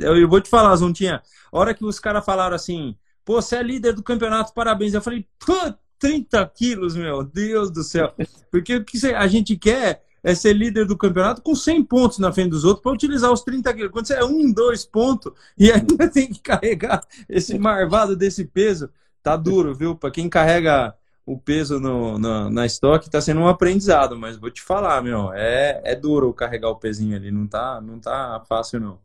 eu 0.00 0.28
vou 0.28 0.40
te 0.40 0.48
falar, 0.48 0.74
Zontinha, 0.76 1.22
a 1.52 1.58
hora 1.58 1.74
que 1.74 1.84
os 1.84 1.98
caras 1.98 2.24
falaram 2.24 2.56
assim, 2.56 2.96
Pô, 3.28 3.42
você 3.42 3.56
é 3.56 3.62
líder 3.62 3.92
do 3.92 4.02
campeonato, 4.02 4.54
parabéns. 4.54 4.94
Eu 4.94 5.02
falei, 5.02 5.26
pô, 5.44 5.52
30 5.98 6.46
quilos, 6.56 6.96
meu 6.96 7.22
Deus 7.22 7.70
do 7.70 7.82
céu. 7.82 8.14
Porque 8.50 8.76
o 8.76 8.82
que 8.82 8.96
a 9.08 9.26
gente 9.26 9.54
quer 9.54 10.02
é 10.24 10.34
ser 10.34 10.54
líder 10.54 10.86
do 10.86 10.96
campeonato 10.96 11.42
com 11.42 11.54
100 11.54 11.84
pontos 11.84 12.18
na 12.18 12.32
frente 12.32 12.48
dos 12.48 12.64
outros 12.64 12.82
para 12.82 12.90
utilizar 12.90 13.30
os 13.30 13.42
30 13.42 13.74
quilos. 13.74 13.92
Quando 13.92 14.06
você 14.06 14.14
é 14.14 14.24
um, 14.24 14.50
dois 14.50 14.86
pontos 14.86 15.30
e 15.58 15.70
ainda 15.70 16.08
tem 16.08 16.32
que 16.32 16.40
carregar 16.40 17.06
esse 17.28 17.58
marvado 17.58 18.16
desse 18.16 18.46
peso, 18.46 18.88
tá 19.22 19.36
duro, 19.36 19.74
viu? 19.74 19.94
Para 19.94 20.10
quem 20.10 20.30
carrega 20.30 20.94
o 21.26 21.38
peso 21.38 21.78
no, 21.78 22.18
no, 22.18 22.48
na 22.48 22.64
estoque, 22.64 23.10
tá 23.10 23.20
sendo 23.20 23.42
um 23.42 23.48
aprendizado, 23.48 24.16
mas 24.16 24.38
vou 24.38 24.50
te 24.50 24.62
falar, 24.62 25.02
meu, 25.02 25.34
é, 25.34 25.82
é 25.84 25.94
duro 25.94 26.32
carregar 26.32 26.70
o 26.70 26.76
pezinho 26.76 27.14
ali, 27.14 27.30
não 27.30 27.46
tá, 27.46 27.78
não 27.78 28.00
tá 28.00 28.42
fácil, 28.48 28.80
não. 28.80 28.98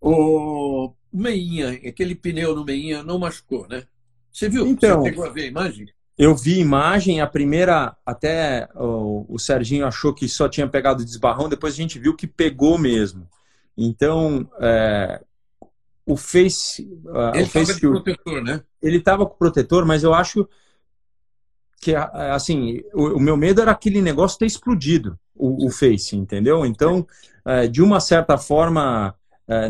O 0.00 0.92
Meinha, 1.12 1.70
aquele 1.70 2.14
pneu 2.14 2.54
no 2.54 2.64
Meinha 2.64 3.02
não 3.02 3.18
machucou, 3.18 3.66
né? 3.68 3.84
Você 4.32 4.48
viu? 4.48 4.66
Então, 4.66 5.02
Você 5.02 5.10
pegou 5.10 5.24
a 5.24 5.30
ver 5.30 5.42
a 5.42 5.46
imagem? 5.46 5.88
Eu 6.16 6.34
vi 6.34 6.58
imagem, 6.58 7.20
a 7.20 7.26
primeira, 7.26 7.96
até 8.04 8.68
o, 8.74 9.24
o 9.28 9.38
Serginho 9.38 9.86
achou 9.86 10.12
que 10.12 10.28
só 10.28 10.48
tinha 10.48 10.66
pegado 10.66 11.04
desbarrão, 11.04 11.48
depois 11.48 11.74
a 11.74 11.76
gente 11.76 11.98
viu 11.98 12.14
que 12.14 12.26
pegou 12.26 12.76
mesmo. 12.76 13.28
Então, 13.76 14.50
é, 14.60 15.20
o 16.08 16.16
Face. 16.16 16.82
Uh, 17.04 17.34
ele 17.34 17.44
estava 17.44 17.74
de 17.74 17.80
protetor, 17.80 18.42
né? 18.42 18.62
Ele 18.82 18.96
estava 18.96 19.26
com 19.26 19.36
protetor, 19.36 19.84
mas 19.84 20.02
eu 20.02 20.14
acho 20.14 20.48
que, 21.80 21.94
assim, 21.94 22.82
o, 22.94 23.18
o, 23.18 23.20
meu 23.20 23.36
medo 23.36 23.60
era 23.60 23.70
aquele 23.70 24.02
negócio 24.02 24.38
ter 24.38 24.46
explodido, 24.46 25.18
o, 25.36 25.66
o 25.66 25.70
Face, 25.70 26.16
entendeu? 26.16 26.64
Então, 26.64 27.06
uh, 27.46 27.68
de 27.68 27.82
uma 27.82 28.00
certa 28.00 28.38
forma, 28.38 29.14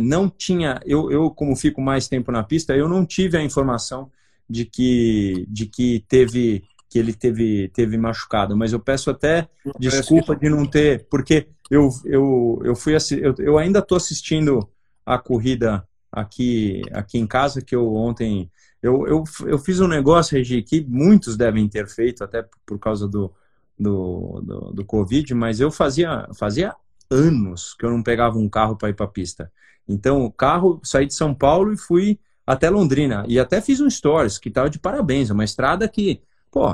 não 0.00 0.28
tinha. 0.28 0.80
Eu, 0.84 1.10
eu, 1.10 1.30
como 1.30 1.54
fico 1.54 1.80
mais 1.80 2.08
tempo 2.08 2.32
na 2.32 2.42
pista, 2.42 2.76
eu 2.76 2.88
não 2.88 3.06
tive 3.06 3.36
a 3.36 3.42
informação 3.42 4.10
de 4.48 4.64
que, 4.64 5.46
de 5.48 5.66
que 5.66 6.04
teve 6.08 6.64
que 6.88 6.98
ele 6.98 7.12
teve, 7.12 7.68
teve 7.68 7.98
machucado, 7.98 8.56
mas 8.56 8.72
eu 8.72 8.80
peço 8.80 9.10
até 9.10 9.46
desculpa 9.78 10.34
de 10.34 10.48
não 10.48 10.64
ter, 10.64 11.06
porque 11.10 11.48
eu, 11.70 11.90
eu, 12.04 12.62
eu 12.64 12.74
fui 12.74 12.94
eu, 12.94 13.34
eu 13.38 13.58
ainda 13.58 13.80
estou 13.80 13.96
assistindo 13.96 14.66
a 15.04 15.18
corrida 15.18 15.86
aqui, 16.10 16.82
aqui 16.92 17.18
em 17.18 17.26
casa, 17.26 17.62
que 17.62 17.76
eu 17.76 17.94
ontem. 17.94 18.50
Eu, 18.82 19.06
eu, 19.06 19.24
eu 19.46 19.58
fiz 19.58 19.80
um 19.80 19.88
negócio, 19.88 20.36
Regi, 20.36 20.62
que 20.62 20.84
muitos 20.88 21.36
devem 21.36 21.68
ter 21.68 21.88
feito, 21.88 22.22
até 22.22 22.44
por 22.64 22.78
causa 22.78 23.08
do, 23.08 23.32
do, 23.78 24.40
do, 24.40 24.72
do 24.72 24.84
Covid, 24.84 25.34
mas 25.34 25.60
eu 25.60 25.70
fazia, 25.70 26.28
fazia 26.34 26.74
anos 27.10 27.74
que 27.74 27.84
eu 27.84 27.90
não 27.90 28.02
pegava 28.02 28.38
um 28.38 28.48
carro 28.48 28.76
para 28.76 28.90
ir 28.90 28.94
para 28.94 29.06
pista. 29.06 29.50
Então, 29.88 30.24
o 30.24 30.30
carro, 30.30 30.80
saí 30.82 31.06
de 31.06 31.14
São 31.14 31.34
Paulo 31.34 31.72
e 31.72 31.78
fui 31.78 32.18
até 32.46 32.68
Londrina. 32.68 33.24
E 33.26 33.38
até 33.38 33.60
fiz 33.60 33.80
um 33.80 33.88
stories, 33.88 34.38
que 34.38 34.48
estava 34.48 34.68
de 34.68 34.78
parabéns, 34.78 35.30
uma 35.30 35.44
estrada 35.44 35.88
que, 35.88 36.20
pô, 36.50 36.66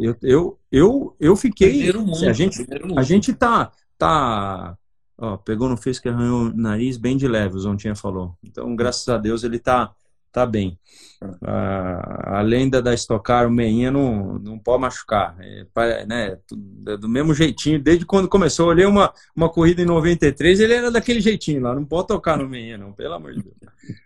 eu, 0.00 0.16
eu, 0.22 0.58
eu, 0.72 1.16
eu 1.20 1.36
fiquei. 1.36 1.92
Mundo, 1.92 2.28
a, 2.28 2.32
gente, 2.32 2.66
a 2.96 3.02
gente 3.02 3.32
tá, 3.34 3.70
tá 3.98 4.78
Ó, 5.22 5.36
pegou 5.36 5.68
no 5.68 5.76
Face 5.76 6.00
que 6.00 6.08
arranhou 6.08 6.44
o 6.44 6.56
nariz 6.56 6.96
bem 6.96 7.14
de 7.14 7.28
leve, 7.28 7.54
o 7.54 7.58
Zontinha 7.58 7.94
falou. 7.94 8.34
Então, 8.42 8.74
graças 8.74 9.06
a 9.06 9.18
Deus, 9.18 9.44
ele 9.44 9.58
tá, 9.58 9.94
tá 10.32 10.46
bem. 10.46 10.78
Ah, 11.42 12.38
a 12.38 12.42
lenda 12.42 12.80
da 12.80 12.94
estocar 12.94 13.46
o 13.46 13.50
meinha 13.50 13.90
não, 13.90 14.38
não 14.38 14.58
pode 14.58 14.80
machucar. 14.80 15.36
É, 15.40 16.06
né, 16.06 16.38
do 16.98 17.08
mesmo 17.08 17.34
jeitinho, 17.34 17.82
desde 17.82 18.06
quando 18.06 18.28
começou. 18.28 18.66
Eu 18.66 18.70
olhei 18.70 18.86
uma, 18.86 19.12
uma 19.34 19.48
corrida 19.48 19.82
em 19.82 19.86
93, 19.86 20.60
ele 20.60 20.72
era 20.72 20.90
daquele 20.90 21.20
jeitinho 21.20 21.62
lá. 21.62 21.74
Não 21.74 21.84
pode 21.84 22.08
tocar 22.08 22.38
no 22.38 22.48
meinha, 22.48 22.78
não, 22.78 22.92
pelo 22.92 23.14
amor 23.14 23.34
de 23.34 23.42
Deus. 23.42 23.56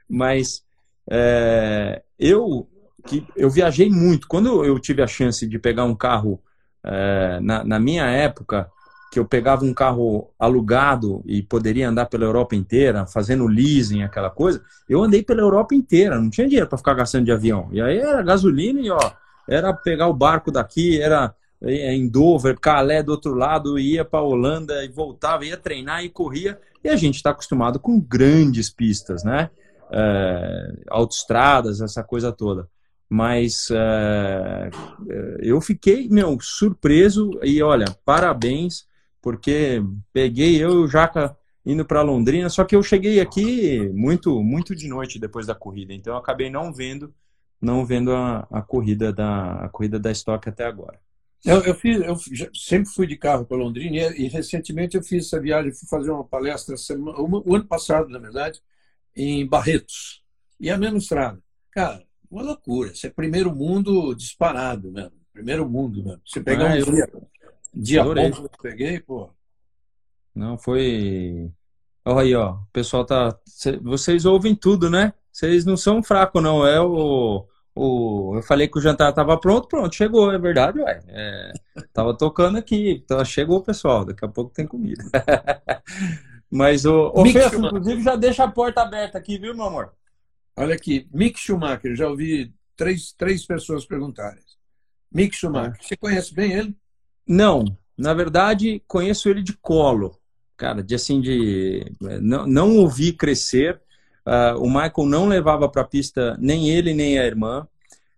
Mas 0.09 0.65
é, 1.11 2.03
eu, 2.19 2.69
que, 3.07 3.27
eu 3.37 3.49
viajei 3.49 3.89
muito. 3.89 4.27
Quando 4.27 4.65
eu 4.65 4.79
tive 4.79 5.03
a 5.03 5.07
chance 5.07 5.47
de 5.47 5.59
pegar 5.59 5.85
um 5.85 5.95
carro 5.95 6.43
é, 6.85 7.39
na, 7.41 7.65
na 7.65 7.79
minha 7.79 8.07
época 8.07 8.71
que 9.15 9.21
eu 9.21 9.25
pegava 9.25 9.65
um 9.65 9.73
carro 9.73 10.29
alugado 10.37 11.23
e 11.25 11.41
poderia 11.41 11.89
andar 11.89 12.07
pela 12.07 12.25
Europa 12.25 12.57
inteira, 12.57 13.07
fazendo 13.07 13.47
leasing, 13.47 14.03
aquela 14.03 14.29
coisa, 14.29 14.61
eu 14.89 15.05
andei 15.05 15.23
pela 15.23 15.41
Europa 15.41 15.73
inteira, 15.73 16.21
não 16.21 16.29
tinha 16.29 16.49
dinheiro 16.49 16.67
para 16.67 16.79
ficar 16.79 16.95
gastando 16.95 17.25
de 17.25 17.31
avião. 17.31 17.69
E 17.71 17.81
aí 17.81 17.97
era 17.97 18.25
gasolina 18.25 18.81
e 18.81 18.91
ó, 18.91 19.13
era 19.49 19.73
pegar 19.73 20.09
o 20.09 20.13
barco 20.13 20.51
daqui, 20.51 21.01
era 21.01 21.33
é, 21.63 21.95
em 21.95 22.09
Dover, 22.09 22.59
Calais 22.59 23.05
do 23.05 23.13
outro 23.13 23.35
lado, 23.35 23.79
ia 23.79 24.05
para 24.05 24.21
Holanda 24.21 24.85
e 24.85 24.89
voltava, 24.89 25.45
ia 25.45 25.57
treinar 25.57 26.05
e 26.05 26.09
corria. 26.09 26.59
E 26.83 26.89
a 26.89 26.97
gente 26.97 27.15
está 27.15 27.31
acostumado 27.31 27.79
com 27.79 28.01
grandes 28.01 28.69
pistas, 28.69 29.23
né? 29.23 29.49
É, 29.93 30.73
autoestradas, 30.91 31.81
essa 31.81 32.03
coisa 32.03 32.33
toda. 32.33 32.67
Mas 33.09 33.69
é, 33.71 34.71
é 35.09 35.37
eu 35.41 35.61
fiquei, 35.61 36.09
meu, 36.09 36.37
surpreso 36.41 37.39
e 37.45 37.63
olha, 37.63 37.85
parabéns 38.05 38.93
porque 39.25 39.83
peguei 40.13 40.63
eu 40.63 40.75
e 40.75 40.85
o 40.85 40.87
Jaca 40.87 41.35
indo 41.65 41.83
para 41.83 42.03
Londrina, 42.03 42.51
só 42.51 42.63
que 42.63 42.77
eu 42.77 42.83
cheguei 42.83 43.21
aqui 43.21 43.89
muito 43.95 44.43
muito 44.43 44.77
de 44.77 44.87
noite 44.87 45.19
depois 45.19 45.47
da 45.47 45.55
corrida, 45.55 45.95
então 45.95 46.13
eu 46.13 46.19
acabei 46.19 46.51
não 46.51 46.71
vendo 46.71 47.15
não 47.59 47.87
vendo 47.87 48.13
a, 48.13 48.47
a 48.51 48.61
corrida 48.61 49.11
da 49.11 49.65
a 49.65 49.69
corrida 49.71 49.99
da 49.99 50.13
Stock 50.13 50.47
até 50.47 50.67
agora. 50.67 51.01
Eu, 51.43 51.63
eu, 51.63 51.75
fiz, 51.75 52.01
eu 52.01 52.17
sempre 52.55 52.91
fui 52.91 53.07
de 53.07 53.17
carro 53.17 53.47
para 53.47 53.57
Londrina 53.57 53.97
e, 53.97 54.25
e, 54.25 54.29
recentemente 54.29 54.97
eu 54.97 55.03
fiz 55.03 55.27
essa 55.27 55.41
viagem, 55.41 55.73
fui 55.73 55.89
fazer 55.89 56.11
uma 56.11 56.25
palestra 56.25 56.77
semana, 56.77 57.19
uma, 57.19 57.43
o 57.45 57.55
ano 57.55 57.67
passado, 57.67 58.09
na 58.09 58.19
verdade, 58.19 58.63
em 59.15 59.47
Barretos. 59.47 60.23
E 60.59 60.71
a 60.71 60.79
mesma 60.79 60.97
estrada. 60.97 61.39
Cara, 61.71 62.03
uma 62.31 62.43
loucura. 62.43 62.93
Isso 62.93 63.07
é 63.07 63.11
primeiro 63.11 63.55
mundo 63.55 64.15
disparado 64.15 64.91
mesmo. 64.91 65.13
Primeiro 65.35 65.69
mundo 65.69 66.03
mesmo. 66.03 66.23
Você 66.25 66.41
pegar 66.41 66.73
ah, 66.73 66.77
um 66.77 66.93
dia, 66.95 67.11
Dia 67.75 68.05
bom 68.05 68.15
que 68.15 68.41
eu 68.41 68.51
peguei, 68.63 69.01
pô. 69.01 69.31
Não, 70.35 70.57
foi. 70.57 71.51
Olha 72.05 72.21
aí, 72.21 72.35
ó. 72.35 72.53
O 72.53 72.67
pessoal 72.73 73.05
tá. 73.05 73.37
Vocês 73.83 74.25
ouvem 74.25 74.55
tudo, 74.55 74.89
né? 74.89 75.13
Vocês 75.33 75.65
não 75.65 75.77
são 75.77 76.03
fracos, 76.03 76.43
não. 76.43 76.67
É 76.67 76.81
o. 76.81 77.47
o... 77.75 78.37
Eu 78.37 78.43
falei 78.43 78.69
que 78.69 78.79
o 78.79 78.81
jantar 78.81 79.13
tava 79.13 79.39
pronto, 79.39 79.69
pronto, 79.69 79.95
chegou, 79.95 80.33
é 80.33 80.39
verdade, 80.39 80.81
ué. 80.81 81.03
É... 81.09 81.53
Tava 81.93 82.17
tocando 82.17 82.59
aqui, 82.59 83.03
então 83.05 83.25
chegou 83.25 83.59
o 83.59 83.65
pessoal, 83.65 84.05
daqui 84.05 84.25
a 84.25 84.29
pouco 84.29 84.53
tem 84.53 84.67
comida. 84.67 85.03
Mas 86.51 86.85
o. 86.85 87.13
o 87.15 87.27
Fesso, 87.27 87.57
inclusive, 87.57 88.03
já 88.03 88.15
deixa 88.15 88.45
a 88.45 88.51
porta 88.51 88.83
aberta 88.83 89.19
aqui, 89.19 89.39
viu, 89.39 89.55
meu 89.55 89.65
amor? 89.65 89.93
Olha 90.57 90.75
aqui, 90.75 91.09
Mick 91.13 91.39
Schumacher, 91.39 91.97
já 91.97 92.09
ouvi 92.09 92.55
três, 92.77 93.13
três 93.13 93.45
pessoas 93.45 93.85
perguntarem. 93.85 94.43
Mick 95.11 95.35
Schumacher, 95.35 95.81
é. 95.81 95.83
você 95.83 95.97
conhece 95.97 96.33
bem 96.33 96.53
ele? 96.53 96.77
Não, 97.27 97.65
na 97.97 98.13
verdade, 98.13 98.83
conheço 98.87 99.29
ele 99.29 99.43
de 99.43 99.55
colo, 99.55 100.19
cara, 100.57 100.83
de 100.83 100.95
assim, 100.95 101.21
de 101.21 101.85
não, 102.21 102.47
não 102.47 102.77
ouvi 102.77 103.13
crescer. 103.13 103.81
Uh, 104.27 104.59
o 104.59 104.67
Michael 104.67 105.09
não 105.09 105.27
levava 105.27 105.69
para 105.69 105.83
a 105.83 105.87
pista 105.87 106.37
nem 106.39 106.71
ele 106.71 106.93
nem 106.95 107.19
a 107.19 107.25
irmã. 107.25 107.67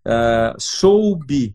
Uh, 0.05 0.55
soube 0.57 1.53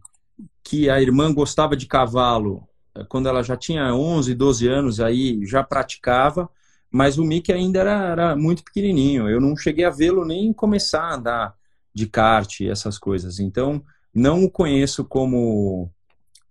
que 0.62 0.88
a 0.90 1.00
irmã 1.00 1.32
gostava 1.32 1.76
de 1.76 1.86
cavalo 1.86 2.68
uh, 2.96 3.04
quando 3.06 3.28
ela 3.28 3.42
já 3.42 3.56
tinha 3.56 3.94
11, 3.94 4.34
12 4.34 4.68
anos, 4.68 5.00
aí 5.00 5.44
já 5.46 5.62
praticava, 5.64 6.48
mas 6.90 7.18
o 7.18 7.24
Mickey 7.24 7.52
ainda 7.52 7.80
era, 7.80 8.10
era 8.10 8.36
muito 8.36 8.62
pequenininho. 8.62 9.28
Eu 9.28 9.40
não 9.40 9.56
cheguei 9.56 9.84
a 9.84 9.90
vê-lo 9.90 10.24
nem 10.24 10.52
começar 10.52 11.02
a 11.02 11.14
andar 11.14 11.54
de 11.94 12.06
kart 12.06 12.60
e 12.60 12.68
essas 12.68 12.98
coisas. 12.98 13.40
Então, 13.40 13.82
não 14.14 14.44
o 14.44 14.50
conheço 14.50 15.04
como 15.04 15.90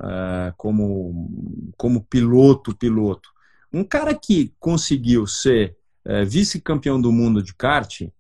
uh, 0.02 0.54
como, 0.58 1.72
como 1.78 2.02
piloto, 2.02 2.76
piloto. 2.76 3.30
Um 3.72 3.84
cara 3.84 4.14
que 4.14 4.54
conseguiu 4.60 5.26
ser 5.28 5.78
uh, 6.06 6.26
vice-campeão 6.26 7.00
do 7.00 7.12
mundo 7.12 7.42
de 7.42 7.54
kart, 7.54 8.02
uh, 8.02 8.12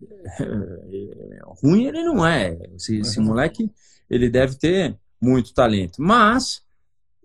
ruim 1.61 1.85
ele 1.85 2.03
não 2.03 2.25
é. 2.25 2.57
Esse, 2.75 2.99
esse 2.99 3.19
uhum. 3.19 3.25
moleque, 3.25 3.69
ele 4.09 4.29
deve 4.29 4.55
ter 4.55 4.95
muito 5.19 5.53
talento. 5.53 6.01
Mas 6.01 6.63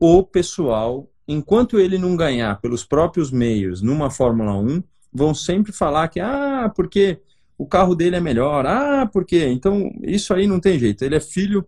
o 0.00 0.22
pessoal, 0.22 1.08
enquanto 1.28 1.78
ele 1.78 1.98
não 1.98 2.16
ganhar 2.16 2.60
pelos 2.60 2.84
próprios 2.84 3.30
meios 3.30 3.80
numa 3.80 4.10
Fórmula 4.10 4.54
1, 4.54 4.82
vão 5.12 5.34
sempre 5.34 5.72
falar 5.72 6.08
que, 6.08 6.20
ah, 6.20 6.70
porque 6.74 7.20
o 7.56 7.66
carro 7.66 7.94
dele 7.94 8.16
é 8.16 8.20
melhor, 8.20 8.66
ah, 8.66 9.08
porque. 9.10 9.46
Então, 9.46 9.90
isso 10.02 10.34
aí 10.34 10.46
não 10.46 10.60
tem 10.60 10.78
jeito. 10.78 11.02
Ele 11.02 11.14
é 11.14 11.20
filho 11.20 11.66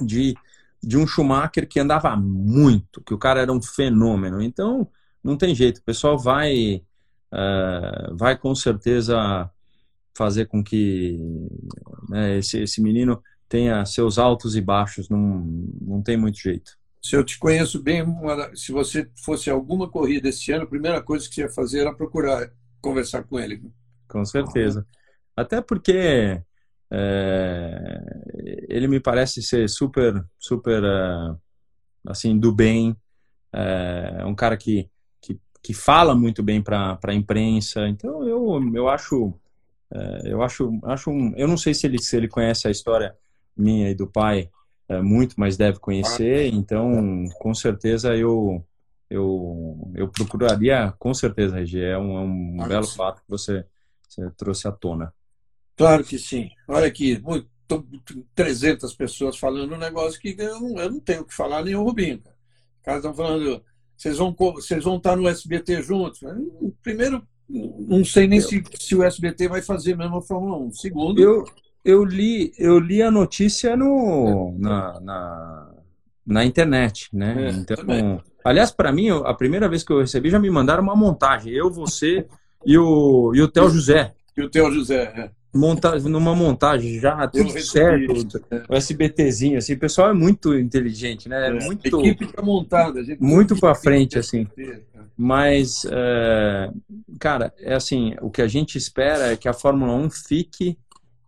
de 0.00 0.34
de 0.82 0.96
um 0.96 1.06
Schumacher 1.06 1.68
que 1.68 1.80
andava 1.80 2.16
muito, 2.16 3.02
que 3.02 3.14
o 3.14 3.18
cara 3.18 3.40
era 3.40 3.52
um 3.52 3.60
fenômeno. 3.60 4.42
Então, 4.42 4.88
não 5.22 5.36
tem 5.36 5.54
jeito. 5.54 5.78
O 5.78 5.84
pessoal 5.84 6.18
vai, 6.18 6.82
uh, 7.32 8.16
vai 8.16 8.36
com 8.36 8.54
certeza 8.54 9.50
fazer 10.16 10.46
com 10.46 10.62
que 10.62 11.18
né, 12.08 12.38
esse, 12.38 12.60
esse 12.60 12.80
menino 12.80 13.22
tenha 13.48 13.84
seus 13.84 14.18
altos 14.18 14.56
e 14.56 14.60
baixos. 14.60 15.08
Não, 15.08 15.18
não 15.80 16.02
tem 16.02 16.16
muito 16.16 16.38
jeito. 16.38 16.76
Se 17.00 17.16
eu 17.16 17.24
te 17.24 17.38
conheço 17.38 17.82
bem, 17.82 18.04
se 18.54 18.72
você 18.72 19.08
fosse 19.24 19.48
alguma 19.48 19.88
corrida 19.88 20.28
esse 20.28 20.52
ano, 20.52 20.64
a 20.64 20.68
primeira 20.68 21.00
coisa 21.00 21.28
que 21.28 21.34
você 21.34 21.42
ia 21.42 21.48
fazer 21.48 21.80
era 21.80 21.94
procurar 21.94 22.50
conversar 22.80 23.22
com 23.24 23.38
ele. 23.38 23.62
Com 24.08 24.24
certeza. 24.24 24.86
Até 25.36 25.60
porque 25.60 26.42
é, 26.90 28.66
ele 28.68 28.88
me 28.88 29.00
parece 29.00 29.42
ser 29.42 29.68
super, 29.68 30.24
super, 30.38 30.82
é, 30.82 31.36
assim, 32.06 32.38
do 32.38 32.52
bem. 32.52 32.96
É 33.52 34.24
um 34.26 34.34
cara 34.34 34.56
que, 34.56 34.88
que, 35.20 35.40
que 35.62 35.74
fala 35.74 36.14
muito 36.14 36.42
bem 36.42 36.62
para 36.62 36.98
a 37.02 37.14
imprensa. 37.14 37.88
Então, 37.88 38.22
eu, 38.26 38.60
eu 38.74 38.88
acho, 38.88 39.32
é, 39.90 40.32
eu 40.32 40.42
acho, 40.42 40.78
acho 40.84 41.10
um, 41.10 41.34
eu 41.36 41.48
não 41.48 41.56
sei 41.56 41.74
se 41.74 41.86
ele, 41.86 42.00
se 42.00 42.16
ele 42.16 42.28
conhece 42.28 42.68
a 42.68 42.70
história 42.70 43.16
minha 43.56 43.90
e 43.90 43.94
do 43.94 44.06
pai 44.06 44.50
é, 44.88 45.00
muito, 45.00 45.34
mas 45.38 45.56
deve 45.56 45.78
conhecer. 45.78 46.52
Então, 46.52 47.26
com 47.38 47.54
certeza 47.54 48.14
eu 48.16 48.64
eu, 49.10 49.90
eu 49.94 50.08
procuraria, 50.08 50.92
com 50.98 51.14
certeza, 51.14 51.56
Regi, 51.56 51.82
é 51.82 51.96
um, 51.96 52.18
é 52.18 52.20
um 52.20 52.68
belo 52.68 52.86
fato 52.86 53.22
que 53.22 53.28
você, 53.28 53.64
você 54.06 54.30
trouxe 54.36 54.68
à 54.68 54.72
tona. 54.72 55.12
Claro 55.78 56.02
que 56.02 56.18
sim. 56.18 56.50
Olha 56.66 56.88
aqui, 56.88 57.22
300 58.34 58.92
pessoas 58.94 59.36
falando 59.36 59.74
um 59.74 59.78
negócio 59.78 60.20
que 60.20 60.34
eu 60.36 60.60
não, 60.60 60.78
eu 60.78 60.90
não 60.90 61.00
tenho 61.00 61.22
o 61.22 61.24
que 61.24 61.34
falar 61.34 61.64
nem 61.64 61.76
o 61.76 61.84
Rubinho. 61.84 62.18
Cara. 62.18 62.36
Os 62.76 62.82
caras 62.84 62.98
estão 63.00 63.14
falando, 63.14 63.62
vocês 63.96 64.18
vão, 64.18 64.34
vocês 64.36 64.84
vão 64.84 64.96
estar 64.96 65.16
no 65.16 65.28
SBT 65.28 65.82
juntos. 65.82 66.20
Primeiro, 66.82 67.22
não 67.48 68.04
sei 68.04 68.26
nem 68.26 68.40
se, 68.40 68.62
se 68.78 68.96
o 68.96 69.04
SBT 69.04 69.48
vai 69.48 69.62
fazer 69.62 69.96
mesmo 69.96 70.16
a 70.16 70.22
Fórmula 70.22 70.58
1. 70.58 70.72
Segundo. 70.72 71.22
Eu, 71.22 71.44
eu, 71.84 72.04
li, 72.04 72.52
eu 72.58 72.78
li 72.78 73.00
a 73.00 73.10
notícia 73.10 73.76
no, 73.76 74.54
na, 74.58 75.00
na, 75.00 75.74
na 76.26 76.44
internet, 76.44 77.08
né? 77.12 77.48
É, 77.48 77.50
então, 77.50 77.76
também. 77.76 78.20
aliás, 78.44 78.72
para 78.72 78.90
mim, 78.90 79.10
a 79.10 79.32
primeira 79.32 79.68
vez 79.68 79.84
que 79.84 79.92
eu 79.92 80.00
recebi, 80.00 80.28
já 80.28 80.38
me 80.38 80.50
mandaram 80.50 80.82
uma 80.82 80.96
montagem. 80.96 81.52
Eu, 81.52 81.70
você 81.70 82.26
e 82.66 82.76
o, 82.76 83.32
e 83.34 83.40
o 83.40 83.48
Theo 83.48 83.70
José. 83.70 84.14
E 84.36 84.42
o 84.42 84.50
Theo 84.50 84.72
José, 84.72 85.02
é. 85.16 85.37
Monta, 85.54 85.98
numa 86.00 86.34
montagem 86.34 87.00
já, 87.00 87.26
tudo 87.26 87.50
certo, 87.60 88.42
é. 88.50 88.64
o 88.68 88.74
SBTzinho, 88.76 89.56
assim, 89.56 89.72
o 89.72 89.78
pessoal 89.78 90.10
é 90.10 90.12
muito 90.12 90.56
inteligente, 90.56 91.28
né? 91.28 91.48
É, 91.48 91.64
muito, 91.64 91.96
a 91.96 92.00
equipe 92.00 92.26
tá 92.30 92.42
montada. 92.42 93.00
muito 93.18 93.58
para 93.58 93.74
frente, 93.74 94.18
assim. 94.18 94.46
Mas, 95.16 95.86
é, 95.90 96.70
cara, 97.18 97.52
é 97.58 97.74
assim, 97.74 98.14
o 98.20 98.30
que 98.30 98.42
a 98.42 98.46
gente 98.46 98.76
espera 98.76 99.32
é 99.32 99.36
que 99.36 99.48
a 99.48 99.54
Fórmula 99.54 99.94
1 99.94 100.10
fique 100.10 100.78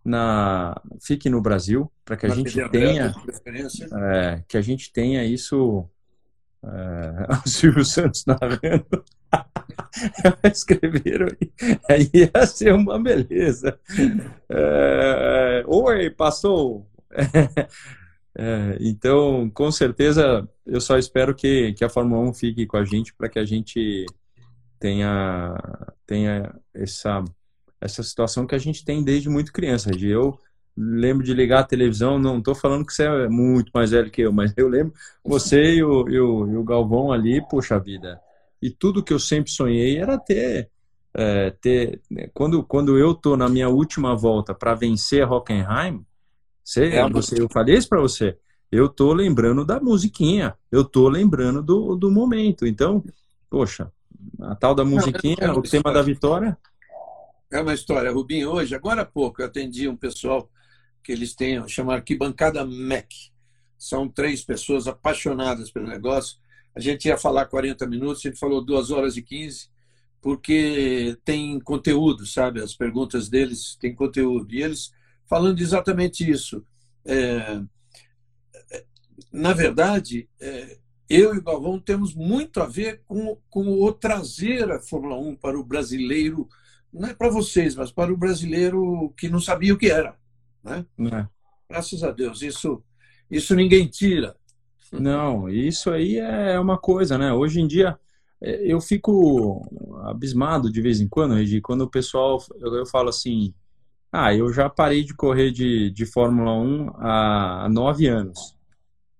na 0.03 0.79
fique 0.99 1.29
no 1.29 1.41
Brasil 1.41 1.91
para 2.03 2.17
que 2.17 2.25
a 2.25 2.29
na 2.29 2.35
gente 2.35 2.69
tenha 2.69 3.13
é, 3.93 4.43
que 4.47 4.57
a 4.57 4.61
gente 4.61 4.91
tenha 4.91 5.23
isso 5.23 5.87
é, 6.63 7.27
o 7.45 7.47
Silvio 7.47 7.85
Santos 7.85 8.23
tá 8.23 8.37
escreveram 10.51 11.27
aí 11.89 12.09
ia 12.13 12.45
ser 12.45 12.73
uma 12.73 13.01
beleza 13.01 13.79
é, 14.49 15.63
oi 15.67 16.09
passou 16.09 16.87
é, 18.37 18.77
então 18.79 19.49
com 19.53 19.71
certeza 19.71 20.47
eu 20.65 20.79
só 20.79 20.97
espero 20.97 21.35
que, 21.35 21.73
que 21.73 21.83
a 21.83 21.89
Fórmula 21.89 22.29
1 22.29 22.33
fique 22.33 22.65
com 22.65 22.77
a 22.77 22.85
gente 22.85 23.13
para 23.13 23.29
que 23.29 23.39
a 23.39 23.45
gente 23.45 24.05
tenha 24.79 25.55
tenha 26.05 26.53
essa 26.73 27.23
essa 27.81 28.03
situação 28.03 28.45
que 28.45 28.53
a 28.53 28.59
gente 28.59 28.85
tem 28.85 29.03
desde 29.03 29.27
muito 29.27 29.51
criança. 29.51 29.89
De 29.89 30.07
eu 30.07 30.37
lembro 30.77 31.25
de 31.25 31.33
ligar 31.33 31.59
a 31.61 31.65
televisão, 31.65 32.19
não 32.19 32.37
estou 32.37 32.53
falando 32.53 32.85
que 32.85 32.93
você 32.93 33.03
é 33.03 33.27
muito 33.27 33.71
mais 33.73 33.91
velho 33.91 34.11
que 34.11 34.21
eu, 34.21 34.31
mas 34.31 34.53
eu 34.55 34.69
lembro 34.69 34.93
você 35.23 35.75
e 35.75 35.83
o, 35.83 36.07
e 36.07 36.19
o, 36.19 36.47
e 36.47 36.55
o 36.55 36.63
Galvão 36.63 37.11
ali, 37.11 37.41
poxa 37.49 37.79
vida. 37.79 38.21
E 38.61 38.69
tudo 38.69 39.03
que 39.03 39.13
eu 39.13 39.19
sempre 39.19 39.51
sonhei 39.51 39.97
era 39.97 40.17
ter. 40.17 40.69
É, 41.13 41.49
ter 41.61 42.01
né, 42.09 42.29
quando, 42.33 42.63
quando 42.63 42.97
eu 42.97 43.13
tô 43.13 43.35
na 43.35 43.49
minha 43.49 43.67
última 43.67 44.15
volta 44.15 44.53
para 44.55 44.73
vencer 44.73 45.23
a 45.23 45.29
Hockenheim, 45.29 46.05
você, 46.63 46.85
é, 46.85 47.09
você, 47.09 47.41
eu 47.41 47.49
falei 47.49 47.75
isso 47.75 47.89
para 47.89 47.99
você, 47.99 48.37
eu 48.71 48.87
tô 48.87 49.11
lembrando 49.11 49.65
da 49.65 49.77
musiquinha, 49.81 50.55
eu 50.71 50.85
tô 50.85 51.09
lembrando 51.09 51.61
do, 51.61 51.97
do 51.97 52.09
momento. 52.09 52.65
Então, 52.65 53.03
poxa, 53.49 53.91
a 54.39 54.55
tal 54.55 54.73
da 54.73 54.85
musiquinha, 54.85 55.47
não, 55.47 55.55
o 55.55 55.61
tema 55.61 55.91
da 55.91 56.01
vitória, 56.01 56.57
é 57.51 57.59
uma 57.59 57.73
história. 57.73 58.11
Rubinho, 58.11 58.49
hoje, 58.49 58.73
agora 58.73 59.01
há 59.01 59.05
pouco, 59.05 59.41
eu 59.41 59.45
atendi 59.45 59.87
um 59.87 59.97
pessoal 59.97 60.49
que 61.03 61.11
eles 61.11 61.35
têm, 61.35 61.67
chamar 61.67 61.95
Arquibancada 61.95 62.65
MEC. 62.65 63.31
São 63.77 64.07
três 64.07 64.41
pessoas 64.41 64.87
apaixonadas 64.87 65.69
pelo 65.69 65.87
negócio. 65.87 66.37
A 66.75 66.79
gente 66.79 67.07
ia 67.07 67.17
falar 67.17 67.45
40 67.45 67.85
minutos, 67.87 68.25
a 68.25 68.29
gente 68.29 68.39
falou 68.39 68.63
2 68.63 68.91
horas 68.91 69.17
e 69.17 69.21
15, 69.21 69.69
porque 70.21 71.17
tem 71.25 71.59
conteúdo, 71.59 72.25
sabe? 72.25 72.61
As 72.61 72.75
perguntas 72.75 73.29
deles 73.29 73.75
têm 73.79 73.93
conteúdo. 73.93 74.53
E 74.53 74.63
eles 74.63 74.91
falando 75.25 75.59
exatamente 75.59 76.29
isso. 76.29 76.65
É, 77.05 77.61
na 79.31 79.53
verdade, 79.53 80.29
é, 80.39 80.77
eu 81.09 81.33
e 81.35 81.39
o 81.39 81.43
Galvão 81.43 81.79
temos 81.79 82.13
muito 82.13 82.61
a 82.61 82.65
ver 82.65 83.01
com, 83.07 83.37
com 83.49 83.81
o 83.81 83.91
trazer 83.91 84.71
a 84.71 84.79
Fórmula 84.79 85.17
1 85.17 85.35
para 85.35 85.59
o 85.59 85.63
brasileiro 85.63 86.47
não 86.93 87.09
é 87.09 87.13
para 87.13 87.29
vocês, 87.29 87.75
mas 87.75 87.91
para 87.91 88.11
o 88.11 88.17
brasileiro 88.17 89.13
que 89.17 89.29
não 89.29 89.39
sabia 89.39 89.73
o 89.73 89.77
que 89.77 89.89
era. 89.89 90.17
Né? 90.63 90.85
É. 90.99 91.27
Graças 91.69 92.03
a 92.03 92.11
Deus, 92.11 92.41
isso, 92.41 92.83
isso 93.29 93.55
ninguém 93.55 93.87
tira. 93.87 94.35
Não, 94.91 95.49
isso 95.49 95.89
aí 95.89 96.17
é 96.17 96.59
uma 96.59 96.77
coisa, 96.77 97.17
né? 97.17 97.31
Hoje 97.31 97.61
em 97.61 97.67
dia, 97.67 97.97
é, 98.41 98.71
eu 98.71 98.81
fico 98.81 99.65
abismado 100.03 100.71
de 100.71 100.81
vez 100.81 100.99
em 100.99 101.07
quando, 101.07 101.35
Regi, 101.35 101.61
quando 101.61 101.81
o 101.81 101.89
pessoal, 101.89 102.43
eu, 102.59 102.75
eu 102.75 102.85
falo 102.85 103.09
assim, 103.09 103.53
ah, 104.11 104.35
eu 104.35 104.51
já 104.51 104.69
parei 104.69 105.03
de 105.03 105.13
correr 105.13 105.51
de, 105.51 105.89
de 105.91 106.05
Fórmula 106.05 106.53
1 106.53 106.89
há, 106.97 107.65
há 107.65 107.69
nove 107.69 108.07
anos. 108.07 108.57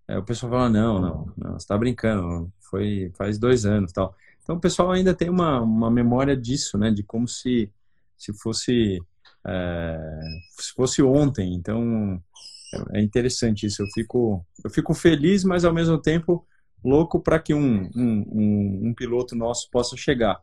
Aí 0.08 0.18
o 0.18 0.24
pessoal 0.24 0.52
fala, 0.52 0.70
não, 0.70 1.00
não, 1.00 1.34
não, 1.38 1.52
você 1.52 1.58
está 1.64 1.78
brincando, 1.78 2.52
foi 2.60 3.12
faz 3.18 3.38
dois 3.40 3.66
anos 3.66 3.94
tal. 3.94 4.14
Então 4.44 4.58
o 4.58 4.60
pessoal 4.60 4.92
ainda 4.92 5.14
tem 5.14 5.30
uma, 5.30 5.62
uma 5.62 5.90
memória 5.90 6.36
disso, 6.36 6.78
né? 6.78 6.92
De 6.92 7.04
como 7.04 7.28
se, 7.28 7.72
se 8.18 8.34
fosse 8.34 9.02
é, 9.48 10.22
se 10.60 10.74
fosse 10.74 11.02
ontem. 11.02 11.54
Então 11.54 12.22
é 12.94 13.02
interessante 13.02 13.66
isso. 13.66 13.82
Eu 13.82 13.88
fico, 13.94 14.46
eu 14.64 14.70
fico 14.70 14.94
feliz, 14.94 15.44
mas 15.44 15.66
ao 15.66 15.74
mesmo 15.74 15.98
tempo 15.98 16.46
louco 16.84 17.20
para 17.20 17.40
que 17.40 17.54
um, 17.54 17.90
um, 17.96 18.26
um, 18.32 18.80
um, 18.88 18.94
piloto 18.94 19.36
nosso 19.36 19.70
possa 19.70 19.96
chegar. 19.96 20.40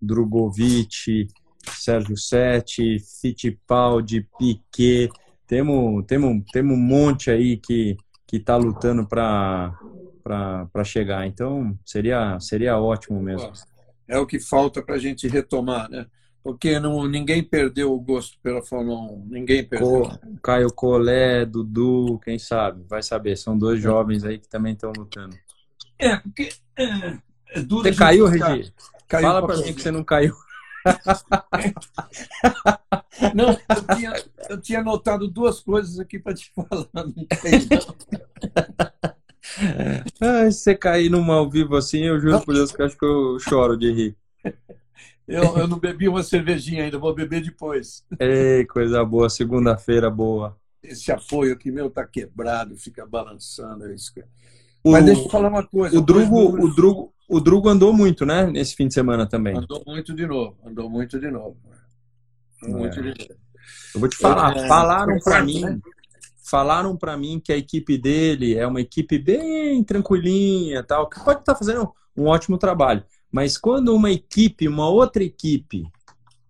Drogovic, 0.00 1.28
Sérgio 1.64 2.16
Sete, 2.16 2.98
Fittipaldi, 3.20 4.28
Piquet. 4.38 5.10
Temos, 5.46 6.04
temos, 6.06 6.44
temos 6.52 6.76
um 6.76 6.80
monte 6.80 7.30
aí 7.30 7.56
que 7.56 7.96
está 8.32 8.56
lutando 8.56 9.06
para 9.06 10.84
chegar. 10.84 11.26
Então, 11.26 11.78
seria, 11.84 12.38
seria 12.38 12.78
ótimo 12.78 13.20
mesmo. 13.22 13.50
É 14.06 14.18
o 14.18 14.26
que 14.26 14.38
falta 14.38 14.82
para 14.82 14.94
a 14.94 14.98
gente 14.98 15.26
retomar, 15.26 15.90
né? 15.90 16.06
Porque 16.48 16.80
não, 16.80 17.06
ninguém 17.06 17.42
perdeu 17.42 17.92
o 17.92 18.00
gosto 18.00 18.38
pela 18.42 18.62
Fórmula 18.62 19.12
1. 19.12 19.26
Ninguém 19.28 19.62
perdeu. 19.62 19.86
Co, 19.86 20.18
Caio 20.42 20.72
Collet, 20.72 21.44
Dudu, 21.44 22.18
quem 22.24 22.38
sabe? 22.38 22.86
Vai 22.88 23.02
saber. 23.02 23.36
São 23.36 23.58
dois 23.58 23.82
jovens 23.82 24.24
aí 24.24 24.38
que 24.38 24.48
também 24.48 24.72
estão 24.72 24.90
lutando. 24.96 25.36
É, 25.98 26.16
porque. 26.16 26.48
É, 26.74 27.18
é 27.50 27.60
você 27.68 27.94
caiu, 27.94 28.24
Regi? 28.24 28.72
Caiu 29.06 29.26
Fala 29.26 29.46
para 29.46 29.58
mim 29.58 29.74
que 29.74 29.82
você 29.82 29.90
não 29.90 30.02
caiu. 30.02 30.34
Não, 33.34 33.50
eu 33.50 33.96
tinha, 33.96 34.14
eu 34.48 34.58
tinha 34.58 34.80
anotado 34.80 35.28
duas 35.28 35.60
coisas 35.60 36.00
aqui 36.00 36.18
para 36.18 36.32
te 36.32 36.50
falar. 36.54 36.86
Não 36.94 37.12
tem, 37.12 37.68
não. 37.68 37.94
Ai, 40.22 40.50
se 40.50 40.60
você 40.60 40.74
cair 40.74 41.10
num 41.10 41.30
ao 41.30 41.50
vivo 41.50 41.76
assim, 41.76 42.04
eu 42.04 42.18
juro 42.18 42.40
por 42.40 42.54
Deus 42.54 42.72
que 42.72 42.80
acho 42.80 42.96
que 42.96 43.04
eu 43.04 43.38
choro 43.38 43.76
de 43.76 43.92
rir. 43.92 44.16
Eu, 45.28 45.58
eu 45.58 45.68
não 45.68 45.78
bebi 45.78 46.08
uma 46.08 46.22
cervejinha 46.22 46.84
ainda, 46.84 46.98
vou 46.98 47.14
beber 47.14 47.42
depois. 47.42 48.02
Ei, 48.18 48.64
coisa 48.64 49.04
boa, 49.04 49.28
segunda-feira 49.28 50.10
boa. 50.10 50.56
Esse 50.82 51.12
apoio 51.12 51.52
aqui 51.52 51.70
meu 51.70 51.90
tá 51.90 52.06
quebrado, 52.06 52.74
fica 52.76 53.04
balançando. 53.04 53.84
É 53.84 53.94
isso. 53.94 54.12
O, 54.82 54.92
Mas 54.92 55.04
deixa 55.04 55.20
eu 55.20 55.28
falar 55.28 55.48
uma 55.48 55.66
coisa. 55.66 55.98
O 55.98 56.00
Drugo, 56.00 56.64
o, 56.64 56.74
Drugo, 56.74 57.12
o 57.28 57.40
Drugo 57.40 57.68
andou 57.68 57.92
muito, 57.92 58.24
né? 58.24 58.46
Nesse 58.46 58.74
fim 58.74 58.88
de 58.88 58.94
semana 58.94 59.26
também. 59.26 59.54
Andou 59.54 59.82
muito 59.86 60.14
de 60.14 60.26
novo, 60.26 60.56
andou 60.64 60.88
muito 60.88 61.20
de 61.20 61.30
novo. 61.30 61.58
Muito 62.62 62.98
é. 62.98 63.02
de 63.02 63.08
novo. 63.08 63.40
Eu 63.94 64.00
vou 64.00 64.08
te 64.08 64.16
falar, 64.16 64.56
é, 64.56 64.66
falaram 64.66 65.18
para 65.18 65.42
mim. 65.44 65.60
Né? 65.60 65.78
falaram 66.48 66.96
para 66.96 67.16
mim 67.16 67.38
que 67.38 67.52
a 67.52 67.56
equipe 67.56 67.98
dele 67.98 68.56
é 68.56 68.66
uma 68.66 68.80
equipe 68.80 69.18
bem 69.18 69.84
tranquilinha, 69.84 70.82
tal, 70.82 71.08
que 71.08 71.22
pode 71.22 71.40
estar 71.40 71.52
tá 71.52 71.58
fazendo 71.58 71.92
um 72.16 72.26
ótimo 72.26 72.56
trabalho. 72.56 73.04
Mas 73.30 73.58
quando 73.58 73.94
uma 73.94 74.10
equipe, 74.10 74.66
uma 74.66 74.88
outra 74.88 75.22
equipe, 75.22 75.84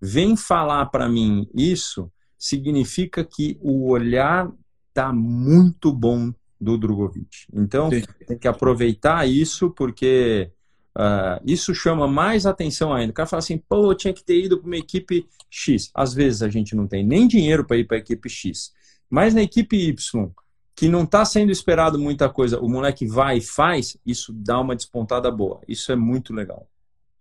vem 0.01 0.37
falar 0.37 0.87
para 0.87 1.09
mim 1.09 1.49
isso, 1.55 2.11
significa 2.39 3.24
que 3.24 3.59
o 3.61 3.91
olhar 3.91 4.51
tá 4.95 5.12
muito 5.12 5.93
bom 5.93 6.33
do 6.61 6.76
Drogovic. 6.76 7.47
Então, 7.53 7.91
Sim. 7.91 8.03
tem 8.26 8.39
que 8.39 8.49
aproveitar 8.49 9.29
isso, 9.29 9.70
porque 9.70 10.51
uh, 10.97 11.41
isso 11.45 11.74
chama 11.74 12.07
mais 12.07 12.47
atenção 12.47 12.93
ainda. 12.93 13.11
O 13.11 13.14
cara 13.14 13.29
fala 13.29 13.39
assim, 13.39 13.59
pô, 13.59 13.91
eu 13.91 13.95
tinha 13.95 14.12
que 14.12 14.24
ter 14.24 14.45
ido 14.45 14.59
para 14.59 14.66
uma 14.66 14.76
equipe 14.76 15.26
X. 15.51 15.91
Às 15.95 16.14
vezes 16.14 16.43
a 16.43 16.49
gente 16.49 16.74
não 16.74 16.87
tem 16.87 17.05
nem 17.05 17.26
dinheiro 17.29 17.64
para 17.64 17.76
ir 17.76 17.85
para 17.87 17.97
a 17.97 18.01
equipe 18.01 18.29
X. 18.29 18.72
Mas 19.09 19.35
na 19.35 19.43
equipe 19.43 19.76
Y, 19.76 20.31
que 20.79 20.89
não 20.89 21.03
está 21.03 21.24
sendo 21.24 21.51
esperado 21.51 21.99
muita 21.99 22.29
coisa, 22.29 22.61
o 22.61 22.68
moleque 22.68 23.05
vai 23.05 23.39
e 23.39 23.41
faz, 23.41 23.97
isso 24.07 24.33
dá 24.33 24.61
uma 24.61 24.76
despontada 24.76 25.29
boa. 25.29 25.61
Isso 25.66 25.91
é 25.91 25.97
muito 25.97 26.33
legal. 26.33 26.70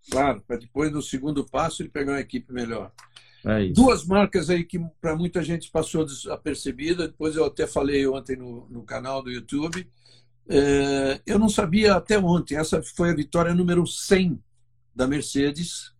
Claro, 0.08 0.40
para 0.46 0.58
depois 0.58 0.92
do 0.92 1.02
segundo 1.02 1.44
passo 1.44 1.82
ele 1.82 1.88
pegar 1.88 2.12
uma 2.12 2.20
equipe 2.20 2.52
melhor. 2.52 2.92
É 3.44 3.66
Duas 3.66 4.06
marcas 4.06 4.48
aí 4.48 4.62
que 4.62 4.78
para 5.00 5.16
muita 5.16 5.42
gente 5.42 5.72
passou 5.72 6.04
desapercebida, 6.04 7.08
depois 7.08 7.34
eu 7.34 7.44
até 7.44 7.66
falei 7.66 8.06
ontem 8.06 8.36
no, 8.36 8.68
no 8.70 8.84
canal 8.84 9.24
do 9.24 9.30
YouTube. 9.30 9.90
É, 10.48 11.20
eu 11.26 11.36
não 11.36 11.48
sabia 11.48 11.96
até 11.96 12.16
ontem, 12.16 12.56
essa 12.56 12.80
foi 12.80 13.10
a 13.10 13.14
vitória 13.14 13.52
número 13.52 13.84
100 13.84 14.40
da 14.94 15.08
Mercedes, 15.08 15.92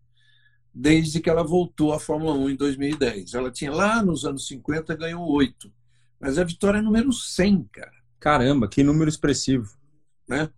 desde 0.73 1.19
que 1.19 1.29
ela 1.29 1.43
voltou 1.43 1.93
à 1.93 1.99
Fórmula 1.99 2.35
1 2.35 2.51
em 2.51 2.57
2010. 2.57 3.35
Ela 3.35 3.51
tinha 3.51 3.73
lá 3.73 4.01
nos 4.01 4.25
anos 4.25 4.47
50 4.47 4.95
ganhou 4.95 5.29
oito. 5.33 5.73
Mas 6.21 6.39
a 6.39 6.45
vitória 6.45 6.79
é 6.79 6.83
número 6.83 7.13
100, 7.13 7.65
cara. 7.73 7.93
Caramba, 8.19 8.69
que 8.69 8.83
número 8.83 9.09
expressivo. 9.09 9.69
Né? 10.29 10.51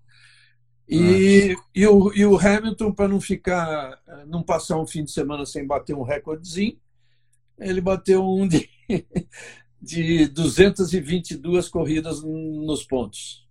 E, 0.89 1.53
ah. 1.53 1.65
e, 1.75 1.87
o, 1.87 2.13
e 2.15 2.25
o 2.25 2.39
Hamilton, 2.39 2.93
para 2.93 3.09
não 3.09 3.21
ficar, 3.21 4.01
não 4.27 4.43
passar 4.43 4.79
um 4.79 4.87
fim 4.87 5.05
de 5.05 5.13
semana 5.13 5.47
sem 5.47 5.67
bater 5.67 5.95
um 5.95 6.03
recordezinho, 6.03 6.79
ele 7.59 7.81
bateu 7.81 8.27
um 8.27 8.49
de, 8.49 8.69
de 9.81 10.27
222 10.29 11.69
corridas 11.69 12.23
nos 12.23 12.85
pontos. 12.85 13.47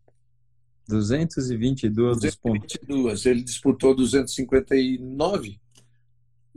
222 0.88 2.20
dos 2.20 2.36
pontos. 2.36 2.78
222. 2.88 3.26
Ele 3.28 3.44
disputou 3.44 3.96
259. 3.96 5.60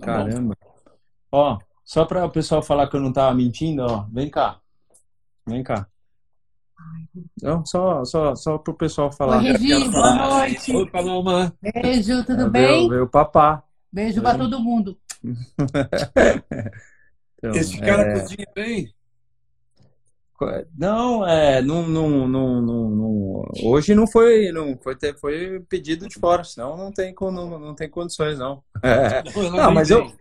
Tá 0.00 0.06
Caramba. 0.06 0.56
Ó, 1.30 1.58
só 1.84 2.06
para 2.06 2.24
o 2.24 2.30
pessoal 2.30 2.62
falar 2.62 2.88
que 2.88 2.96
eu 2.96 3.00
não 3.00 3.10
estava 3.10 3.34
mentindo, 3.34 3.82
ó, 3.82 4.06
vem 4.10 4.30
cá. 4.30 4.61
Vem 5.46 5.62
cá. 5.62 5.86
Não, 7.42 7.64
só, 7.64 8.04
só, 8.04 8.34
só 8.34 8.58
para 8.58 8.72
o 8.72 8.76
pessoal 8.76 9.12
falar. 9.12 9.38
Oi, 9.38 9.52
Regi, 9.52 9.88
boa 9.90 10.14
noite. 10.14 10.74
Oi, 10.74 10.90
Paloma. 10.90 11.54
Beijo, 11.60 12.24
tudo 12.24 12.42
é, 12.42 12.50
bem? 12.50 12.88
Veio 12.88 13.04
o 13.04 13.08
papá. 13.08 13.62
Beijo 13.92 14.22
para 14.22 14.38
todo 14.38 14.60
mundo. 14.60 14.98
então, 17.38 17.52
Esse 17.54 17.78
cara 17.78 18.02
é... 18.02 18.20
cozinha 18.20 18.46
bem? 18.54 18.92
Não, 20.76 21.26
é, 21.26 21.62
não, 21.62 21.86
não, 21.86 22.26
não, 22.26 22.60
não, 22.60 23.44
hoje 23.62 23.94
não 23.94 24.08
foi, 24.08 24.50
não 24.50 24.76
foi, 24.76 24.96
ter, 24.96 25.16
foi 25.16 25.60
pedido 25.68 26.08
de 26.08 26.18
fora, 26.18 26.42
senão 26.42 26.76
não 26.76 26.90
tem, 26.90 27.14
não, 27.20 27.58
não 27.60 27.74
tem 27.76 27.88
condições, 27.88 28.40
não. 28.40 28.60
É. 28.82 29.22
Não, 29.22 29.50
não, 29.56 29.72
mas 29.72 29.88
eu, 29.90 30.12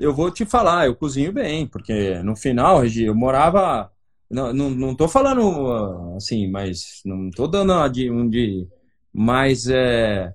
eu 0.00 0.14
vou 0.14 0.30
te 0.30 0.46
falar, 0.46 0.86
eu 0.86 0.96
cozinho 0.96 1.30
bem, 1.30 1.66
porque 1.66 2.14
no 2.22 2.34
final, 2.34 2.80
Regi, 2.80 3.04
eu 3.04 3.14
morava, 3.14 3.90
não, 4.30 4.52
não, 4.52 4.70
não 4.70 4.94
tô 4.94 5.08
falando 5.08 6.14
assim, 6.16 6.50
mas 6.50 7.00
não 7.04 7.30
tô 7.30 7.46
dando 7.46 7.88
de, 7.88 8.10
um 8.10 8.28
de, 8.28 8.66
mas 9.12 9.68
é, 9.68 10.34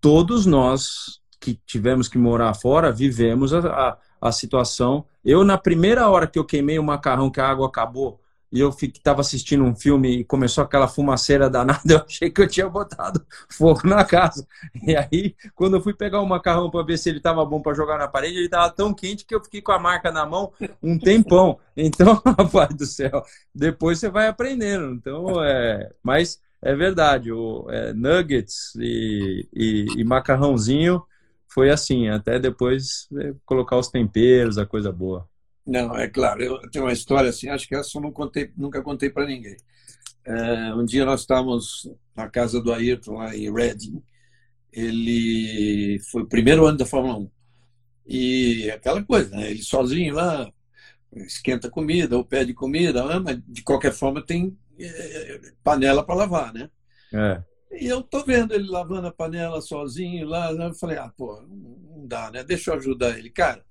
todos 0.00 0.46
nós 0.46 1.20
que 1.40 1.58
tivemos 1.66 2.08
que 2.08 2.18
morar 2.18 2.54
fora, 2.54 2.92
vivemos 2.92 3.52
a, 3.52 3.58
a 3.58 3.98
a 4.22 4.30
situação. 4.30 5.04
Eu, 5.24 5.42
na 5.42 5.58
primeira 5.58 6.08
hora 6.08 6.28
que 6.28 6.38
eu 6.38 6.44
queimei 6.44 6.78
o 6.78 6.84
macarrão, 6.84 7.28
que 7.28 7.40
a 7.40 7.48
água 7.48 7.66
acabou, 7.66 8.20
e 8.52 8.60
eu 8.60 8.68
estava 8.68 9.22
assistindo 9.22 9.64
um 9.64 9.74
filme 9.74 10.18
e 10.18 10.24
começou 10.24 10.62
aquela 10.62 10.86
fumaceira 10.86 11.48
danada, 11.48 11.80
eu 11.88 12.04
achei 12.04 12.30
que 12.30 12.42
eu 12.42 12.46
tinha 12.46 12.68
botado 12.68 13.24
fogo 13.48 13.80
na 13.88 14.04
casa. 14.04 14.46
E 14.86 14.94
aí, 14.94 15.34
quando 15.54 15.76
eu 15.76 15.80
fui 15.80 15.94
pegar 15.94 16.20
o 16.20 16.26
macarrão 16.26 16.70
para 16.70 16.84
ver 16.84 16.98
se 16.98 17.08
ele 17.08 17.18
estava 17.18 17.44
bom 17.44 17.62
para 17.62 17.74
jogar 17.74 17.96
na 17.96 18.06
parede, 18.06 18.36
ele 18.36 18.44
estava 18.44 18.70
tão 18.70 18.92
quente 18.92 19.24
que 19.24 19.34
eu 19.34 19.42
fiquei 19.42 19.62
com 19.62 19.72
a 19.72 19.78
marca 19.78 20.12
na 20.12 20.26
mão 20.26 20.52
um 20.82 20.98
tempão. 20.98 21.58
Então, 21.74 22.20
rapaz 22.38 22.74
do 22.74 22.84
céu, 22.84 23.24
depois 23.54 23.98
você 23.98 24.10
vai 24.10 24.28
aprendendo. 24.28 24.92
Então, 24.92 25.42
é, 25.42 25.90
mas 26.02 26.38
é 26.60 26.74
verdade, 26.74 27.32
o 27.32 27.66
é, 27.70 27.94
nuggets 27.94 28.74
e, 28.76 29.48
e, 29.54 29.86
e 29.96 30.04
macarrãozinho 30.04 31.02
foi 31.48 31.70
assim, 31.70 32.08
até 32.08 32.38
depois 32.38 33.08
é, 33.18 33.34
colocar 33.46 33.78
os 33.78 33.88
temperos, 33.88 34.58
a 34.58 34.66
coisa 34.66 34.92
boa. 34.92 35.26
Não, 35.66 35.96
é 35.96 36.08
claro, 36.08 36.42
eu 36.42 36.70
tenho 36.70 36.84
uma 36.84 36.92
história 36.92 37.30
assim, 37.30 37.48
acho 37.48 37.68
que 37.68 37.74
essa 37.74 37.96
eu 37.96 38.02
não 38.02 38.10
contei, 38.10 38.50
nunca 38.56 38.82
contei 38.82 39.10
para 39.10 39.26
ninguém. 39.26 39.56
É, 40.24 40.74
um 40.74 40.84
dia 40.84 41.04
nós 41.04 41.20
estávamos 41.20 41.88
na 42.16 42.28
casa 42.28 42.60
do 42.60 42.72
Ayrton, 42.72 43.14
lá 43.14 43.36
em 43.36 43.52
Reading, 43.52 44.02
ele 44.72 46.00
foi 46.10 46.22
o 46.22 46.28
primeiro 46.28 46.66
ano 46.66 46.78
da 46.78 46.86
Fórmula 46.86 47.18
1. 47.18 47.30
E 48.06 48.70
aquela 48.70 49.02
coisa, 49.02 49.36
né? 49.36 49.50
ele 49.50 49.62
sozinho 49.62 50.14
lá, 50.14 50.50
esquenta 51.12 51.70
comida 51.70 52.16
ou 52.16 52.24
pede 52.24 52.54
comida, 52.54 53.04
né? 53.06 53.18
mas 53.18 53.40
de 53.46 53.62
qualquer 53.62 53.92
forma 53.92 54.24
tem 54.24 54.56
é, 54.78 55.40
panela 55.62 56.04
para 56.04 56.14
lavar, 56.14 56.52
né? 56.52 56.70
É. 57.12 57.42
E 57.72 57.86
eu 57.86 58.02
tô 58.02 58.24
vendo 58.24 58.54
ele 58.54 58.68
lavando 58.68 59.06
a 59.06 59.12
panela 59.12 59.60
sozinho 59.60 60.26
lá. 60.26 60.50
Eu 60.52 60.74
falei, 60.74 60.98
ah, 60.98 61.10
pô, 61.16 61.42
não 61.42 62.06
dá, 62.06 62.30
né? 62.30 62.44
Deixa 62.44 62.70
eu 62.70 62.74
ajudar 62.74 63.18
ele. 63.18 63.30
Cara, 63.30 63.64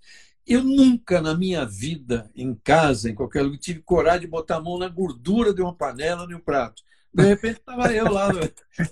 eu 0.48 0.64
nunca 0.64 1.22
na 1.22 1.36
minha 1.36 1.66
vida, 1.66 2.30
em 2.36 2.54
casa, 2.54 3.10
em 3.10 3.16
qualquer 3.16 3.42
lugar, 3.42 3.58
tive 3.60 3.82
coragem 3.82 4.22
de 4.22 4.28
botar 4.28 4.58
a 4.58 4.62
mão 4.62 4.78
na 4.78 4.88
gordura 4.88 5.54
de 5.54 5.62
uma 5.62 5.74
panela 5.74 6.28
no 6.28 6.39
prato. 6.39 6.82
De 7.14 7.24
repente 7.24 7.60
estava 7.60 7.92
eu 7.94 8.10
lá 8.10 8.30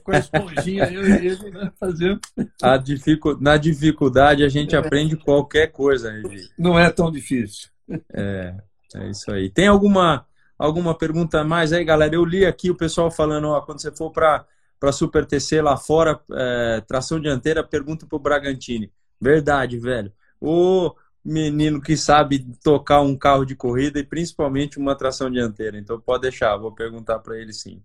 com 0.04 0.12
a 0.12 0.20
esponjinha, 0.20 0.91
eu 0.91 1.08
e 1.08 1.28
ele 1.28 1.52
né, 1.52 1.72
fazendo. 1.80 2.20
A 2.62 2.76
dificu... 2.76 3.38
Na 3.39 3.56
dificuldade 3.56 4.43
a 4.43 4.50
gente 4.50 4.76
aprende 4.76 5.16
qualquer 5.16 5.68
coisa, 5.68 6.12
Regi. 6.12 6.50
Não 6.58 6.78
é 6.78 6.89
tão 6.89 7.10
difícil. 7.10 7.70
É, 8.14 8.56
é 8.95 9.10
isso 9.10 9.32
aí. 9.32 9.50
Tem 9.50 9.68
alguma, 9.68 10.26
alguma 10.58 10.93
pergunta 10.93 11.45
mais 11.45 11.72
aí, 11.72 11.84
galera? 11.86 12.14
Eu 12.14 12.26
li 12.26 12.45
aqui 12.45 12.70
o 12.70 12.76
pessoal 12.76 13.10
falando, 13.10 13.47
ó, 13.47 13.62
quando 13.62 13.82
você 13.82 13.91
for 13.91 14.12
para 14.12 14.45
para 14.80 14.93
Super 14.93 15.26
TC 15.26 15.62
lá 15.62 15.76
fora, 15.76 16.20
é, 16.32 16.82
tração 16.88 17.20
dianteira, 17.20 17.64
pergunta 17.64 18.06
pro 18.06 18.18
Bragantini. 18.18 18.89
Verdade, 19.20 19.78
velho. 19.78 20.12
O 20.39 20.95
menino 21.24 21.82
que 21.82 21.97
sabe 21.97 22.45
tocar 22.63 23.01
um 23.01 23.15
carro 23.15 23.45
de 23.45 23.55
corrida 23.55 23.99
e 23.99 24.03
principalmente 24.03 24.78
uma 24.78 24.95
tração 24.95 25.30
dianteira. 25.30 25.78
Então 25.78 25.99
pode 25.99 26.24
deixar, 26.24 26.55
vou 26.57 26.72
perguntar 26.72 27.20
para 27.20 27.38
ele 27.38 27.53
sim. 27.53 27.82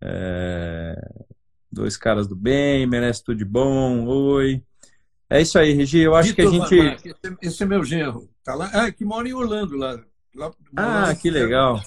É... 0.00 0.96
Dois 1.70 1.96
caras 1.96 2.26
do 2.26 2.36
bem, 2.36 2.86
merece 2.86 3.24
tudo 3.24 3.38
de 3.38 3.44
bom. 3.44 4.06
Oi. 4.06 4.62
É 5.30 5.40
isso 5.40 5.58
aí, 5.58 5.72
Regi. 5.72 6.00
Eu 6.00 6.14
acho 6.14 6.34
Vitor 6.34 6.68
que 6.68 6.80
a 6.80 6.96
gente. 6.96 7.16
esse 7.40 7.62
é 7.62 7.66
meu 7.66 7.82
genro. 7.82 8.28
Tá 8.44 8.54
lá. 8.54 8.70
Ah, 8.74 8.92
que 8.92 9.04
mora 9.04 9.26
em 9.26 9.32
Orlando 9.32 9.76
lá. 9.76 9.98
lá 10.34 10.52
ah, 10.76 11.14
que 11.14 11.30
legal. 11.30 11.80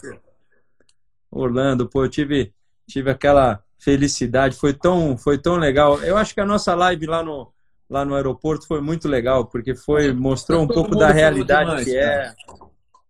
Orlando, 1.29 1.87
pô, 1.87 2.05
eu 2.05 2.09
tive, 2.09 2.51
tive 2.87 3.11
aquela 3.11 3.63
felicidade. 3.77 4.55
Foi 4.55 4.73
tão, 4.73 5.15
foi 5.15 5.37
tão 5.37 5.57
legal. 5.57 6.01
Eu 6.01 6.17
acho 6.17 6.33
que 6.33 6.41
a 6.41 6.45
nossa 6.45 6.73
live 6.73 7.05
lá 7.05 7.21
no, 7.21 7.53
lá 7.95 8.03
no 8.03 8.15
aeroporto 8.15 8.67
foi 8.67 8.81
muito 8.81 9.07
legal, 9.07 9.45
porque 9.45 9.73
foi 9.73 10.11
mostrou 10.11 10.61
um 10.61 10.67
pouco 10.67 10.95
da 10.97 11.11
realidade 11.11 11.69
demais, 11.69 11.85
que 11.85 11.95
é. 11.95 12.33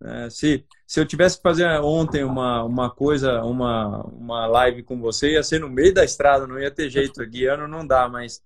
é. 0.04 0.30
se, 0.30 0.64
se 0.86 1.00
eu 1.00 1.06
tivesse 1.06 1.38
que 1.38 1.44
fazer 1.44 1.66
ontem 1.82 2.24
uma, 2.24 2.64
uma 2.64 2.90
coisa, 2.92 3.42
uma, 3.42 4.04
uma 4.04 4.46
live 4.46 4.84
com 4.84 5.00
você, 5.02 5.34
ia 5.34 5.44
ser 5.44 5.60
no 5.60 5.70
meio 5.70 5.94
da 5.94 6.06
estrada, 6.06 6.46
não 6.46 6.60
ia 6.60 6.70
ter 6.70 6.90
jeito. 6.90 7.26
Guiando 7.26 7.68
não 7.68 7.86
dá, 7.86 8.08
mas. 8.08 8.44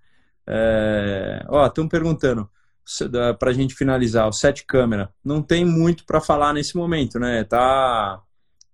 É... 0.47 1.45
Ó, 1.49 1.65
estão 1.65 1.87
perguntando 1.87 2.49
para 3.37 3.51
a 3.51 3.53
gente 3.53 3.75
finalizar, 3.75 4.27
o 4.27 4.31
sete 4.31 4.65
câmera. 4.65 5.09
Não 5.23 5.43
tem 5.43 5.65
muito 5.65 6.05
para 6.05 6.21
falar 6.21 6.53
nesse 6.53 6.75
momento, 6.75 7.19
né? 7.19 7.43
Tá, 7.43 8.21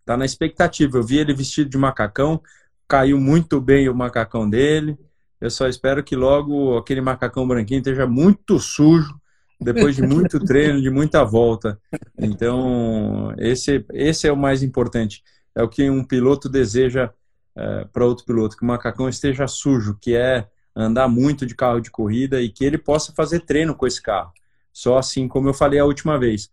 tá 0.06 0.16
na 0.16 0.24
expectativa. 0.24 0.98
Eu 0.98 1.04
vi 1.04 1.18
ele 1.18 1.34
vestido 1.34 1.70
de 1.70 1.78
macacão 1.78 2.42
caiu 2.88 3.20
muito 3.20 3.60
bem 3.60 3.90
o 3.90 3.96
macacão 3.96 4.50
dele. 4.50 4.98
Eu 5.46 5.52
só 5.52 5.68
espero 5.68 6.04
que 6.04 6.16
logo 6.16 6.76
aquele 6.76 7.02
macacão 7.02 7.48
branquinho 7.48 7.78
esteja 7.78 8.08
muito 8.08 8.58
sujo, 8.58 9.16
depois 9.62 9.96
de 9.96 10.02
muito 10.02 10.40
treino, 10.44 10.82
de 10.82 10.90
muita 10.90 11.24
volta. 11.24 11.80
Então, 12.18 13.32
esse, 13.38 13.86
esse 13.94 14.28
é 14.28 14.32
o 14.32 14.38
mais 14.38 14.64
importante. 14.64 15.24
É 15.54 15.62
o 15.62 15.70
que 15.70 15.88
um 15.88 16.04
piloto 16.04 16.50
deseja 16.50 17.12
é, 17.56 17.86
para 17.86 18.04
outro 18.04 18.26
piloto, 18.26 18.58
que 18.58 18.64
o 18.64 18.66
macacão 18.66 19.08
esteja 19.08 19.48
sujo, 19.48 19.96
que 20.02 20.16
é 20.16 20.48
andar 20.76 21.08
muito 21.08 21.46
de 21.46 21.54
carro 21.54 21.80
de 21.80 21.92
corrida 21.92 22.42
e 22.42 22.50
que 22.50 22.66
ele 22.66 22.80
possa 22.80 23.14
fazer 23.14 23.42
treino 23.42 23.76
com 23.76 23.86
esse 23.86 24.02
carro. 24.02 24.34
Só 24.74 24.98
assim, 24.98 25.28
como 25.28 25.48
eu 25.48 25.54
falei 25.54 25.80
a 25.80 25.86
última 25.86 26.18
vez. 26.18 26.50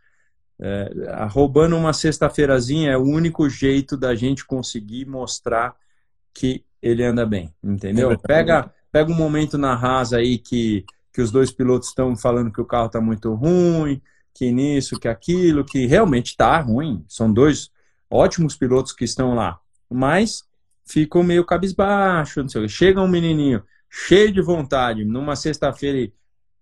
É, 0.60 0.92
roubando 1.30 1.78
uma 1.78 1.94
sexta-feirazinha 1.94 2.90
é 2.90 2.96
o 2.98 3.02
único 3.02 3.48
jeito 3.48 3.96
da 3.96 4.14
gente 4.14 4.44
conseguir 4.44 5.06
mostrar 5.06 5.74
que 6.34 6.62
ele 6.82 7.02
anda 7.04 7.24
bem, 7.24 7.54
entendeu? 7.62 8.16
Pega, 8.18 8.70
pega 8.92 9.10
um 9.10 9.16
momento 9.16 9.56
na 9.56 9.74
rasa 9.74 10.18
aí 10.18 10.38
que, 10.38 10.84
que 11.12 11.22
os 11.22 11.30
dois 11.30 11.50
pilotos 11.50 11.88
estão 11.88 12.14
falando 12.14 12.52
que 12.52 12.60
o 12.60 12.66
carro 12.66 12.86
está 12.86 13.00
muito 13.00 13.34
ruim, 13.34 14.00
que 14.34 14.52
nisso, 14.52 15.00
que 15.00 15.08
aquilo, 15.08 15.64
que 15.64 15.86
realmente 15.86 16.28
está 16.28 16.60
ruim. 16.60 17.02
São 17.08 17.32
dois 17.32 17.70
ótimos 18.10 18.54
pilotos 18.54 18.92
que 18.92 19.04
estão 19.04 19.34
lá, 19.34 19.58
mas 19.90 20.44
ficam 20.84 21.22
meio 21.22 21.44
cabisbaixo, 21.44 22.42
não 22.42 22.48
sei. 22.48 22.68
Chega 22.68 23.00
um 23.00 23.08
menininho 23.08 23.62
cheio 23.88 24.32
de 24.32 24.42
vontade, 24.42 25.04
numa 25.04 25.34
sexta-feira 25.34 26.12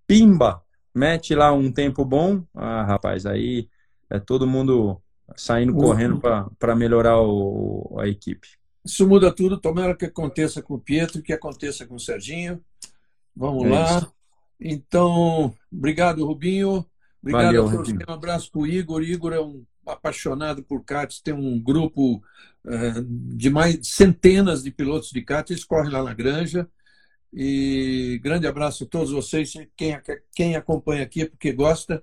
pimba, 0.07 0.63
mete 0.95 1.35
lá 1.35 1.53
um 1.53 1.71
tempo 1.71 2.05
bom, 2.05 2.45
ah, 2.55 2.85
rapaz, 2.85 3.27
aí 3.27 3.69
é 4.09 4.19
todo 4.19 4.47
mundo 4.47 5.01
saindo 5.37 5.73
correndo 5.75 6.21
para 6.59 6.75
melhorar 6.75 7.21
o, 7.21 7.97
a 8.01 8.09
equipe. 8.09 8.60
Isso 8.85 9.07
muda 9.07 9.33
tudo. 9.33 9.61
Tomara 9.61 9.95
que 9.95 10.07
aconteça 10.07 10.63
com 10.63 10.75
o 10.75 10.81
Pietro, 10.81 11.23
que 11.23 11.33
aconteça 11.33 11.87
com 11.87 11.97
o 11.97 12.01
Serginho. 12.01 12.63
Vamos 13.37 13.65
é 13.65 13.69
lá. 13.69 13.99
Isso. 13.99 14.13
Então, 14.61 15.55
obrigado, 15.73 16.25
Rubinho. 16.27 16.87
Obrigado 17.23 17.45
Valeu, 17.45 17.69
a 17.69 17.73
todos. 17.73 17.93
Um 17.93 18.13
abraço 18.13 18.51
para 18.51 18.61
o 18.61 18.67
Igor. 18.67 19.03
Igor 19.03 19.33
é 19.33 19.41
um 19.41 19.65
apaixonado 19.87 20.63
por 20.63 20.85
karts, 20.85 21.21
tem 21.21 21.35
um 21.35 21.59
grupo 21.59 22.23
uh, 22.65 23.03
de 23.37 23.51
mais 23.51 23.79
centenas 23.83 24.63
de 24.63 24.71
pilotos 24.71 25.11
de 25.11 25.23
karts, 25.23 25.51
eles 25.51 25.65
correm 25.65 25.91
lá 25.91 26.03
na 26.03 26.15
granja. 26.15 26.69
E 27.33 28.21
grande 28.23 28.47
abraço 28.47 28.85
a 28.85 28.87
todos 28.87 29.13
vocês. 29.13 29.53
Quem, 29.77 30.01
quem 30.35 30.57
acompanha 30.57 31.05
aqui 31.05 31.23
é 31.23 31.27
porque 31.27 31.53
gosta. 31.53 32.03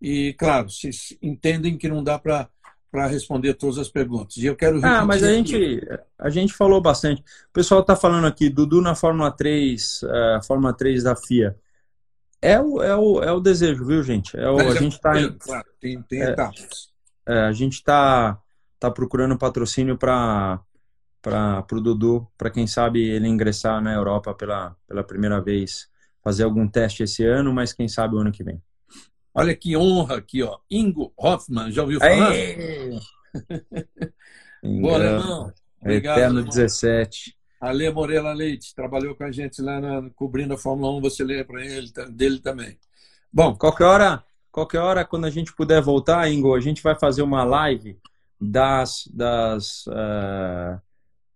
E, 0.00 0.34
claro, 0.34 0.68
vocês 0.68 1.16
entendem 1.22 1.78
que 1.78 1.88
não 1.88 2.02
dá 2.02 2.18
para 2.18 2.48
para 2.94 3.08
responder 3.08 3.54
todas 3.54 3.76
as 3.76 3.88
perguntas. 3.88 4.36
E 4.36 4.46
eu 4.46 4.54
quero 4.54 4.78
Ah, 4.86 5.04
mas 5.04 5.24
a 5.24 5.32
gente, 5.32 5.84
a 6.16 6.30
gente 6.30 6.54
falou 6.54 6.80
bastante. 6.80 7.22
O 7.22 7.52
pessoal 7.52 7.80
está 7.80 7.96
falando 7.96 8.24
aqui, 8.24 8.48
Dudu 8.48 8.80
na 8.80 8.94
Fórmula 8.94 9.32
3, 9.32 10.02
uh, 10.04 10.44
Fórmula 10.46 10.72
3 10.72 11.02
da 11.02 11.16
FIA. 11.16 11.56
É 12.40 12.60
o, 12.60 12.80
é 12.80 12.94
o, 12.94 13.20
é 13.20 13.32
o 13.32 13.40
desejo, 13.40 13.84
viu, 13.84 14.00
gente? 14.00 14.38
É 14.38 14.48
o, 14.48 14.60
a 14.60 14.76
gente 14.76 14.92
está 14.92 15.20
em, 15.20 15.36
claro, 15.36 15.66
tem, 15.80 16.00
tem 16.02 16.22
é, 16.22 16.30
etapas. 16.30 16.92
É, 17.26 17.40
a 17.40 17.52
gente 17.52 17.72
está 17.72 18.40
tá 18.78 18.88
procurando 18.92 19.36
patrocínio 19.36 19.98
para 19.98 20.60
para 21.20 21.66
o 21.72 21.80
Dudu, 21.80 22.28
para 22.38 22.50
quem 22.50 22.66
sabe 22.66 23.00
ele 23.02 23.26
ingressar 23.26 23.82
na 23.82 23.92
Europa 23.94 24.34
pela, 24.34 24.76
pela 24.86 25.02
primeira 25.02 25.40
vez, 25.40 25.88
fazer 26.22 26.44
algum 26.44 26.68
teste 26.68 27.02
esse 27.02 27.24
ano, 27.24 27.52
mas 27.52 27.72
quem 27.72 27.88
sabe 27.88 28.14
o 28.14 28.18
ano 28.18 28.30
que 28.30 28.44
vem. 28.44 28.62
Olha 29.34 29.54
que 29.54 29.76
honra 29.76 30.18
aqui, 30.18 30.42
ó. 30.42 30.58
Ingo 30.70 31.12
Hoffman, 31.16 31.72
já 31.72 31.82
ouviu 31.82 31.98
falar? 31.98 32.32
Boa, 34.62 34.94
Alemão. 34.94 35.52
Obrigado, 35.80 36.18
Eterno 36.18 36.38
alemão. 36.38 36.54
17. 36.54 37.36
Ale 37.60 37.90
Morela 37.90 38.32
Leite, 38.32 38.74
trabalhou 38.74 39.14
com 39.14 39.24
a 39.24 39.32
gente 39.32 39.60
lá 39.60 39.80
na, 39.80 40.08
cobrindo 40.10 40.54
a 40.54 40.58
Fórmula 40.58 40.92
1, 40.98 41.00
você 41.00 41.24
lê 41.24 41.42
para 41.42 41.64
ele 41.64 41.90
dele 42.10 42.38
também. 42.38 42.78
Bom, 43.32 43.54
qualquer 43.54 43.84
hora, 43.84 44.24
qualquer 44.52 44.78
hora 44.78 45.04
quando 45.04 45.24
a 45.24 45.30
gente 45.30 45.54
puder 45.54 45.82
voltar, 45.82 46.30
Ingo, 46.30 46.54
a 46.54 46.60
gente 46.60 46.82
vai 46.82 46.94
fazer 46.94 47.22
uma 47.22 47.42
live 47.42 47.98
das, 48.40 49.08
das 49.12 49.86
uh, 49.86 50.80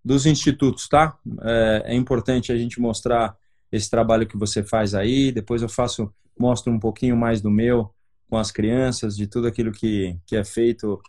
dos 0.05 0.27
institutos, 0.27 0.89
tá? 0.89 1.17
É, 1.43 1.83
é, 1.87 1.95
importante 1.95 2.53
a 2.53 2.57
gente 2.57 2.81
mostrar 2.81 3.37
esse 3.71 3.91
trabalho 3.91 4.27
que 4.27 4.37
você 4.37 4.63
faz 4.63 4.95
aí. 4.95 5.33
Depois 5.33 5.63
eu 5.63 5.69
faço, 5.69 6.13
mostro 6.39 6.73
um 6.73 6.79
pouquinho 6.79 7.17
mais 7.17 7.41
do 7.41 7.51
meu 7.51 7.93
com 8.29 8.37
as 8.37 8.51
crianças, 8.51 9.17
de 9.17 9.27
tudo 9.27 9.47
aquilo 9.47 9.73
que, 9.73 10.17
que 10.27 10.37
é 10.37 10.45
feito. 10.45 11.01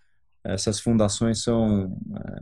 Essas 0.44 0.80
fundações 0.80 1.44
são, 1.44 1.98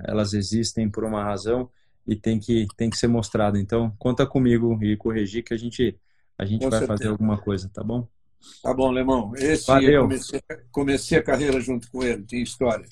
elas 0.06 0.34
existem 0.34 0.90
por 0.90 1.04
uma 1.04 1.24
razão 1.24 1.70
e 2.06 2.16
tem 2.16 2.40
que 2.40 2.68
tem 2.78 2.90
que 2.90 2.98
ser 2.98 3.08
mostrado. 3.08 3.58
Então 3.58 3.92
conta 3.98 4.26
comigo 4.26 4.78
e 4.84 4.96
corrigir 4.96 5.44
que 5.44 5.54
a 5.54 5.58
gente 5.58 5.98
a 6.38 6.46
gente 6.46 6.64
com 6.64 6.70
vai 6.70 6.80
certeza. 6.80 6.98
fazer 6.98 7.10
alguma 7.10 7.38
coisa, 7.38 7.70
tá 7.74 7.84
bom? 7.84 8.08
Tá 8.62 8.74
bom, 8.74 8.92
Lemão. 8.92 9.34
Esse 9.36 9.66
Valeu. 9.66 10.04
Comecei, 10.04 10.42
comecei 10.72 11.18
a 11.18 11.24
carreira 11.24 11.60
junto 11.60 11.90
com 11.90 12.04
ele, 12.04 12.24
tem 12.24 12.42
história. 12.42 12.86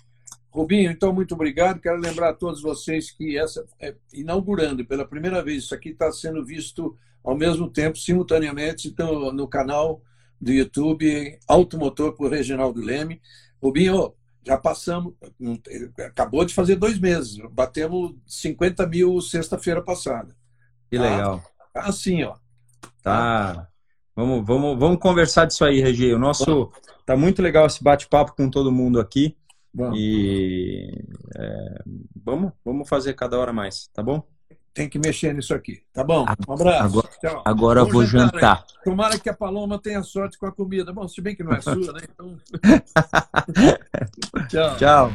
Rubinho, 0.50 0.90
então, 0.90 1.14
muito 1.14 1.36
obrigado. 1.36 1.82
Quero 1.82 2.00
lembrar 2.00 2.30
a 2.30 2.34
todos 2.34 2.62
vocês 2.62 3.12
que 3.12 3.38
essa 3.38 3.66
é 3.80 3.94
inaugurando 4.14 4.86
pela 4.86 5.06
primeira 5.06 5.44
vez, 5.44 5.64
isso 5.64 5.76
aqui 5.76 5.90
está 5.90 6.12
sendo 6.12 6.44
visto 6.46 6.98
ao 7.26 7.36
mesmo 7.36 7.68
tempo, 7.68 7.98
simultaneamente, 7.98 8.88
então, 8.88 9.32
no 9.34 9.48
canal 9.48 10.02
do 10.40 10.52
YouTube 10.52 11.40
Automotor 11.48 12.14
por 12.14 12.32
Reginaldo 12.32 12.80
Leme. 12.80 13.20
Rubinho, 13.62 14.14
já 14.46 14.58
passamos, 14.58 15.16
acabou 16.06 16.46
de 16.46 16.54
fazer 16.54 16.76
dois 16.76 17.00
meses, 17.00 17.38
batemos 17.52 18.14
50 18.28 18.86
mil 18.86 19.20
sexta-feira 19.20 19.82
passada. 19.82 20.36
Que 20.90 21.00
legal. 21.00 21.44
Tá 21.74 21.88
assim, 21.88 22.24
ó. 22.24 22.36
Tá. 23.02 23.68
Vamos, 24.16 24.46
vamos, 24.46 24.80
vamos 24.80 25.00
conversar 25.00 25.46
disso 25.46 25.66
aí, 25.66 25.82
Regi. 25.82 26.14
O 26.14 26.20
nosso. 26.20 26.72
Tá 27.06 27.18
muito 27.18 27.42
legal 27.42 27.66
esse 27.66 27.84
bate-papo 27.84 28.36
com 28.36 28.50
todo 28.50 28.72
mundo 28.72 29.00
aqui. 29.00 29.36
Vamos. 29.74 30.00
E 30.00 30.90
é, 31.36 31.84
vamos, 32.24 32.54
vamos 32.64 32.88
fazer 32.88 33.14
cada 33.14 33.38
hora 33.38 33.52
mais, 33.52 33.88
tá 33.94 34.02
bom? 34.02 34.26
Tem 34.76 34.90
que 34.90 35.00
mexer 35.00 35.34
nisso 35.34 35.54
aqui. 35.54 35.82
Tá 35.94 36.04
bom? 36.04 36.26
Um 36.48 36.54
abraço. 36.54 36.84
Agora, 36.84 37.10
Tchau. 37.22 37.42
agora 37.46 37.80
eu 37.80 37.88
vou 37.88 38.06
jantar. 38.06 38.34
jantar. 38.34 38.66
Tomara 38.84 39.18
que 39.18 39.30
a 39.30 39.34
Paloma 39.34 39.80
tenha 39.80 40.04
sorte 40.04 40.38
com 40.38 40.46
a 40.46 40.52
comida. 40.52 40.92
Bom, 40.92 41.08
se 41.08 41.22
bem 41.22 41.34
que 41.34 41.44
não 41.46 41.54
é 41.54 41.62
sua, 41.62 41.94
né? 41.94 42.02
Então... 42.14 42.38
Tchau. 44.50 44.78
Tchau. 44.78 45.12